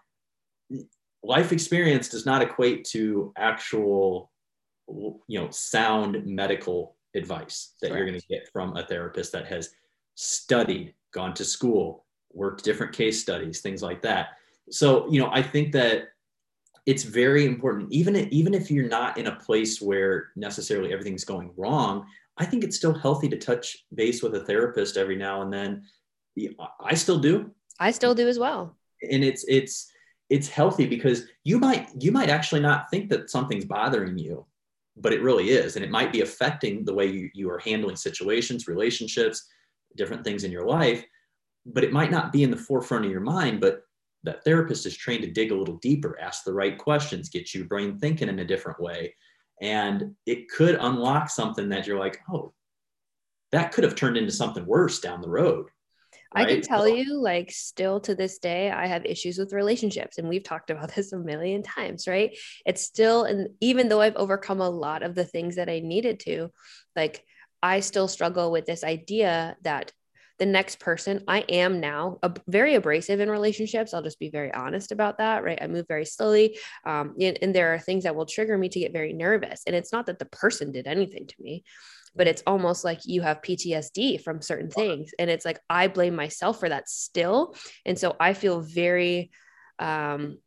life 1.26 1.52
experience 1.52 2.10
does 2.10 2.26
not 2.26 2.42
equate 2.42 2.86
to 2.86 3.34
actual 3.38 4.32
you 4.88 5.40
know 5.40 5.50
sound 5.50 6.26
medical 6.26 6.96
advice 7.16 7.74
that 7.82 7.88
Correct. 7.88 7.98
you're 7.98 8.08
going 8.08 8.20
to 8.20 8.28
get 8.28 8.50
from 8.52 8.76
a 8.78 8.86
therapist 8.86 9.32
that 9.32 9.48
has 9.48 9.72
studied 10.16 10.94
gone 11.14 11.34
to 11.34 11.44
school 11.44 12.06
worked 12.34 12.64
different 12.64 12.94
case 12.94 13.22
studies 13.22 13.62
things 13.62 13.82
like 13.82 14.02
that. 14.02 14.30
So 14.70 15.10
you 15.12 15.20
know 15.20 15.30
i 15.32 15.42
think 15.42 15.72
that 15.74 16.10
it's 16.86 17.04
very 17.04 17.46
important 17.46 17.92
even 17.92 18.16
if, 18.16 18.28
even 18.30 18.54
if 18.54 18.70
you're 18.70 18.88
not 18.88 19.18
in 19.18 19.28
a 19.28 19.36
place 19.36 19.82
where 19.82 20.32
necessarily 20.36 20.94
everything's 20.94 21.24
going 21.24 21.52
wrong 21.58 22.06
i 22.38 22.46
think 22.46 22.64
it's 22.64 22.76
still 22.76 22.94
healthy 22.94 23.30
to 23.30 23.38
touch 23.38 23.78
base 23.94 24.22
with 24.22 24.36
a 24.36 24.44
therapist 24.46 24.98
every 24.98 25.16
now 25.16 25.42
and 25.42 25.52
then. 25.52 25.84
I 26.80 26.96
still 26.96 27.20
do. 27.20 27.52
I 27.80 27.92
still 27.92 28.14
do 28.14 28.28
as 28.28 28.40
well. 28.40 28.76
And 29.10 29.24
it's 29.24 29.46
it's 29.48 29.92
it's 30.36 30.50
healthy 30.50 30.86
because 30.86 31.28
you 31.45 31.58
might 31.58 31.88
you 32.00 32.12
might 32.12 32.30
actually 32.30 32.60
not 32.60 32.89
think 32.89 33.10
that 33.10 33.30
something's 33.30 33.65
bothering 33.65 34.17
you 34.17 34.45
but 34.98 35.12
it 35.12 35.21
really 35.21 35.50
is. 35.50 35.76
And 35.76 35.84
it 35.84 35.91
might 35.91 36.13
be 36.13 36.21
affecting 36.21 36.86
the 36.86 36.93
way 36.93 37.06
you, 37.06 37.30
you 37.34 37.50
are 37.50 37.60
handling 37.60 37.98
situations 37.98 38.67
relationships 38.67 39.48
different 39.98 40.26
things 40.26 40.43
in 40.43 40.52
your 40.52 40.65
life 40.65 41.04
but 41.65 41.84
it 41.84 41.93
might 41.93 42.12
not 42.12 42.32
be 42.34 42.43
in 42.43 42.52
the 42.52 42.65
forefront 42.67 43.06
of 43.06 43.12
your 43.12 43.21
mind 43.21 43.62
but 43.62 43.84
that 44.24 44.43
therapist 44.43 44.86
is 44.86 44.98
trained 44.98 45.24
to 45.24 45.32
dig 45.32 45.52
a 45.52 45.56
little 45.56 45.78
deeper 45.78 46.19
ask 46.19 46.43
the 46.43 46.54
right 46.54 46.78
questions 46.78 47.30
get 47.30 47.54
your 47.54 47.65
brain 47.65 47.98
thinking 47.98 48.28
in 48.28 48.39
a 48.39 48.45
different 48.45 48.80
way. 48.80 49.15
And 49.62 50.13
it 50.26 50.50
could 50.50 50.76
unlock 50.82 51.30
something 51.30 51.69
that 51.69 51.88
you're 51.88 52.00
like 52.00 52.19
oh 52.30 52.54
that 53.54 53.71
could 53.71 53.86
have 53.86 53.96
turned 53.96 54.17
into 54.17 54.31
something 54.31 54.65
worse 54.65 55.00
down 55.00 55.21
the 55.21 55.29
road 55.29 55.67
Right? 56.36 56.48
I 56.48 56.52
can 56.52 56.62
tell 56.62 56.88
you, 56.88 57.19
like, 57.19 57.52
still 57.52 58.00
to 58.02 58.15
this 58.15 58.40
day, 58.40 58.69
I 58.69 58.88
have 58.88 59.06
issues 59.06 59.38
with 59.38 59.54
relationships. 59.54 60.17
And 60.17 60.27
we've 60.27 60.44
talked 60.44 60.69
about 60.69 60.92
this 60.96 61.13
a 61.13 61.17
million 61.17 61.63
times, 61.63 62.08
right? 62.08 62.38
It's 62.65 62.81
still, 62.81 63.23
and 63.23 63.50
even 63.62 63.90
though 63.90 64.02
I've 64.02 64.15
overcome 64.15 64.62
a 64.62 64.69
lot 64.69 65.04
of 65.04 65.15
the 65.15 65.25
things 65.25 65.56
that 65.56 65.69
I 65.69 65.79
needed 65.79 66.19
to, 66.21 66.52
like, 66.96 67.23
I 67.63 67.79
still 67.79 68.08
struggle 68.08 68.52
with 68.52 68.65
this 68.65 68.83
idea 68.83 69.58
that 69.63 69.92
the 70.38 70.46
next 70.46 70.79
person 70.79 71.23
I 71.27 71.40
am 71.48 71.79
now 71.79 72.19
a, 72.21 72.33
very 72.48 72.75
abrasive 72.75 73.19
in 73.19 73.29
relationships. 73.29 73.94
I'll 73.94 74.02
just 74.02 74.19
be 74.19 74.29
very 74.29 74.54
honest 74.54 74.92
about 74.92 75.19
that, 75.19 75.44
right? 75.44 75.58
I 75.62 75.67
move 75.67 75.86
very 75.88 76.06
slowly. 76.06 76.60
Um, 76.86 77.15
and, 77.19 77.40
and 77.42 77.56
there 77.56 77.73
are 77.73 77.79
things 77.79 78.04
that 78.04 78.15
will 78.15 78.25
trigger 78.25 78.58
me 78.58 78.69
to 78.69 78.79
get 78.79 78.92
very 78.92 79.13
nervous. 79.13 79.63
And 79.65 79.75
it's 79.75 79.94
not 79.94 80.08
that 80.08 80.19
the 80.19 80.25
person 80.25 80.71
did 80.71 80.88
anything 80.88 81.27
to 81.27 81.36
me 81.40 81.63
but 82.16 82.28
it's 82.28 82.44
almost 82.48 82.84
like 82.84 83.00
you 83.06 83.22
have 83.22 83.42
PTSD 83.42 84.22
from 84.24 84.42
certain 84.42 84.70
things. 84.70 85.12
And 85.20 85.30
it's 85.30 85.46
like 85.46 85.60
I 85.70 85.88
blame 85.88 86.16
myself 86.16 86.60
for 86.60 86.70
that 86.70 86.90
still. 86.90 87.56
And 87.86 87.98
so 87.98 88.16
I 88.20 88.34
feel 88.34 88.62
very 88.62 89.32
um 89.78 90.38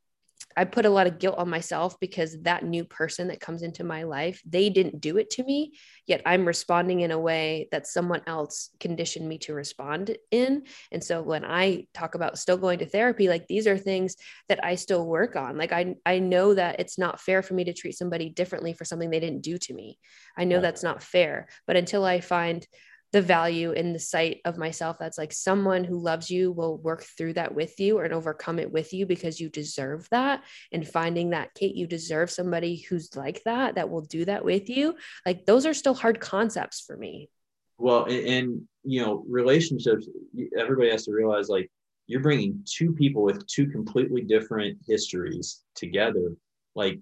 I 0.59 0.64
put 0.64 0.86
a 0.86 0.90
lot 0.90 1.06
of 1.06 1.20
guilt 1.20 1.38
on 1.38 1.48
myself 1.48 2.00
because 2.00 2.42
that 2.42 2.64
new 2.64 2.84
person 2.84 3.28
that 3.28 3.38
comes 3.38 3.62
into 3.62 3.84
my 3.84 4.02
life, 4.02 4.42
they 4.44 4.70
didn't 4.70 5.00
do 5.00 5.16
it 5.16 5.30
to 5.30 5.44
me, 5.44 5.74
yet 6.04 6.20
I'm 6.26 6.44
responding 6.44 6.98
in 6.98 7.12
a 7.12 7.18
way 7.18 7.68
that 7.70 7.86
someone 7.86 8.22
else 8.26 8.70
conditioned 8.80 9.28
me 9.28 9.38
to 9.38 9.54
respond 9.54 10.16
in. 10.32 10.64
And 10.90 11.02
so 11.02 11.22
when 11.22 11.44
I 11.44 11.86
talk 11.94 12.16
about 12.16 12.40
still 12.40 12.56
going 12.56 12.80
to 12.80 12.86
therapy, 12.86 13.28
like 13.28 13.46
these 13.46 13.68
are 13.68 13.78
things 13.78 14.16
that 14.48 14.64
I 14.64 14.74
still 14.74 15.06
work 15.06 15.36
on. 15.36 15.56
Like 15.56 15.72
I 15.72 15.94
I 16.04 16.18
know 16.18 16.54
that 16.54 16.80
it's 16.80 16.98
not 16.98 17.20
fair 17.20 17.40
for 17.40 17.54
me 17.54 17.62
to 17.64 17.72
treat 17.72 17.96
somebody 17.96 18.28
differently 18.28 18.72
for 18.72 18.84
something 18.84 19.11
they 19.11 19.20
didn't 19.20 19.42
do 19.42 19.59
to 19.59 19.72
me. 19.72 19.96
I 20.36 20.42
know 20.42 20.61
that's 20.61 20.82
not 20.82 21.04
fair, 21.04 21.46
but 21.68 21.76
until 21.76 22.04
I 22.04 22.18
find 22.18 22.66
the 23.12 23.22
value 23.22 23.72
in 23.72 23.92
the 23.92 23.98
sight 23.98 24.40
of 24.44 24.59
myself. 24.59 24.98
That's 24.98 25.18
like 25.18 25.32
someone 25.32 25.84
who 25.84 25.98
loves 25.98 26.30
you 26.30 26.52
will 26.52 26.76
work 26.78 27.02
through 27.02 27.34
that 27.34 27.54
with 27.54 27.80
you 27.80 27.98
and 28.00 28.12
overcome 28.12 28.59
it 28.59 28.70
with 28.70 28.92
you 28.92 29.06
because 29.06 29.40
you 29.40 29.48
deserve 29.48 30.06
that. 30.11 30.44
And 30.72 30.86
finding 30.86 31.30
that 31.30 31.54
kate 31.54 31.74
you 31.74 31.86
deserve 31.86 32.30
somebody 32.30 32.76
who's 32.76 33.16
like 33.16 33.42
that 33.44 33.76
that 33.76 33.88
will 33.88 34.02
do 34.02 34.24
that 34.26 34.44
with 34.44 34.68
you. 34.68 34.96
Like 35.24 35.46
those 35.46 35.64
are 35.64 35.74
still 35.74 35.94
hard 35.94 36.20
concepts 36.20 36.80
for 36.80 36.96
me. 36.96 37.30
Well 37.78 38.04
and 38.04 38.62
you 38.84 39.04
know 39.04 39.24
relationships 39.28 40.09
everybody 40.56 40.90
has 40.90 41.04
to 41.04 41.12
realize 41.12 41.48
like 41.48 41.70
you're 42.06 42.20
bringing 42.20 42.64
two 42.64 42.92
people 42.92 43.22
with 43.22 43.46
two 43.46 43.66
completely 43.68 44.22
different 44.22 44.78
histories 44.86 45.62
together. 45.74 46.34
Like 46.74 46.98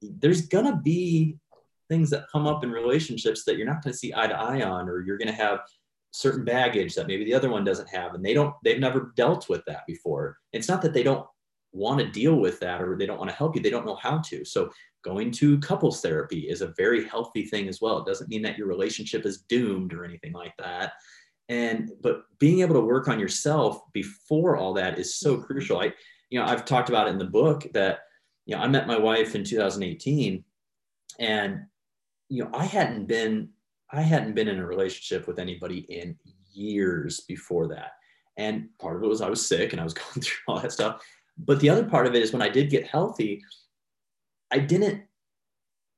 there's 0.00 0.42
gonna 0.42 0.76
be 0.76 1.36
things 1.88 2.10
that 2.10 2.26
come 2.30 2.46
up 2.46 2.64
in 2.64 2.70
relationships 2.70 3.44
that 3.44 3.56
you're 3.56 3.66
not 3.66 3.82
going 3.82 3.92
to 3.92 3.98
see 3.98 4.12
eye 4.14 4.26
to 4.26 4.38
eye 4.38 4.62
on, 4.62 4.88
or 4.88 5.00
you're 5.00 5.18
going 5.18 5.28
to 5.28 5.34
have 5.34 5.60
certain 6.10 6.44
baggage 6.44 6.94
that 6.94 7.06
maybe 7.06 7.24
the 7.24 7.34
other 7.34 7.50
one 7.50 7.64
doesn't 7.64 7.88
have, 7.88 8.14
and 8.14 8.24
they 8.24 8.34
don't, 8.34 8.54
they've 8.64 8.80
never 8.80 9.12
dealt 9.16 9.48
with 9.48 9.64
that 9.66 9.86
before. 9.86 10.38
It's 10.52 10.68
not 10.68 10.82
that 10.82 10.94
they 10.94 11.02
don't 11.02 11.26
want 11.72 12.00
to 12.00 12.10
deal 12.10 12.36
with 12.36 12.58
that 12.60 12.80
or 12.80 12.96
they 12.96 13.06
don't 13.06 13.18
want 13.18 13.30
to 13.30 13.36
help 13.36 13.54
you, 13.54 13.62
they 13.62 13.70
don't 13.70 13.86
know 13.86 13.96
how 13.96 14.18
to. 14.18 14.44
So 14.44 14.70
going 15.04 15.30
to 15.32 15.58
couples 15.60 16.00
therapy 16.00 16.48
is 16.48 16.60
a 16.60 16.74
very 16.76 17.06
healthy 17.06 17.44
thing 17.44 17.68
as 17.68 17.80
well. 17.80 17.98
It 17.98 18.06
doesn't 18.06 18.30
mean 18.30 18.42
that 18.42 18.58
your 18.58 18.66
relationship 18.66 19.26
is 19.26 19.42
doomed 19.48 19.92
or 19.92 20.04
anything 20.04 20.32
like 20.32 20.54
that. 20.58 20.92
And 21.48 21.92
but 22.02 22.24
being 22.38 22.60
able 22.60 22.74
to 22.74 22.80
work 22.80 23.08
on 23.08 23.18
yourself 23.18 23.80
before 23.92 24.56
all 24.56 24.74
that 24.74 24.98
is 24.98 25.18
so 25.18 25.38
crucial. 25.38 25.80
I, 25.80 25.92
you 26.30 26.38
know, 26.38 26.44
I've 26.44 26.64
talked 26.64 26.88
about 26.88 27.06
it 27.06 27.12
in 27.12 27.18
the 27.18 27.24
book 27.24 27.66
that, 27.72 28.00
you 28.44 28.54
know, 28.54 28.62
I 28.62 28.68
met 28.68 28.86
my 28.86 28.98
wife 28.98 29.34
in 29.34 29.44
2018 29.44 30.44
and 31.18 31.62
you 32.28 32.44
know, 32.44 32.50
I 32.54 32.64
hadn't 32.64 33.06
been 33.06 33.50
I 33.90 34.02
hadn't 34.02 34.34
been 34.34 34.48
in 34.48 34.58
a 34.58 34.66
relationship 34.66 35.26
with 35.26 35.38
anybody 35.38 35.78
in 35.88 36.18
years 36.52 37.20
before 37.20 37.68
that. 37.68 37.92
And 38.36 38.68
part 38.78 38.96
of 38.96 39.02
it 39.02 39.08
was 39.08 39.22
I 39.22 39.30
was 39.30 39.46
sick 39.46 39.72
and 39.72 39.80
I 39.80 39.84
was 39.84 39.94
going 39.94 40.20
through 40.20 40.38
all 40.46 40.60
that 40.60 40.72
stuff. 40.72 41.02
But 41.38 41.60
the 41.60 41.70
other 41.70 41.84
part 41.84 42.06
of 42.06 42.14
it 42.14 42.22
is 42.22 42.32
when 42.32 42.42
I 42.42 42.48
did 42.48 42.70
get 42.70 42.86
healthy, 42.86 43.42
I 44.50 44.58
didn't 44.58 45.02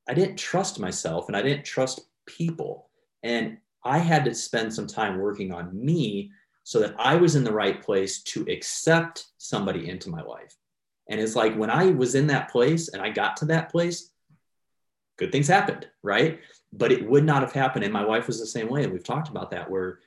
I 0.09 0.15
didn't 0.15 0.37
trust 0.37 0.81
myself 0.81 1.29
and 1.29 1.37
I 1.37 1.43
didn't 1.43 1.65
trust 1.65 2.01
people. 2.27 2.91
And 3.23 3.59
I 3.85 3.99
had 3.99 4.25
to 4.25 4.35
spend 4.35 4.73
some 4.73 4.87
time 4.87 5.19
working 5.19 5.53
on 5.53 5.71
me 5.73 6.31
so 6.65 6.81
that 6.81 6.95
I 6.99 7.17
was 7.17 7.37
in 7.37 7.45
the 7.45 7.53
right 7.53 7.83
place 7.83 8.23
to 8.25 8.45
accept 8.49 9.27
somebody 9.39 9.89
into 9.89 10.11
my 10.11 10.23
life. 10.23 10.57
And 11.09 11.21
it's 11.21 11.37
like 11.37 11.55
when 11.57 11.71
I 11.71 11.87
was 11.87 12.15
in 12.15 12.27
that 12.29 12.51
place 12.51 12.89
and 12.89 13.03
I 13.03 13.11
got 13.11 13.37
to 13.39 13.45
that 13.47 13.71
place, 13.71 14.10
good 15.21 15.31
things 15.31 15.47
happened, 15.47 15.87
right? 16.03 16.41
But 16.73 16.91
it 16.91 17.09
would 17.09 17.25
not 17.25 17.43
have 17.43 17.53
happened. 17.53 17.85
And 17.85 17.93
my 17.93 18.05
wife 18.05 18.27
was 18.27 18.41
the 18.41 18.47
same 18.47 18.69
way. 18.69 18.83
And 18.83 18.93
we've 18.93 19.05
talked 19.05 19.29
about 19.29 19.51
that, 19.53 19.71
where 19.71 20.01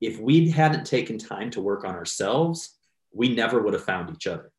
if 0.00 0.18
we 0.18 0.50
hadn't 0.50 0.84
taken 0.84 1.18
time 1.18 1.50
to 1.50 1.60
work 1.60 1.84
on 1.84 1.94
ourselves, 1.94 2.76
we 3.12 3.32
never 3.32 3.62
would 3.62 3.74
have 3.74 3.84
found 3.84 4.10
each 4.10 4.26
other 4.26 4.50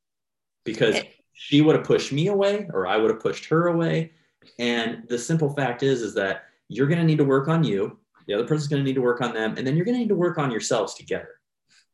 because 0.64 0.96
she 1.34 1.62
would 1.62 1.76
have 1.76 1.86
pushed 1.86 2.14
me 2.14 2.28
away 2.28 2.68
or 2.72 2.88
I 2.88 2.96
would 2.96 3.12
have 3.12 3.20
pushed 3.20 3.46
her 3.48 3.68
away. 3.68 4.14
And 4.60 5.04
the 5.10 5.20
simple 5.20 5.50
fact 5.50 5.84
is, 5.84 6.02
is 6.02 6.14
that 6.14 6.44
you're 6.70 6.88
going 6.88 7.00
to 7.00 7.06
need 7.06 7.18
to 7.18 7.26
work 7.26 7.48
on 7.48 7.64
you. 7.64 8.00
The 8.28 8.34
other 8.34 8.48
person's 8.48 8.68
going 8.68 8.82
to 8.82 8.86
need 8.86 8.96
to 8.96 9.02
work 9.02 9.22
on 9.22 9.34
them. 9.34 9.56
And 9.58 9.68
then 9.68 9.76
you're 9.76 9.86
going 9.86 9.96
to 9.96 10.00
need 10.00 10.10
to 10.10 10.16
work 10.16 10.38
on 10.38 10.52
yourselves 10.52 10.94
together. 10.94 11.35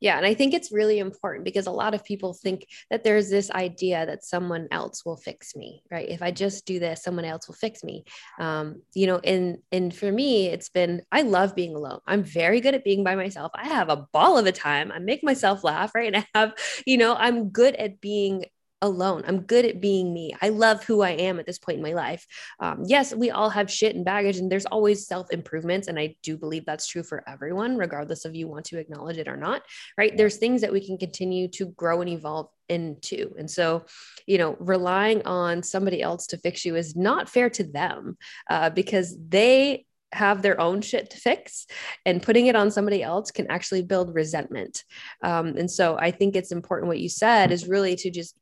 Yeah. 0.01 0.17
And 0.17 0.25
I 0.25 0.33
think 0.33 0.53
it's 0.53 0.71
really 0.71 0.97
important 0.97 1.45
because 1.45 1.67
a 1.67 1.71
lot 1.71 1.93
of 1.93 2.03
people 2.03 2.33
think 2.33 2.65
that 2.89 3.03
there's 3.03 3.29
this 3.29 3.51
idea 3.51 4.05
that 4.05 4.25
someone 4.25 4.67
else 4.71 5.05
will 5.05 5.15
fix 5.15 5.55
me, 5.55 5.83
right? 5.91 6.09
If 6.09 6.23
I 6.23 6.31
just 6.31 6.65
do 6.65 6.79
this, 6.79 7.03
someone 7.03 7.23
else 7.23 7.47
will 7.47 7.55
fix 7.55 7.83
me. 7.83 8.03
Um, 8.39 8.81
you 8.95 9.05
know, 9.05 9.19
and 9.19 9.59
and 9.71 9.95
for 9.95 10.11
me, 10.11 10.47
it's 10.47 10.69
been 10.69 11.03
I 11.11 11.21
love 11.21 11.55
being 11.55 11.75
alone. 11.75 11.99
I'm 12.07 12.23
very 12.23 12.61
good 12.61 12.73
at 12.73 12.83
being 12.83 13.03
by 13.03 13.15
myself. 13.15 13.51
I 13.55 13.67
have 13.67 13.89
a 13.89 14.07
ball 14.11 14.39
of 14.39 14.47
a 14.47 14.51
time. 14.51 14.91
I 14.91 14.97
make 14.97 15.23
myself 15.23 15.63
laugh, 15.63 15.93
right? 15.95 16.01
And 16.11 16.17
I 16.17 16.27
have, 16.37 16.53
you 16.85 16.97
know, 16.97 17.15
I'm 17.15 17.49
good 17.49 17.75
at 17.75 18.01
being 18.01 18.45
alone. 18.81 19.23
I'm 19.27 19.41
good 19.41 19.65
at 19.65 19.81
being 19.81 20.13
me. 20.13 20.33
I 20.41 20.49
love 20.49 20.83
who 20.83 21.01
I 21.01 21.11
am 21.11 21.39
at 21.39 21.45
this 21.45 21.59
point 21.59 21.77
in 21.77 21.83
my 21.83 21.93
life. 21.93 22.25
Um, 22.59 22.83
yes, 22.85 23.13
we 23.13 23.29
all 23.29 23.49
have 23.49 23.71
shit 23.71 23.95
and 23.95 24.05
baggage, 24.05 24.37
and 24.37 24.51
there's 24.51 24.65
always 24.65 25.07
self 25.07 25.31
improvements. 25.31 25.87
And 25.87 25.99
I 25.99 26.15
do 26.23 26.37
believe 26.37 26.65
that's 26.65 26.87
true 26.87 27.03
for 27.03 27.23
everyone, 27.27 27.77
regardless 27.77 28.25
of 28.25 28.35
you 28.35 28.47
want 28.47 28.65
to 28.65 28.79
acknowledge 28.79 29.17
it 29.17 29.27
or 29.27 29.37
not, 29.37 29.63
right? 29.97 30.15
There's 30.15 30.37
things 30.37 30.61
that 30.61 30.73
we 30.73 30.85
can 30.85 30.97
continue 30.97 31.47
to 31.49 31.67
grow 31.67 32.01
and 32.01 32.09
evolve 32.09 32.49
into. 32.69 33.33
And 33.37 33.51
so, 33.51 33.85
you 34.25 34.37
know, 34.37 34.55
relying 34.59 35.23
on 35.25 35.61
somebody 35.61 36.01
else 36.01 36.27
to 36.27 36.37
fix 36.37 36.63
you 36.65 36.75
is 36.75 36.95
not 36.95 37.29
fair 37.29 37.49
to 37.51 37.63
them 37.63 38.17
uh, 38.49 38.69
because 38.69 39.15
they 39.29 39.85
have 40.13 40.41
their 40.41 40.59
own 40.59 40.81
shit 40.81 41.09
to 41.09 41.17
fix 41.17 41.67
and 42.05 42.21
putting 42.21 42.47
it 42.47 42.55
on 42.55 42.71
somebody 42.71 43.01
else 43.01 43.31
can 43.31 43.49
actually 43.49 43.81
build 43.81 44.13
resentment. 44.13 44.83
Um, 45.23 45.55
and 45.57 45.69
so 45.69 45.97
i 45.97 46.11
think 46.11 46.35
it's 46.35 46.51
important 46.51 46.87
what 46.87 46.99
you 46.99 47.09
said 47.09 47.51
is 47.51 47.67
really 47.67 47.95
to 47.97 48.09
just 48.09 48.37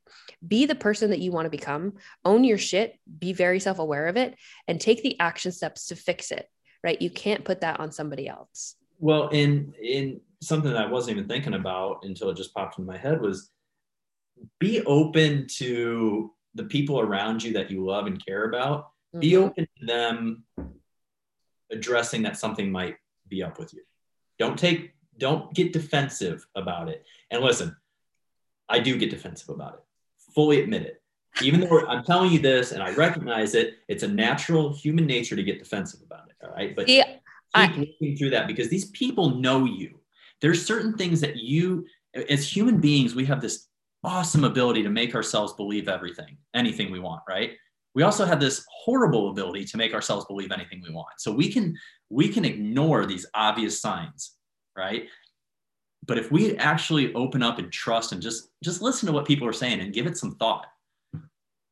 be 0.48 0.66
the 0.66 0.76
person 0.76 1.10
that 1.10 1.20
you 1.20 1.32
want 1.32 1.46
to 1.46 1.50
become 1.50 1.94
own 2.24 2.44
your 2.44 2.58
shit 2.58 2.98
be 3.20 3.34
very 3.34 3.60
self-aware 3.60 4.08
of 4.08 4.18
it 4.18 4.36
and 4.68 4.80
take 4.80 5.04
the 5.04 5.20
action 5.20 5.52
steps 5.52 5.88
to 5.88 5.96
fix 5.96 6.32
it 6.32 6.48
right? 6.84 7.02
You 7.02 7.10
can't 7.10 7.44
put 7.44 7.62
that 7.62 7.80
on 7.80 7.92
somebody 7.92 8.28
else. 8.28 8.76
Well 9.00 9.30
in 9.30 9.74
in 9.82 10.22
something 10.42 10.72
that 10.72 10.86
i 10.86 10.90
wasn't 10.90 11.18
even 11.18 11.28
thinking 11.28 11.54
about 11.54 12.00
until 12.04 12.30
it 12.30 12.38
just 12.38 12.54
popped 12.54 12.80
in 12.80 12.86
my 12.86 12.98
head 12.98 13.20
was 13.20 13.50
be 14.58 14.82
open 14.86 15.46
to 15.48 16.34
the 16.56 16.64
people 16.64 17.02
around 17.02 17.44
you 17.44 17.52
that 17.54 17.70
you 17.70 17.86
love 17.86 18.08
and 18.08 18.26
care 18.26 18.46
about. 18.46 18.92
Mm-hmm. 19.14 19.20
be 19.20 19.38
open 19.38 19.68
to 19.80 19.86
them 19.86 20.44
addressing 21.72 22.24
that 22.24 22.38
something 22.38 22.72
might 22.72 22.98
be 23.28 23.44
up 23.44 23.60
with 23.60 23.74
you. 23.74 23.82
Don't 24.38 24.58
take, 24.58 24.94
don't 25.18 25.54
get 25.54 25.74
defensive 25.74 26.46
about 26.56 26.90
it. 26.90 27.06
And 27.32 27.44
listen, 27.44 27.76
I 28.68 28.80
do 28.80 28.98
get 28.98 29.10
defensive 29.10 29.50
about 29.50 29.76
it. 29.76 29.84
Fully 30.34 30.62
admit 30.62 30.84
it. 30.84 31.02
Even 31.42 31.62
though 31.62 31.88
I'm 31.88 32.04
telling 32.04 32.32
you 32.32 32.40
this 32.40 32.72
and 32.72 32.82
I 32.82 32.94
recognize 32.94 33.56
it, 33.56 33.76
it's 33.88 34.04
a 34.04 34.08
natural 34.08 34.74
human 34.74 35.06
nature 35.06 35.36
to 35.36 35.44
get 35.44 35.60
defensive 35.60 36.02
about 36.06 36.30
it. 36.30 36.36
All 36.44 36.52
right. 36.52 36.76
But 36.76 36.88
yeah, 36.88 37.06
keep 37.06 37.22
I, 37.54 37.68
working 37.68 38.18
through 38.18 38.32
that 38.32 38.48
because 38.48 38.70
these 38.70 38.86
people 38.86 39.36
know 39.36 39.66
you. 39.66 40.00
There's 40.42 40.66
certain 40.66 40.98
things 40.98 41.22
that 41.22 41.38
you, 41.38 41.86
as 42.30 42.48
human 42.48 42.80
beings, 42.80 43.16
we 43.16 43.26
have 43.26 43.42
this 43.42 43.68
awesome 44.04 44.44
ability 44.44 44.84
to 44.84 44.90
make 44.90 45.16
ourselves 45.16 45.54
believe 45.54 45.88
everything, 45.88 46.38
anything 46.54 46.92
we 46.92 47.00
want, 47.00 47.22
right? 47.28 47.52
We 47.96 48.04
also 48.04 48.26
have 48.26 48.40
this 48.40 48.66
horrible 48.84 49.32
ability 49.32 49.66
to 49.66 49.78
make 49.78 49.94
ourselves 49.94 50.26
believe 50.26 50.52
anything 50.52 50.82
we 50.86 50.94
want. 50.94 51.10
So 51.18 51.32
we 51.32 51.52
can 51.52 51.76
we 52.10 52.30
can 52.30 52.46
ignore 52.46 53.06
these 53.06 53.26
obvious 53.34 53.82
signs 53.82 54.36
right? 54.80 55.08
But 56.06 56.18
if 56.18 56.32
we 56.32 56.56
actually 56.58 57.14
open 57.14 57.44
up 57.44 57.60
and 57.60 57.72
trust 57.72 58.14
and 58.14 58.22
just 58.22 58.50
just 58.64 58.82
listen 58.82 59.06
to 59.08 59.14
what 59.14 59.28
people 59.28 59.48
are 59.48 59.54
saying 59.54 59.82
and 59.82 59.94
give 59.94 60.08
it 60.08 60.18
some 60.18 60.36
thought 60.36 60.66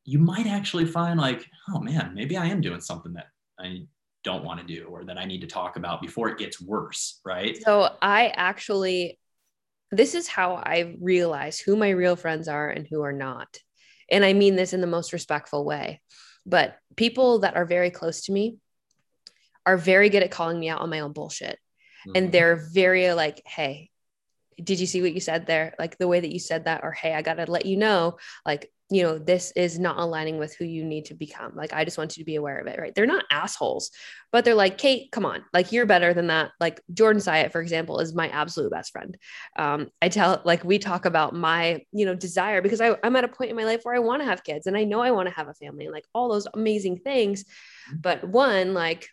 you 0.04 0.18
might 0.18 0.46
actually 0.46 0.86
find 0.86 1.18
like 1.18 1.44
oh 1.70 1.80
man 1.80 2.12
maybe 2.14 2.36
i 2.36 2.46
am 2.46 2.62
doing 2.62 2.80
something 2.80 3.12
that 3.12 3.26
i 3.58 3.82
don't 4.24 4.44
want 4.44 4.58
to 4.58 4.66
do 4.66 4.84
or 4.84 5.04
that 5.04 5.18
i 5.18 5.24
need 5.24 5.40
to 5.40 5.46
talk 5.46 5.76
about 5.76 6.00
before 6.00 6.28
it 6.28 6.38
gets 6.38 6.60
worse 6.60 7.20
right? 7.26 7.58
So 7.62 7.96
i 8.00 8.28
actually 8.28 9.18
this 9.90 10.14
is 10.14 10.28
how 10.28 10.54
i 10.54 10.94
realize 11.00 11.58
who 11.58 11.74
my 11.74 11.90
real 11.90 12.14
friends 12.14 12.46
are 12.46 12.70
and 12.70 12.86
who 12.88 13.02
are 13.02 13.12
not 13.12 13.58
and 14.10 14.24
I 14.24 14.32
mean 14.32 14.56
this 14.56 14.72
in 14.72 14.80
the 14.80 14.86
most 14.86 15.12
respectful 15.12 15.64
way. 15.64 16.00
But 16.46 16.78
people 16.96 17.40
that 17.40 17.56
are 17.56 17.66
very 17.66 17.90
close 17.90 18.22
to 18.22 18.32
me 18.32 18.56
are 19.66 19.76
very 19.76 20.08
good 20.08 20.22
at 20.22 20.30
calling 20.30 20.58
me 20.58 20.68
out 20.68 20.80
on 20.80 20.90
my 20.90 21.00
own 21.00 21.12
bullshit. 21.12 21.58
Mm-hmm. 22.06 22.12
And 22.14 22.32
they're 22.32 22.56
very 22.56 23.12
like, 23.12 23.42
hey, 23.46 23.90
did 24.62 24.80
you 24.80 24.86
see 24.86 25.02
what 25.02 25.12
you 25.12 25.20
said 25.20 25.46
there? 25.46 25.74
Like 25.78 25.98
the 25.98 26.08
way 26.08 26.20
that 26.20 26.32
you 26.32 26.38
said 26.38 26.64
that, 26.64 26.82
or 26.82 26.92
hey, 26.92 27.14
I 27.14 27.22
got 27.22 27.34
to 27.34 27.50
let 27.50 27.66
you 27.66 27.76
know, 27.76 28.18
like 28.46 28.70
you 28.90 29.02
know, 29.02 29.18
this 29.18 29.52
is 29.54 29.78
not 29.78 29.98
aligning 29.98 30.38
with 30.38 30.54
who 30.56 30.64
you 30.64 30.82
need 30.82 31.06
to 31.06 31.14
become. 31.14 31.54
Like, 31.54 31.74
I 31.74 31.84
just 31.84 31.98
want 31.98 32.16
you 32.16 32.22
to 32.22 32.26
be 32.26 32.36
aware 32.36 32.58
of 32.58 32.66
it, 32.66 32.78
right? 32.78 32.94
They're 32.94 33.04
not 33.04 33.26
assholes, 33.30 33.90
but 34.32 34.44
they're 34.44 34.54
like, 34.54 34.78
Kate, 34.78 35.12
come 35.12 35.26
on, 35.26 35.44
like, 35.52 35.72
you're 35.72 35.84
better 35.84 36.14
than 36.14 36.28
that. 36.28 36.52
Like, 36.58 36.80
Jordan 36.94 37.20
Syatt, 37.20 37.52
for 37.52 37.60
example, 37.60 38.00
is 38.00 38.14
my 38.14 38.28
absolute 38.30 38.70
best 38.70 38.92
friend. 38.92 39.16
Um, 39.56 39.88
I 40.00 40.08
tell, 40.08 40.40
like, 40.44 40.64
we 40.64 40.78
talk 40.78 41.04
about 41.04 41.34
my, 41.34 41.84
you 41.92 42.06
know, 42.06 42.14
desire 42.14 42.62
because 42.62 42.80
I, 42.80 42.96
I'm 43.02 43.16
at 43.16 43.24
a 43.24 43.28
point 43.28 43.50
in 43.50 43.56
my 43.56 43.64
life 43.64 43.80
where 43.82 43.94
I 43.94 44.00
want 44.00 44.22
to 44.22 44.26
have 44.26 44.42
kids 44.42 44.66
and 44.66 44.76
I 44.76 44.84
know 44.84 45.00
I 45.00 45.10
want 45.10 45.28
to 45.28 45.34
have 45.34 45.48
a 45.48 45.54
family 45.54 45.84
and 45.84 45.92
like 45.92 46.06
all 46.14 46.30
those 46.30 46.46
amazing 46.54 46.98
things. 46.98 47.44
But 47.94 48.26
one, 48.26 48.74
like, 48.74 49.08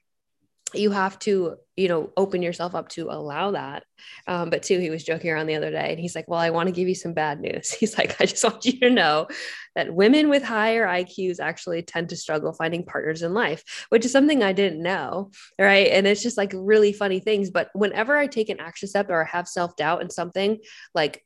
you 0.73 0.91
have 0.91 1.17
to 1.19 1.55
you 1.75 1.87
know 1.87 2.11
open 2.17 2.41
yourself 2.41 2.73
up 2.73 2.89
to 2.89 3.09
allow 3.09 3.51
that. 3.51 3.83
Um, 4.27 4.49
but 4.49 4.63
two 4.63 4.79
he 4.79 4.89
was 4.89 5.03
joking 5.03 5.29
around 5.29 5.47
the 5.47 5.55
other 5.55 5.71
day 5.71 5.91
and 5.91 5.99
he's 5.99 6.15
like 6.15 6.27
well 6.27 6.39
i 6.39 6.49
want 6.49 6.67
to 6.67 6.73
give 6.73 6.87
you 6.87 6.95
some 6.95 7.13
bad 7.13 7.39
news. 7.39 7.71
He's 7.79 7.97
like 7.97 8.19
i 8.19 8.25
just 8.25 8.43
want 8.43 8.65
you 8.65 8.79
to 8.79 8.89
know 8.89 9.27
that 9.75 9.93
women 9.93 10.29
with 10.29 10.43
higher 10.43 10.85
iqs 10.85 11.39
actually 11.39 11.81
tend 11.81 12.09
to 12.09 12.15
struggle 12.15 12.53
finding 12.53 12.85
partners 12.85 13.21
in 13.21 13.33
life 13.33 13.85
which 13.89 14.05
is 14.05 14.11
something 14.11 14.43
i 14.43 14.53
didn't 14.53 14.81
know 14.81 15.31
right? 15.59 15.87
And 15.87 16.07
it's 16.07 16.23
just 16.23 16.37
like 16.37 16.51
really 16.53 16.93
funny 16.93 17.19
things. 17.19 17.49
But 17.49 17.69
whenever 17.73 18.15
i 18.15 18.27
take 18.27 18.49
an 18.49 18.59
action 18.59 18.87
step 18.87 19.09
or 19.09 19.23
have 19.25 19.47
self-doubt 19.47 20.01
in 20.01 20.09
something 20.09 20.59
like 20.93 21.23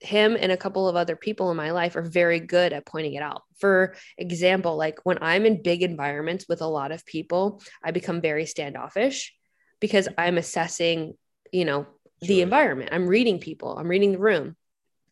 him 0.00 0.36
and 0.38 0.52
a 0.52 0.56
couple 0.56 0.88
of 0.88 0.96
other 0.96 1.16
people 1.16 1.50
in 1.50 1.56
my 1.56 1.70
life 1.70 1.96
are 1.96 2.02
very 2.02 2.40
good 2.40 2.72
at 2.72 2.86
pointing 2.86 3.14
it 3.14 3.22
out. 3.22 3.42
For 3.58 3.94
example, 4.18 4.76
like 4.76 4.98
when 5.04 5.18
I'm 5.22 5.46
in 5.46 5.62
big 5.62 5.82
environments 5.82 6.46
with 6.48 6.60
a 6.60 6.66
lot 6.66 6.92
of 6.92 7.06
people, 7.06 7.62
I 7.82 7.90
become 7.92 8.20
very 8.20 8.46
standoffish 8.46 9.34
because 9.80 10.08
I'm 10.18 10.38
assessing, 10.38 11.14
you 11.50 11.64
know, 11.64 11.86
sure. 12.22 12.28
the 12.28 12.42
environment. 12.42 12.90
I'm 12.92 13.06
reading 13.06 13.38
people, 13.38 13.76
I'm 13.76 13.88
reading 13.88 14.12
the 14.12 14.18
room. 14.18 14.56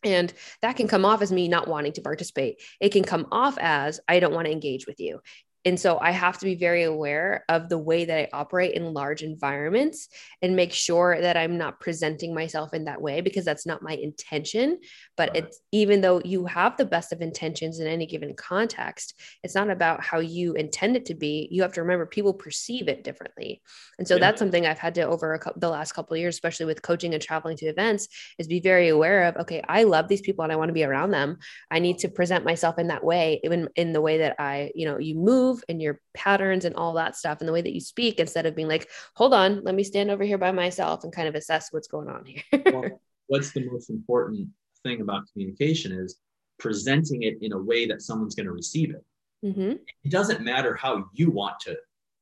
And 0.03 0.31
that 0.61 0.75
can 0.75 0.87
come 0.87 1.03
off 1.03 1.23
as 1.23 1.31
me 1.31 1.47
not 1.47 1.67
wanting 1.67 1.93
to 1.93 2.01
participate. 2.01 2.61
It 2.79 2.89
can 2.89 3.03
come 3.03 3.27
off 3.31 3.57
as 3.59 3.99
I 4.07 4.19
don't 4.19 4.35
want 4.35 4.45
to 4.45 4.51
engage 4.51 4.85
with 4.85 4.99
you. 4.99 5.19
And 5.65 5.79
so 5.79 5.97
I 5.99 6.11
have 6.11 6.37
to 6.37 6.45
be 6.45 6.53
very 6.53 6.83
aware 6.83 7.43
of 7.49 7.69
the 7.69 7.77
way 7.77 8.05
that 8.05 8.17
I 8.17 8.29
operate 8.31 8.75
in 8.75 8.93
large 8.93 9.23
environments 9.23 10.07
and 10.43 10.55
make 10.55 10.71
sure 10.71 11.19
that 11.19 11.35
I'm 11.35 11.57
not 11.57 11.79
presenting 11.79 12.35
myself 12.35 12.73
in 12.75 12.85
that 12.85 13.01
way 13.01 13.21
because 13.21 13.45
that's 13.45 13.65
not 13.65 13.81
my 13.81 13.93
intention. 13.93 14.77
But 15.17 15.29
right. 15.29 15.43
it's 15.43 15.59
even 15.71 16.01
though 16.01 16.21
you 16.23 16.45
have 16.45 16.77
the 16.77 16.85
best 16.85 17.11
of 17.11 17.21
intentions 17.21 17.79
in 17.79 17.87
any 17.87 18.05
given 18.05 18.35
context, 18.35 19.19
it's 19.43 19.55
not 19.55 19.71
about 19.71 20.03
how 20.03 20.19
you 20.19 20.53
intend 20.53 20.95
it 20.95 21.07
to 21.07 21.15
be. 21.15 21.47
You 21.49 21.63
have 21.63 21.73
to 21.73 21.81
remember 21.81 22.05
people 22.05 22.33
perceive 22.33 22.87
it 22.87 23.03
differently. 23.03 23.63
And 23.97 24.07
so 24.07 24.15
yeah. 24.15 24.19
that's 24.19 24.39
something 24.39 24.67
I've 24.67 24.77
had 24.77 24.93
to 24.95 25.01
over 25.01 25.39
co- 25.39 25.53
the 25.55 25.69
last 25.69 25.93
couple 25.93 26.13
of 26.13 26.19
years, 26.19 26.35
especially 26.35 26.67
with 26.67 26.83
coaching 26.83 27.13
and 27.15 27.23
traveling 27.23 27.57
to 27.57 27.65
events, 27.65 28.07
is 28.37 28.47
be 28.47 28.59
very 28.59 28.89
aware 28.89 29.23
of 29.23 29.37
okay, 29.37 29.63
I 29.67 29.83
love 29.83 30.09
these 30.09 30.21
people 30.21 30.43
and 30.43 30.53
I 30.53 30.57
want 30.57 30.69
to 30.69 30.73
be 30.73 30.83
around 30.83 31.09
them. 31.09 31.37
I 31.71 31.79
need 31.79 31.97
to 31.99 32.07
present 32.07 32.45
myself 32.45 32.77
in 32.77 32.89
that 32.89 33.03
way, 33.03 33.39
even 33.43 33.69
in 33.75 33.93
the 33.93 34.01
way 34.01 34.19
that 34.19 34.35
I, 34.37 34.71
you 34.75 34.85
know, 34.85 34.99
you 34.99 35.15
move 35.15 35.54
move 35.55 35.63
and 35.69 35.81
your 35.81 35.99
patterns 36.13 36.65
and 36.65 36.75
all 36.75 36.93
that 36.93 37.15
stuff 37.15 37.39
and 37.39 37.47
the 37.47 37.53
way 37.53 37.61
that 37.61 37.73
you 37.73 37.79
speak 37.79 38.19
instead 38.19 38.45
of 38.45 38.55
being 38.55 38.67
like, 38.67 38.89
hold 39.15 39.33
on, 39.33 39.63
let 39.63 39.75
me 39.75 39.83
stand 39.83 40.11
over 40.11 40.23
here 40.23 40.37
by 40.37 40.51
myself 40.51 41.03
and 41.03 41.13
kind 41.13 41.27
of 41.27 41.35
assess 41.35 41.71
what's 41.71 41.87
going 41.87 42.09
on 42.09 42.25
here. 42.25 42.43
well, 42.65 43.01
what's 43.27 43.51
the 43.51 43.69
most 43.69 43.89
important 43.89 44.47
thing 44.83 45.01
about 45.01 45.23
communication 45.31 45.91
is 45.91 46.19
presenting 46.59 47.23
it 47.23 47.37
in 47.41 47.51
a 47.53 47.57
way 47.57 47.85
that 47.85 48.01
someone's 48.01 48.35
going 48.35 48.45
to 48.45 48.51
receive 48.51 48.91
it. 48.91 49.03
Mm-hmm. 49.43 49.73
It 50.03 50.11
doesn't 50.11 50.41
matter 50.41 50.75
how 50.75 51.05
you 51.13 51.29
want 51.29 51.59
to 51.61 51.75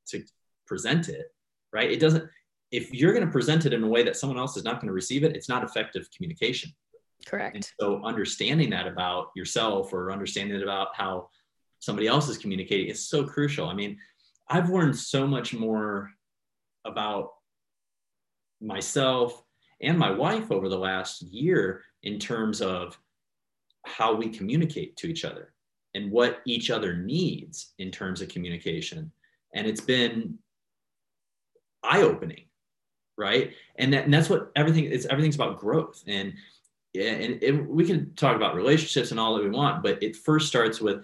to 0.08 0.22
present 0.66 1.08
it, 1.10 1.28
right? 1.72 1.90
It 1.90 2.00
doesn't. 2.00 2.28
If 2.72 2.92
you're 2.92 3.14
going 3.14 3.26
to 3.26 3.32
present 3.32 3.66
it 3.66 3.74
in 3.74 3.84
a 3.84 3.88
way 3.88 4.04
that 4.04 4.18
someone 4.18 4.40
else 4.40 4.58
is 4.58 4.64
not 4.64 4.82
going 4.82 4.88
to 4.88 4.94
receive 4.94 5.24
it, 5.24 5.36
it's 5.36 5.48
not 5.48 5.64
effective 5.64 6.10
communication. 6.16 6.72
Correct. 7.26 7.56
And 7.56 7.70
so 7.80 8.04
understanding 8.04 8.72
that 8.72 8.88
about 8.88 9.28
yourself 9.36 9.94
or 9.94 10.12
understanding 10.12 10.58
it 10.58 10.64
about 10.64 10.88
how 10.96 11.30
somebody 11.84 12.08
else 12.08 12.30
is 12.30 12.38
communicating 12.38 12.88
is 12.88 13.10
so 13.10 13.26
crucial. 13.26 13.68
I 13.68 13.74
mean, 13.74 13.98
I've 14.48 14.70
learned 14.70 14.96
so 14.96 15.28
much 15.28 15.54
more 15.54 16.12
about 16.86 17.32
myself 18.62 19.44
and 19.82 20.00
my 20.00 20.10
wife 20.10 20.50
over 20.50 20.70
the 20.70 20.78
last 20.78 21.24
year 21.24 21.84
in 22.04 22.20
terms 22.20 22.62
of 22.62 22.98
how 23.86 24.16
we 24.16 24.30
communicate 24.30 24.96
to 24.96 25.08
each 25.08 25.26
other 25.26 25.54
and 25.94 26.10
what 26.10 26.40
each 26.46 26.72
other 26.72 26.96
needs 26.96 27.74
in 27.80 27.92
terms 27.92 28.22
of 28.22 28.30
communication. 28.30 29.12
And 29.54 29.68
it's 29.68 29.82
been 29.82 30.40
eye 31.84 32.02
opening, 32.02 32.46
right? 33.18 33.52
And, 33.76 33.92
that, 33.92 34.06
and 34.06 34.14
that's 34.14 34.30
what 34.30 34.54
everything 34.56 34.86
is. 34.86 35.06
Everything's 35.08 35.36
about 35.36 35.60
growth. 35.60 36.02
And, 36.08 36.34
and, 36.96 37.44
and 37.44 37.68
we 37.68 37.86
can 37.86 38.16
talk 38.16 38.38
about 38.38 38.56
relationships 38.56 39.12
and 39.12 39.20
all 39.20 39.36
that 39.36 39.44
we 39.44 39.50
want, 39.50 39.84
but 39.84 40.02
it 40.02 40.16
first 40.16 40.48
starts 40.48 40.80
with 40.80 41.04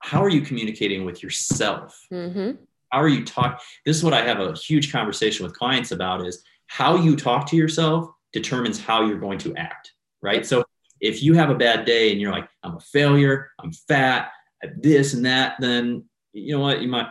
how 0.00 0.22
are 0.22 0.28
you 0.28 0.40
communicating 0.40 1.04
with 1.04 1.22
yourself? 1.22 1.98
Mm-hmm. 2.12 2.62
How 2.90 2.98
are 2.98 3.08
you 3.08 3.24
talk? 3.24 3.60
This 3.84 3.96
is 3.96 4.04
what 4.04 4.14
I 4.14 4.22
have 4.22 4.40
a 4.40 4.52
huge 4.54 4.92
conversation 4.92 5.44
with 5.44 5.56
clients 5.56 5.90
about 5.90 6.26
is 6.26 6.42
how 6.66 6.96
you 6.96 7.16
talk 7.16 7.46
to 7.48 7.56
yourself 7.56 8.08
determines 8.32 8.80
how 8.80 9.04
you're 9.06 9.18
going 9.18 9.38
to 9.38 9.54
act, 9.56 9.92
right? 10.22 10.46
So 10.46 10.64
if 11.00 11.22
you 11.22 11.34
have 11.34 11.50
a 11.50 11.54
bad 11.54 11.84
day 11.84 12.12
and 12.12 12.20
you're 12.20 12.32
like, 12.32 12.48
I'm 12.62 12.76
a 12.76 12.80
failure, 12.80 13.50
I'm 13.58 13.72
fat, 13.72 14.30
this 14.78 15.14
and 15.14 15.24
that, 15.26 15.56
then 15.60 16.04
you 16.32 16.54
know 16.54 16.60
what, 16.60 16.80
you 16.80 16.88
might, 16.88 17.08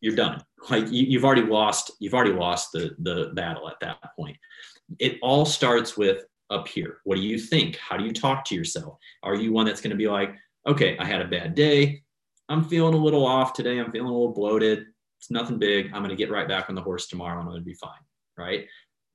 you're 0.00 0.16
done. 0.16 0.42
Like 0.68 0.90
you, 0.90 1.04
you've 1.04 1.24
already 1.24 1.42
lost, 1.42 1.92
you've 2.00 2.14
already 2.14 2.32
lost 2.32 2.72
the 2.72 2.94
the 2.98 3.32
battle 3.34 3.68
at 3.68 3.80
that 3.80 3.98
point. 4.16 4.36
It 4.98 5.18
all 5.22 5.46
starts 5.46 5.96
with 5.96 6.24
up 6.50 6.68
here. 6.68 6.98
What 7.04 7.16
do 7.16 7.22
you 7.22 7.38
think? 7.38 7.76
How 7.76 7.96
do 7.96 8.04
you 8.04 8.12
talk 8.12 8.44
to 8.46 8.54
yourself? 8.54 8.98
Are 9.22 9.34
you 9.34 9.52
one 9.52 9.66
that's 9.66 9.80
going 9.80 9.92
to 9.92 9.96
be 9.96 10.08
like, 10.08 10.34
okay, 10.66 10.98
I 10.98 11.04
had 11.04 11.22
a 11.22 11.28
bad 11.28 11.54
day. 11.54 12.02
I'm 12.50 12.64
feeling 12.64 12.94
a 12.94 12.98
little 12.98 13.26
off 13.26 13.52
today. 13.52 13.78
I'm 13.78 13.90
feeling 13.90 14.08
a 14.08 14.12
little 14.12 14.34
bloated. 14.34 14.86
It's 15.18 15.30
nothing 15.30 15.58
big. 15.58 15.86
I'm 15.86 16.02
going 16.02 16.10
to 16.10 16.16
get 16.16 16.30
right 16.30 16.48
back 16.48 16.68
on 16.68 16.74
the 16.74 16.82
horse 16.82 17.06
tomorrow 17.06 17.38
and 17.38 17.40
I'm 17.40 17.52
going 17.52 17.60
to 17.60 17.64
be 17.64 17.74
fine. 17.74 17.92
Right. 18.36 18.66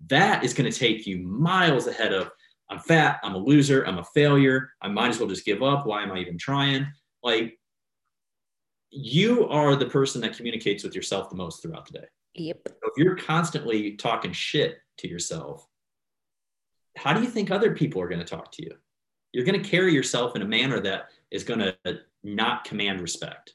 That 0.08 0.44
is 0.44 0.54
going 0.54 0.72
to 0.72 0.78
take 0.78 1.06
you 1.06 1.20
miles 1.20 1.88
ahead 1.88 2.14
of 2.14 2.32
I'm 2.70 2.80
fat. 2.80 3.20
I'm 3.24 3.36
a 3.36 3.38
loser. 3.38 3.84
I'm 3.84 4.00
a 4.00 4.04
failure. 4.04 4.72
I 4.82 4.88
might 4.88 5.10
as 5.10 5.20
well 5.20 5.30
just 5.30 5.46
give 5.46 5.62
up. 5.62 5.86
Why 5.86 6.02
am 6.02 6.12
I 6.12 6.20
even 6.20 6.38
trying? 6.38 6.88
Like, 7.22 7.60
you 8.90 9.48
are 9.50 9.76
the 9.76 9.86
person 9.86 10.22
that 10.22 10.36
communicates 10.36 10.84
with 10.84 10.96
yourself 10.96 11.30
the 11.30 11.36
most 11.36 11.62
throughout 11.62 11.86
the 11.86 12.00
day. 12.00 12.06
Yep. 12.36 12.60
So 12.68 12.76
if 12.84 12.94
you're 12.98 13.16
constantly 13.16 13.92
talking 13.94 14.32
shit 14.32 14.78
to 15.00 15.08
yourself, 15.08 15.68
how 16.98 17.14
do 17.14 17.22
you 17.22 17.28
think 17.28 17.52
other 17.52 17.76
people 17.76 18.02
are 18.02 18.08
going 18.08 18.20
to 18.20 18.26
talk 18.26 18.52
to 18.54 18.64
you? 18.64 18.72
You're 19.34 19.46
going 19.46 19.62
to 19.62 19.70
carry 19.70 19.94
yourself 19.94 20.36
in 20.36 20.42
a 20.42 20.46
manner 20.46 20.80
that 20.80 21.10
is 21.30 21.44
going 21.44 21.60
to 21.60 21.76
not 22.26 22.66
command 22.66 23.02
respect. 23.02 23.54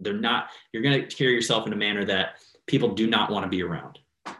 They're 0.00 0.14
not, 0.14 0.48
you're 0.72 0.82
going 0.82 1.00
to 1.00 1.16
carry 1.16 1.34
yourself 1.34 1.66
in 1.66 1.72
a 1.72 1.76
manner 1.76 2.04
that 2.06 2.40
people 2.66 2.94
do 2.94 3.06
not 3.06 3.30
want 3.30 3.44
to 3.44 3.48
be 3.48 3.62
around, 3.62 3.98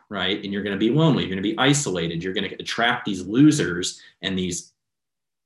right? 0.09 0.43
And 0.43 0.53
you're 0.53 0.63
going 0.63 0.79
to 0.79 0.79
be 0.79 0.91
lonely. 0.91 1.23
You're 1.23 1.35
going 1.35 1.43
to 1.43 1.49
be 1.49 1.59
isolated. 1.59 2.23
You're 2.23 2.33
going 2.33 2.49
to 2.49 2.57
attract 2.57 3.05
these 3.05 3.27
losers 3.27 4.01
and 4.23 4.39
these, 4.39 4.73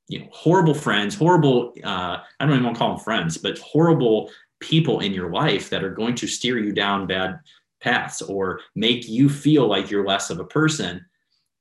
you 0.08 0.20
know, 0.20 0.28
horrible 0.30 0.74
friends, 0.74 1.14
horrible, 1.14 1.74
uh, 1.82 2.18
I 2.18 2.46
don't 2.46 2.50
even 2.50 2.64
want 2.64 2.76
to 2.76 2.78
call 2.78 2.94
them 2.94 3.04
friends, 3.04 3.38
but 3.38 3.58
horrible 3.58 4.30
people 4.60 5.00
in 5.00 5.12
your 5.12 5.30
life 5.30 5.68
that 5.70 5.84
are 5.84 5.90
going 5.90 6.14
to 6.14 6.26
steer 6.26 6.58
you 6.58 6.72
down 6.72 7.06
bad 7.06 7.40
paths 7.80 8.22
or 8.22 8.60
make 8.74 9.08
you 9.08 9.28
feel 9.28 9.66
like 9.66 9.90
you're 9.90 10.06
less 10.06 10.30
of 10.30 10.40
a 10.40 10.44
person. 10.44 11.04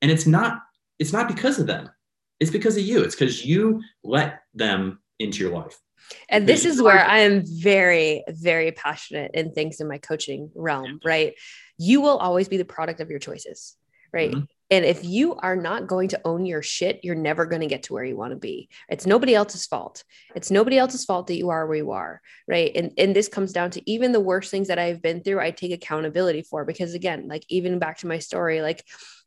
And 0.00 0.10
it's 0.10 0.26
not, 0.26 0.62
it's 0.98 1.12
not 1.12 1.28
because 1.28 1.58
of 1.58 1.66
them. 1.66 1.90
It's 2.40 2.50
because 2.50 2.76
of 2.76 2.84
you. 2.84 3.02
It's 3.02 3.14
because 3.14 3.44
you 3.44 3.82
let 4.02 4.42
them 4.54 5.00
into 5.18 5.42
your 5.42 5.52
life. 5.52 5.80
And 6.28 6.46
this 6.46 6.64
is 6.64 6.80
where 6.80 7.04
I 7.04 7.20
am 7.20 7.42
very, 7.44 8.24
very 8.28 8.72
passionate 8.72 9.32
in 9.34 9.52
things 9.52 9.80
in 9.80 9.88
my 9.88 9.98
coaching 9.98 10.50
realm, 10.54 11.00
right? 11.04 11.34
You 11.78 12.00
will 12.00 12.18
always 12.18 12.48
be 12.48 12.56
the 12.56 12.64
product 12.64 13.00
of 13.00 13.10
your 13.10 13.18
choices, 13.18 13.76
right? 14.12 14.30
Mm-hmm. 14.30 14.44
And 14.70 14.84
if 14.84 15.04
you 15.04 15.34
are 15.34 15.56
not 15.56 15.86
going 15.86 16.08
to 16.08 16.20
own 16.24 16.46
your 16.46 16.62
shit, 16.62 17.00
you're 17.04 17.14
never 17.14 17.44
going 17.44 17.60
to 17.60 17.66
get 17.66 17.84
to 17.84 17.92
where 17.92 18.04
you 18.04 18.16
want 18.16 18.32
to 18.32 18.38
be. 18.38 18.70
It's 18.88 19.06
nobody 19.06 19.34
else's 19.34 19.66
fault. 19.66 20.02
It's 20.34 20.50
nobody 20.50 20.78
else's 20.78 21.04
fault 21.04 21.26
that 21.26 21.36
you 21.36 21.50
are 21.50 21.66
where 21.66 21.76
you 21.76 21.90
are, 21.90 22.20
right? 22.48 22.72
And 22.74 22.92
and 22.96 23.14
this 23.14 23.28
comes 23.28 23.52
down 23.52 23.70
to 23.72 23.90
even 23.90 24.12
the 24.12 24.20
worst 24.20 24.50
things 24.50 24.68
that 24.68 24.78
I've 24.78 25.02
been 25.02 25.22
through, 25.22 25.40
I 25.40 25.50
take 25.50 25.72
accountability 25.72 26.42
for 26.42 26.64
because 26.64 26.94
again, 26.94 27.28
like 27.28 27.44
even 27.48 27.78
back 27.78 27.98
to 27.98 28.06
my 28.06 28.18
story, 28.18 28.62
like 28.62 28.84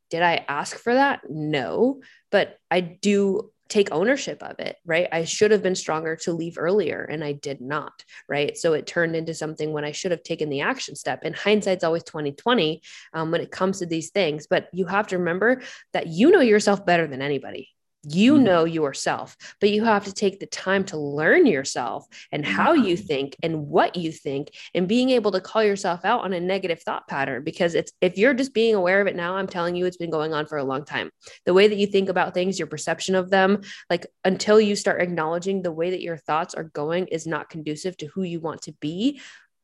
did 0.09 0.23
I 0.23 0.45
ask 0.47 0.78
for 0.78 0.93
that? 0.93 1.21
No, 1.30 2.01
but 2.32 2.57
I 2.71 2.82
do 2.82 3.51
take 3.70 3.91
ownership 3.91 4.41
of 4.41 4.59
it, 4.59 4.78
right? 4.86 5.07
I 5.11 5.26
should 5.26 5.51
have 5.51 5.63
been 5.63 5.76
stronger 5.76 6.15
to 6.18 6.34
leave 6.34 6.57
earlier 6.57 7.03
and 7.03 7.24
I 7.24 7.34
did 7.34 7.61
not, 7.61 8.03
right? 8.28 8.57
So 8.57 8.74
it 8.74 8.88
turned 8.88 9.15
into 9.15 9.34
something 9.34 9.74
when 9.74 9.86
I 9.86 9.91
should 9.91 10.11
have 10.11 10.24
taken 10.24 10.49
the 10.49 10.61
action 10.61 10.95
step. 10.95 11.22
And 11.24 11.36
hindsight's 11.36 11.84
always 11.84 12.03
2020 12.03 12.82
um, 13.13 13.32
when 13.32 13.41
it 13.41 13.51
comes 13.51 13.80
to 13.80 13.86
these 13.86 14.09
things. 14.11 14.47
But 14.47 14.68
you 14.74 14.86
have 14.86 15.07
to 15.07 15.18
remember 15.18 15.61
that 15.93 16.07
you 16.07 16.32
know 16.32 16.41
yourself 16.41 16.86
better 16.86 17.07
than 17.07 17.22
anybody. 17.22 17.70
You 18.04 18.36
mm-hmm. 18.36 18.43
know 18.43 18.66
yourself, 18.66 19.36
but 19.60 19.70
you 19.70 19.84
have 19.84 20.06
to 20.06 20.14
take 20.14 20.39
the 20.39 20.45
time 20.45 20.86
to 20.86 20.98
learn 20.98 21.45
yourself 21.45 22.06
and 22.32 22.45
how 22.45 22.74
you 22.74 22.95
mm-hmm. 22.95 23.06
think 23.06 23.36
and 23.43 23.68
what 23.68 23.95
you 23.95 24.12
think 24.12 24.52
and 24.74 24.88
being 24.88 25.10
able 25.10 25.32
to 25.32 25.41
call 25.41 25.64
yourself 25.64 26.06
out 26.06 26.24
on 26.24 26.34
a 26.34 26.39
negative 26.39 26.82
thought 26.82 27.08
pattern 27.08 27.43
because 27.43 27.76
it's 27.76 27.91
if 28.02 28.18
you're 28.18 28.34
just 28.34 28.54
being 28.54 28.76
aware 28.76 29.02
of 29.02 29.08
it 29.08 29.16
now, 29.16 29.36
I'm 29.36 29.48
telling 29.48 29.76
you 29.76 29.86
it's 29.86 29.98
been 29.98 30.12
going 30.12 30.34
on 30.34 30.45
for 30.45 30.58
a 30.58 30.64
long 30.64 30.86
time. 30.86 31.10
The 31.45 31.54
way 31.54 31.68
that 31.68 31.78
you 31.78 31.88
think 31.88 32.10
about 32.10 32.34
things, 32.34 32.60
your 32.60 32.68
perception 32.68 33.16
of 33.16 33.30
them, 33.30 33.62
like 33.89 34.06
until 34.24 34.62
you 34.62 34.76
start 34.76 35.02
acknowledging 35.02 35.62
the 35.62 35.72
way 35.72 35.89
that 35.89 36.02
your 36.02 36.18
thoughts 36.18 36.54
are 36.54 36.64
going 36.64 37.08
is 37.08 37.28
not 37.28 37.50
conducive 37.50 37.98
to 37.98 38.08
who 38.08 38.24
you 38.24 38.39
want 38.39 38.62
to 38.64 38.74
be, 38.80 39.20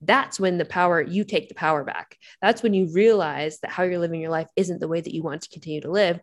that's 0.05 0.39
when 0.39 0.57
the 0.57 0.65
power 0.65 1.01
you 1.01 1.23
take 1.23 1.47
the 1.47 1.55
power 1.55 1.83
back 1.83 2.17
that's 2.41 2.61
when 2.61 2.73
you 2.73 2.91
realize 2.91 3.59
that 3.59 3.71
how 3.71 3.83
you're 3.83 3.99
living 3.99 4.19
your 4.19 4.31
life 4.31 4.47
isn't 4.55 4.79
the 4.79 4.87
way 4.87 4.99
that 4.99 5.13
you 5.13 5.23
want 5.23 5.41
to 5.41 5.49
continue 5.49 5.81
to 5.81 5.91
live 5.91 6.19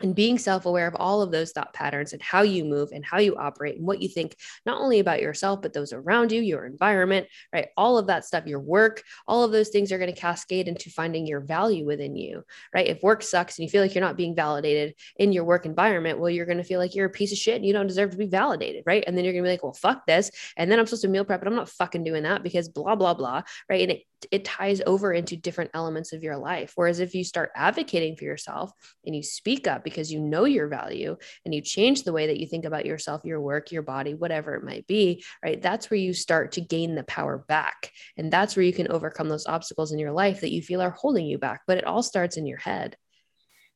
and 0.00 0.14
being 0.14 0.38
self-aware 0.38 0.86
of 0.86 0.94
all 0.96 1.22
of 1.22 1.30
those 1.30 1.52
thought 1.52 1.72
patterns 1.72 2.12
and 2.12 2.22
how 2.22 2.42
you 2.42 2.64
move 2.64 2.90
and 2.92 3.04
how 3.04 3.18
you 3.18 3.36
operate 3.36 3.76
and 3.76 3.86
what 3.86 4.00
you 4.00 4.08
think 4.08 4.36
not 4.64 4.80
only 4.80 5.00
about 5.00 5.20
yourself 5.20 5.60
but 5.62 5.72
those 5.72 5.92
around 5.92 6.32
you 6.32 6.40
your 6.40 6.66
environment 6.66 7.26
right? 7.52 7.68
All 7.76 7.98
of 7.98 8.06
that 8.06 8.24
stuff 8.24 8.46
your 8.46 8.60
work 8.60 9.02
all 9.26 9.44
of 9.44 9.52
those 9.52 9.68
things 9.68 9.92
are 9.92 9.98
going 9.98 10.12
to 10.12 10.20
cascade 10.20 10.68
into 10.68 10.90
finding 10.90 11.26
your 11.26 11.40
value 11.40 11.84
within 11.84 12.16
you 12.16 12.44
right? 12.74 12.86
If 12.86 13.02
work 13.02 13.22
sucks 13.22 13.58
and 13.58 13.64
you 13.64 13.70
feel 13.70 13.82
like 13.82 13.94
you're 13.94 14.04
not 14.04 14.16
being 14.16 14.34
validated 14.34 14.94
in 15.16 15.32
your 15.32 15.44
work 15.44 15.66
environment 15.66 16.18
well 16.18 16.30
you're 16.30 16.46
going 16.46 16.58
to 16.58 16.64
feel 16.64 16.80
like 16.80 16.94
you're 16.94 17.06
a 17.06 17.10
piece 17.10 17.32
of 17.32 17.38
shit 17.38 17.56
and 17.56 17.66
you 17.66 17.72
don't 17.72 17.86
deserve 17.86 18.10
to 18.10 18.16
be 18.16 18.26
validated 18.26 18.84
right? 18.86 19.04
And 19.06 19.16
then 19.16 19.24
you're 19.24 19.32
going 19.32 19.44
to 19.44 19.48
be 19.48 19.52
like 19.52 19.62
well 19.62 19.72
fuck 19.72 20.06
this. 20.06 20.30
And 20.56 20.70
then 20.70 20.78
i'm 20.78 20.86
supposed 20.86 21.02
to 21.02 21.08
meal 21.08 21.24
prep 21.24 21.40
but 21.40 21.48
i'm 21.48 21.56
not 21.56 21.68
fucking 21.68 22.04
doing 22.04 22.22
that 22.24 22.42
because 22.42 22.68
blah 22.68 22.94
blah 22.94 23.14
blah 23.14 23.42
right? 23.68 23.82
And 23.82 23.92
it 23.92 24.02
it 24.30 24.44
ties 24.44 24.80
over 24.86 25.12
into 25.12 25.36
different 25.36 25.70
elements 25.74 26.12
of 26.12 26.22
your 26.22 26.36
life. 26.36 26.72
Whereas 26.74 27.00
if 27.00 27.14
you 27.14 27.24
start 27.24 27.50
advocating 27.54 28.16
for 28.16 28.24
yourself 28.24 28.72
and 29.04 29.14
you 29.14 29.22
speak 29.22 29.66
up 29.66 29.84
because 29.84 30.12
you 30.12 30.20
know 30.20 30.44
your 30.44 30.68
value 30.68 31.16
and 31.44 31.54
you 31.54 31.60
change 31.60 32.02
the 32.02 32.12
way 32.12 32.26
that 32.28 32.40
you 32.40 32.46
think 32.46 32.64
about 32.64 32.86
yourself, 32.86 33.24
your 33.24 33.40
work, 33.40 33.70
your 33.72 33.82
body, 33.82 34.14
whatever 34.14 34.54
it 34.54 34.64
might 34.64 34.86
be, 34.86 35.24
right? 35.44 35.60
That's 35.60 35.90
where 35.90 35.98
you 35.98 36.12
start 36.12 36.52
to 36.52 36.60
gain 36.60 36.94
the 36.94 37.04
power 37.04 37.44
back. 37.48 37.90
And 38.16 38.32
that's 38.32 38.56
where 38.56 38.64
you 38.64 38.72
can 38.72 38.90
overcome 38.90 39.28
those 39.28 39.46
obstacles 39.46 39.92
in 39.92 39.98
your 39.98 40.12
life 40.12 40.40
that 40.40 40.52
you 40.52 40.62
feel 40.62 40.82
are 40.82 40.90
holding 40.90 41.26
you 41.26 41.38
back. 41.38 41.62
But 41.66 41.78
it 41.78 41.84
all 41.84 42.02
starts 42.02 42.36
in 42.36 42.46
your 42.46 42.58
head. 42.58 42.96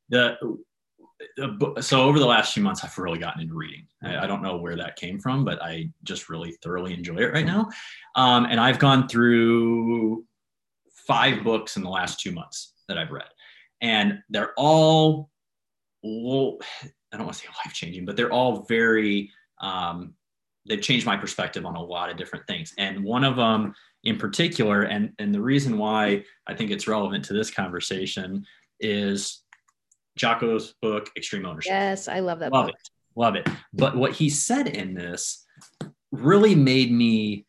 The 0.09 0.36
so 1.80 2.03
over 2.03 2.18
the 2.18 2.26
last 2.26 2.55
few 2.55 2.62
months, 2.62 2.84
I've 2.84 2.97
really 2.99 3.18
gotten 3.18 3.43
into 3.43 3.55
reading. 3.55 3.86
I, 4.03 4.18
I, 4.18 4.26
don't 4.26 4.43
know 4.43 4.57
where 4.57 4.76
that 4.76 4.97
came 4.97 5.18
from, 5.18 5.45
but 5.45 5.62
I 5.62 5.90
just 6.05 6.28
really 6.28 6.53
thoroughly 6.62 6.95
enjoy 6.95 7.16
it 7.16 7.32
right 7.32 7.47
now. 7.47 7.68
Um, 8.16 8.47
and 8.47 8.61
I've 8.61 8.78
gone 8.78 9.09
through 9.09 10.24
five 11.07 11.44
books 11.44 11.76
in 11.76 11.82
the 11.82 11.90
last 11.90 12.20
two 12.20 12.32
months 12.32 12.74
that 12.88 12.98
I've 12.98 13.11
read, 13.11 13.28
and 13.80 14.20
they're 14.30 14.53
all, 14.57 15.30
well, 16.03 16.59
I 17.12 17.16
don't 17.16 17.26
want 17.26 17.36
to 17.36 17.42
say 17.42 17.48
life 17.64 17.74
changing, 17.74 18.05
but 18.05 18.16
they're 18.16 18.32
all 18.32 18.64
very, 18.68 19.30
um, 19.61 20.14
they've 20.66 20.80
changed 20.80 21.07
my 21.07 21.16
perspective 21.16 21.66
on 21.66 21.76
a 21.76 21.82
lot 21.82 22.11
of 22.11 22.16
different 22.16 22.46
things. 22.46 22.72
And 22.78 23.05
one 23.05 23.24
of 23.24 23.36
them 23.36 23.74
in 24.05 24.18
particular, 24.18 24.82
and, 24.82 25.12
and 25.18 25.34
the 25.34 25.40
reason 25.40 25.78
why 25.78 26.24
I 26.46 26.55
think 26.55 26.70
it's 26.70 26.88
relevant 26.88 27.24
to 27.26 27.34
this 27.34 27.50
conversation 27.50 28.44
is 28.80 29.42
Jocko's 30.16 30.74
book, 30.82 31.11
Extreme 31.16 31.46
Ownership. 31.46 31.70
Yes, 31.70 32.09
I 32.09 32.20
love 32.20 32.40
that 32.40 32.53
love 32.53 32.66
book. 32.66 32.74
it. 32.74 32.90
Love 33.14 33.36
it. 33.36 33.48
But 33.72 33.96
what 33.96 34.12
he 34.12 34.28
said 34.28 34.68
in 34.68 34.94
this 34.94 35.46
really 36.11 36.55
made 36.55 36.90
me 36.90 37.46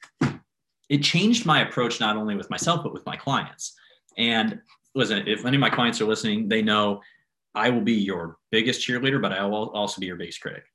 it 0.93 1.01
changed 1.01 1.43
my 1.47 1.61
approach 1.61 1.99
not 1.99 2.15
only 2.15 2.35
with 2.35 2.51
myself 2.51 2.83
but 2.83 2.93
with 2.93 3.03
my 3.03 3.17
clients. 3.17 3.73
And 4.15 4.61
listen, 4.93 5.27
if 5.27 5.43
any 5.43 5.57
of 5.57 5.61
my 5.61 5.71
clients 5.71 5.99
are 5.99 6.05
listening, 6.05 6.47
they 6.47 6.61
know 6.61 7.01
I 7.55 7.71
will 7.71 7.81
be 7.81 7.95
your 7.95 8.37
biggest 8.51 8.87
cheerleader, 8.87 9.19
but 9.19 9.33
I 9.33 9.43
will 9.43 9.71
also 9.71 9.99
be 9.99 10.05
your 10.05 10.17
biggest 10.17 10.39
critic. 10.39 10.65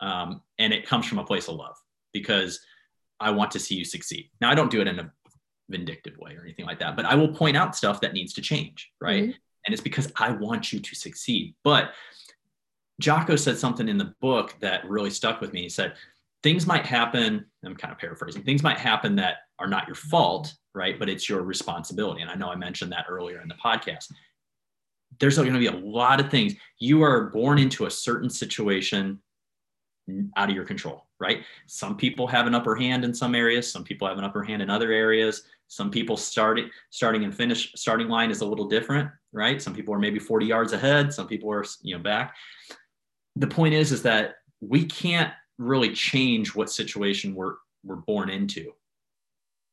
Um, 0.00 0.42
and 0.58 0.74
it 0.74 0.86
comes 0.86 1.06
from 1.06 1.20
a 1.20 1.24
place 1.24 1.48
of 1.48 1.54
love 1.54 1.76
because 2.12 2.60
I 3.18 3.30
want 3.30 3.50
to 3.52 3.58
see 3.58 3.74
you 3.74 3.86
succeed. 3.86 4.28
Now, 4.42 4.50
I 4.50 4.54
don't 4.54 4.70
do 4.70 4.82
it 4.82 4.88
in 4.88 4.98
a 4.98 5.10
vindictive 5.70 6.18
way 6.18 6.36
or 6.36 6.42
anything 6.42 6.66
like 6.66 6.80
that, 6.80 6.94
but 6.94 7.06
I 7.06 7.14
will 7.14 7.32
point 7.32 7.56
out 7.56 7.74
stuff 7.74 7.98
that 8.02 8.12
needs 8.12 8.34
to 8.34 8.42
change, 8.42 8.90
right? 9.00 9.22
Mm-hmm. 9.22 9.32
And 9.64 9.72
it's 9.72 9.80
because 9.80 10.12
I 10.16 10.32
want 10.32 10.70
you 10.74 10.80
to 10.80 10.94
succeed. 10.94 11.54
But 11.64 11.92
Jocko 13.00 13.36
said 13.36 13.56
something 13.56 13.88
in 13.88 13.96
the 13.96 14.12
book 14.20 14.54
that 14.60 14.86
really 14.86 15.08
stuck 15.08 15.40
with 15.40 15.54
me. 15.54 15.62
He 15.62 15.70
said, 15.70 15.94
things 16.42 16.66
might 16.66 16.84
happen 16.84 17.44
i'm 17.64 17.76
kind 17.76 17.92
of 17.92 17.98
paraphrasing 17.98 18.42
things 18.42 18.62
might 18.62 18.78
happen 18.78 19.16
that 19.16 19.36
are 19.58 19.68
not 19.68 19.86
your 19.86 19.96
fault 19.96 20.54
right? 20.74 20.98
But 20.98 21.10
it's 21.10 21.28
your 21.28 21.42
responsibility. 21.42 22.22
And 22.22 22.30
i 22.30 22.34
know 22.34 22.48
i 22.48 22.56
mentioned 22.56 22.92
that 22.92 23.04
earlier 23.08 23.42
in 23.42 23.48
the 23.48 23.56
podcast. 23.62 24.10
There's 25.20 25.36
going 25.36 25.52
to 25.52 25.58
be 25.58 25.66
a 25.66 25.72
lot 25.72 26.20
of 26.20 26.30
things. 26.30 26.54
You 26.78 27.02
are 27.02 27.28
born 27.28 27.58
into 27.58 27.84
a 27.84 27.90
certain 27.90 28.30
situation 28.30 29.20
out 30.36 30.48
of 30.48 30.56
your 30.56 30.64
control 30.64 31.06
right? 31.22 31.44
Some 31.68 31.96
people 31.96 32.26
have 32.26 32.48
an 32.48 32.54
upper 32.54 32.74
hand 32.74 33.04
in 33.04 33.14
some 33.14 33.36
areas. 33.36 33.70
Some 33.70 33.84
people 33.84 34.08
have 34.08 34.18
an 34.18 34.24
upper 34.24 34.42
hand 34.42 34.60
in 34.60 34.68
other 34.68 34.90
areas. 34.90 35.44
Some 35.68 35.88
people 35.88 36.16
starting 36.16 36.68
starting 36.90 37.22
and 37.22 37.32
finish 37.32 37.72
starting 37.76 38.08
line 38.08 38.30
is 38.32 38.40
a 38.40 38.46
little 38.46 38.68
different 38.68 39.08
right? 39.32 39.62
Some 39.62 39.74
people 39.74 39.94
are 39.94 39.98
maybe 39.98 40.18
40 40.18 40.44
yards 40.44 40.72
ahead. 40.72 41.14
Some 41.14 41.26
people 41.26 41.50
are 41.50 41.64
you 41.82 41.96
know 41.96 42.02
back. 42.02 42.34
The 43.36 43.46
point 43.46 43.72
is 43.72 43.92
is 43.92 44.02
that 44.02 44.34
we 44.60 44.84
can't 44.84 45.32
really 45.58 45.92
change 45.92 46.54
what 46.54 46.70
situation 46.70 47.34
we're 47.34 47.54
we're 47.84 47.96
born 47.96 48.28
into 48.28 48.72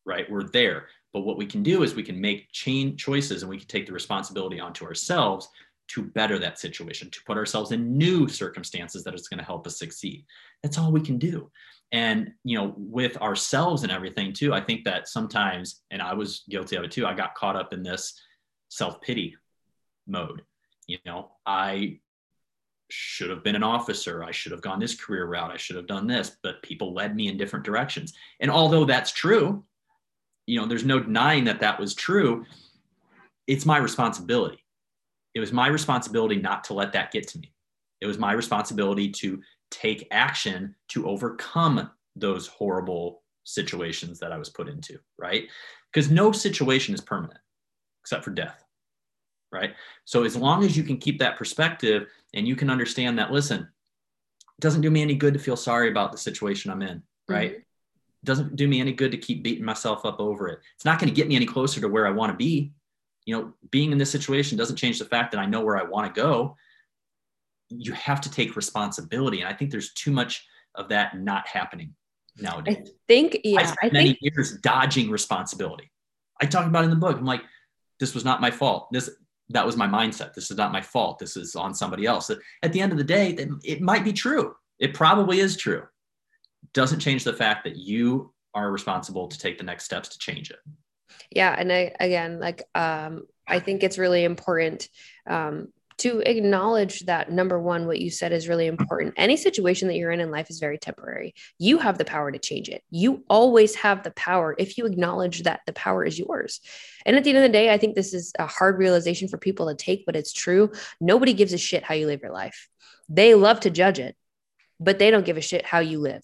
right 0.09 0.29
we're 0.29 0.49
there 0.49 0.87
but 1.13 1.21
what 1.21 1.37
we 1.37 1.45
can 1.45 1.63
do 1.63 1.83
is 1.83 1.95
we 1.95 2.03
can 2.03 2.19
make 2.19 2.51
change 2.51 3.01
choices 3.01 3.41
and 3.41 3.49
we 3.49 3.57
can 3.57 3.67
take 3.67 3.85
the 3.85 3.93
responsibility 3.93 4.59
onto 4.59 4.85
ourselves 4.85 5.47
to 5.87 6.03
better 6.03 6.37
that 6.37 6.59
situation 6.59 7.09
to 7.11 7.19
put 7.25 7.37
ourselves 7.37 7.71
in 7.71 7.97
new 7.97 8.27
circumstances 8.27 9.03
that 9.03 9.13
is 9.13 9.27
going 9.27 9.37
to 9.39 9.45
help 9.45 9.65
us 9.67 9.77
succeed 9.77 10.25
that's 10.63 10.77
all 10.77 10.91
we 10.91 11.01
can 11.01 11.17
do 11.17 11.49
and 11.91 12.31
you 12.43 12.57
know 12.57 12.73
with 12.75 13.15
ourselves 13.17 13.83
and 13.83 13.91
everything 13.91 14.33
too 14.33 14.53
i 14.53 14.59
think 14.59 14.83
that 14.83 15.07
sometimes 15.07 15.81
and 15.91 16.01
i 16.01 16.13
was 16.13 16.43
guilty 16.49 16.75
of 16.75 16.83
it 16.83 16.91
too 16.91 17.05
i 17.05 17.13
got 17.13 17.35
caught 17.35 17.55
up 17.55 17.71
in 17.71 17.83
this 17.83 18.19
self-pity 18.69 19.35
mode 20.07 20.41
you 20.87 20.97
know 21.05 21.31
i 21.45 21.99
should 22.89 23.29
have 23.29 23.43
been 23.43 23.55
an 23.55 23.63
officer. 23.63 24.23
I 24.23 24.31
should 24.31 24.51
have 24.51 24.61
gone 24.61 24.79
this 24.79 24.95
career 24.95 25.25
route. 25.25 25.51
I 25.51 25.57
should 25.57 25.75
have 25.75 25.87
done 25.87 26.07
this, 26.07 26.37
but 26.41 26.61
people 26.63 26.93
led 26.93 27.15
me 27.15 27.27
in 27.27 27.37
different 27.37 27.65
directions. 27.65 28.13
And 28.39 28.49
although 28.49 28.85
that's 28.85 29.11
true, 29.11 29.63
you 30.49 30.59
know, 30.59 30.65
there's 30.65 30.85
no 30.85 30.99
denying 30.99 31.45
that 31.45 31.59
that 31.59 31.79
was 31.79 31.93
true. 31.93 32.45
It's 33.47 33.65
my 33.65 33.77
responsibility. 33.77 34.63
It 35.35 35.39
was 35.39 35.51
my 35.51 35.67
responsibility 35.67 36.37
not 36.37 36.63
to 36.65 36.73
let 36.73 36.93
that 36.93 37.11
get 37.11 37.27
to 37.29 37.39
me. 37.39 37.53
It 38.01 38.07
was 38.07 38.17
my 38.17 38.33
responsibility 38.33 39.09
to 39.11 39.41
take 39.71 40.07
action 40.11 40.75
to 40.89 41.07
overcome 41.07 41.91
those 42.15 42.47
horrible 42.47 43.21
situations 43.43 44.19
that 44.19 44.31
I 44.31 44.37
was 44.37 44.49
put 44.49 44.67
into, 44.67 44.99
right? 45.17 45.47
Because 45.91 46.09
no 46.09 46.31
situation 46.31 46.93
is 46.93 47.01
permanent 47.01 47.39
except 48.03 48.23
for 48.23 48.31
death 48.31 48.63
right? 49.51 49.73
So 50.05 50.23
as 50.23 50.35
long 50.35 50.63
as 50.63 50.77
you 50.77 50.83
can 50.83 50.97
keep 50.97 51.19
that 51.19 51.37
perspective 51.37 52.07
and 52.33 52.47
you 52.47 52.55
can 52.55 52.69
understand 52.69 53.17
that, 53.19 53.31
listen, 53.31 53.61
it 53.61 54.61
doesn't 54.61 54.81
do 54.81 54.91
me 54.91 55.01
any 55.01 55.15
good 55.15 55.33
to 55.33 55.39
feel 55.39 55.55
sorry 55.55 55.89
about 55.89 56.11
the 56.11 56.17
situation 56.17 56.71
I'm 56.71 56.81
in, 56.81 57.01
right? 57.27 57.51
Mm-hmm. 57.51 57.61
Doesn't 58.23 58.55
do 58.55 58.67
me 58.67 58.81
any 58.81 58.91
good 58.91 59.11
to 59.11 59.17
keep 59.17 59.43
beating 59.43 59.63
myself 59.63 60.05
up 60.05 60.19
over 60.19 60.49
it. 60.49 60.59
It's 60.75 60.85
not 60.85 60.99
going 60.99 61.09
to 61.09 61.15
get 61.15 61.27
me 61.27 61.35
any 61.35 61.45
closer 61.45 61.79
to 61.81 61.87
where 61.87 62.05
I 62.05 62.11
want 62.11 62.31
to 62.31 62.35
be. 62.35 62.73
You 63.25 63.35
know, 63.35 63.53
being 63.71 63.91
in 63.91 63.97
this 63.97 64.11
situation 64.11 64.57
doesn't 64.57 64.75
change 64.75 64.99
the 64.99 65.05
fact 65.05 65.31
that 65.31 65.39
I 65.39 65.45
know 65.45 65.61
where 65.61 65.77
I 65.77 65.83
want 65.83 66.13
to 66.13 66.21
go. 66.21 66.57
You 67.69 67.93
have 67.93 68.19
to 68.21 68.31
take 68.31 68.55
responsibility. 68.55 69.41
And 69.41 69.47
I 69.47 69.53
think 69.53 69.71
there's 69.71 69.93
too 69.93 70.11
much 70.11 70.45
of 70.75 70.89
that 70.89 71.17
not 71.17 71.47
happening 71.47 71.95
nowadays. 72.37 72.77
I 72.79 72.91
think, 73.07 73.39
yeah, 73.43 73.59
I 73.59 73.63
spent 73.63 73.77
I 73.83 73.89
many 73.89 74.09
think... 74.09 74.19
years 74.21 74.57
dodging 74.57 75.09
responsibility. 75.09 75.91
I 76.41 76.45
talk 76.45 76.65
about 76.65 76.83
in 76.83 76.89
the 76.89 76.95
book. 76.95 77.17
I'm 77.17 77.25
like, 77.25 77.43
this 77.99 78.13
was 78.13 78.25
not 78.25 78.41
my 78.41 78.51
fault. 78.51 78.89
This 78.91 79.09
that 79.49 79.65
was 79.65 79.75
my 79.75 79.87
mindset. 79.87 80.33
This 80.33 80.51
is 80.51 80.57
not 80.57 80.71
my 80.71 80.81
fault. 80.81 81.19
This 81.19 81.35
is 81.35 81.55
on 81.55 81.73
somebody 81.73 82.05
else. 82.05 82.29
At 82.63 82.71
the 82.71 82.81
end 82.81 82.91
of 82.91 82.97
the 82.97 83.03
day, 83.03 83.35
it 83.63 83.81
might 83.81 84.03
be 84.03 84.13
true. 84.13 84.55
It 84.77 84.93
probably 84.93 85.39
is 85.39 85.57
true. 85.57 85.83
Doesn't 86.73 86.99
change 86.99 87.23
the 87.23 87.33
fact 87.33 87.63
that 87.63 87.75
you 87.75 88.33
are 88.53 88.71
responsible 88.71 89.27
to 89.27 89.37
take 89.37 89.57
the 89.57 89.63
next 89.63 89.85
steps 89.85 90.09
to 90.09 90.19
change 90.19 90.51
it. 90.51 90.59
Yeah. 91.31 91.53
And 91.57 91.71
I, 91.71 91.93
again, 91.99 92.39
like, 92.39 92.63
um, 92.75 93.25
I 93.47 93.59
think 93.59 93.83
it's 93.83 93.97
really 93.97 94.23
important 94.23 94.87
um, 95.27 95.69
to 95.99 96.19
acknowledge 96.19 97.01
that 97.01 97.31
number 97.31 97.59
one, 97.59 97.85
what 97.85 97.99
you 97.99 98.09
said 98.09 98.31
is 98.31 98.47
really 98.47 98.67
important. 98.67 99.13
Any 99.17 99.35
situation 99.35 99.89
that 99.89 99.95
you're 99.97 100.11
in 100.11 100.21
in 100.21 100.31
life 100.31 100.49
is 100.49 100.59
very 100.59 100.77
temporary. 100.77 101.33
You 101.57 101.77
have 101.77 101.97
the 101.97 102.05
power 102.05 102.31
to 102.31 102.39
change 102.39 102.69
it. 102.69 102.83
You 102.89 103.23
always 103.29 103.75
have 103.75 104.03
the 104.03 104.11
power 104.11 104.55
if 104.57 104.77
you 104.77 104.85
acknowledge 104.85 105.43
that 105.43 105.59
the 105.65 105.73
power 105.73 106.05
is 106.05 106.17
yours. 106.17 106.61
And 107.05 107.17
at 107.17 107.23
the 107.23 107.31
end 107.31 107.39
of 107.39 107.43
the 107.43 107.49
day, 107.49 107.71
I 107.71 107.77
think 107.77 107.95
this 107.95 108.13
is 108.13 108.31
a 108.39 108.47
hard 108.47 108.77
realization 108.77 109.27
for 109.27 109.37
people 109.37 109.67
to 109.67 109.75
take, 109.75 110.05
but 110.05 110.15
it's 110.15 110.31
true. 110.31 110.71
Nobody 111.01 111.33
gives 111.33 111.53
a 111.53 111.57
shit 111.57 111.83
how 111.83 111.95
you 111.95 112.07
live 112.07 112.21
your 112.21 112.31
life. 112.31 112.69
They 113.09 113.35
love 113.35 113.59
to 113.61 113.69
judge 113.69 113.99
it, 113.99 114.15
but 114.79 114.99
they 114.99 115.11
don't 115.11 115.25
give 115.25 115.37
a 115.37 115.41
shit 115.41 115.65
how 115.65 115.79
you 115.79 115.99
live. 115.99 116.23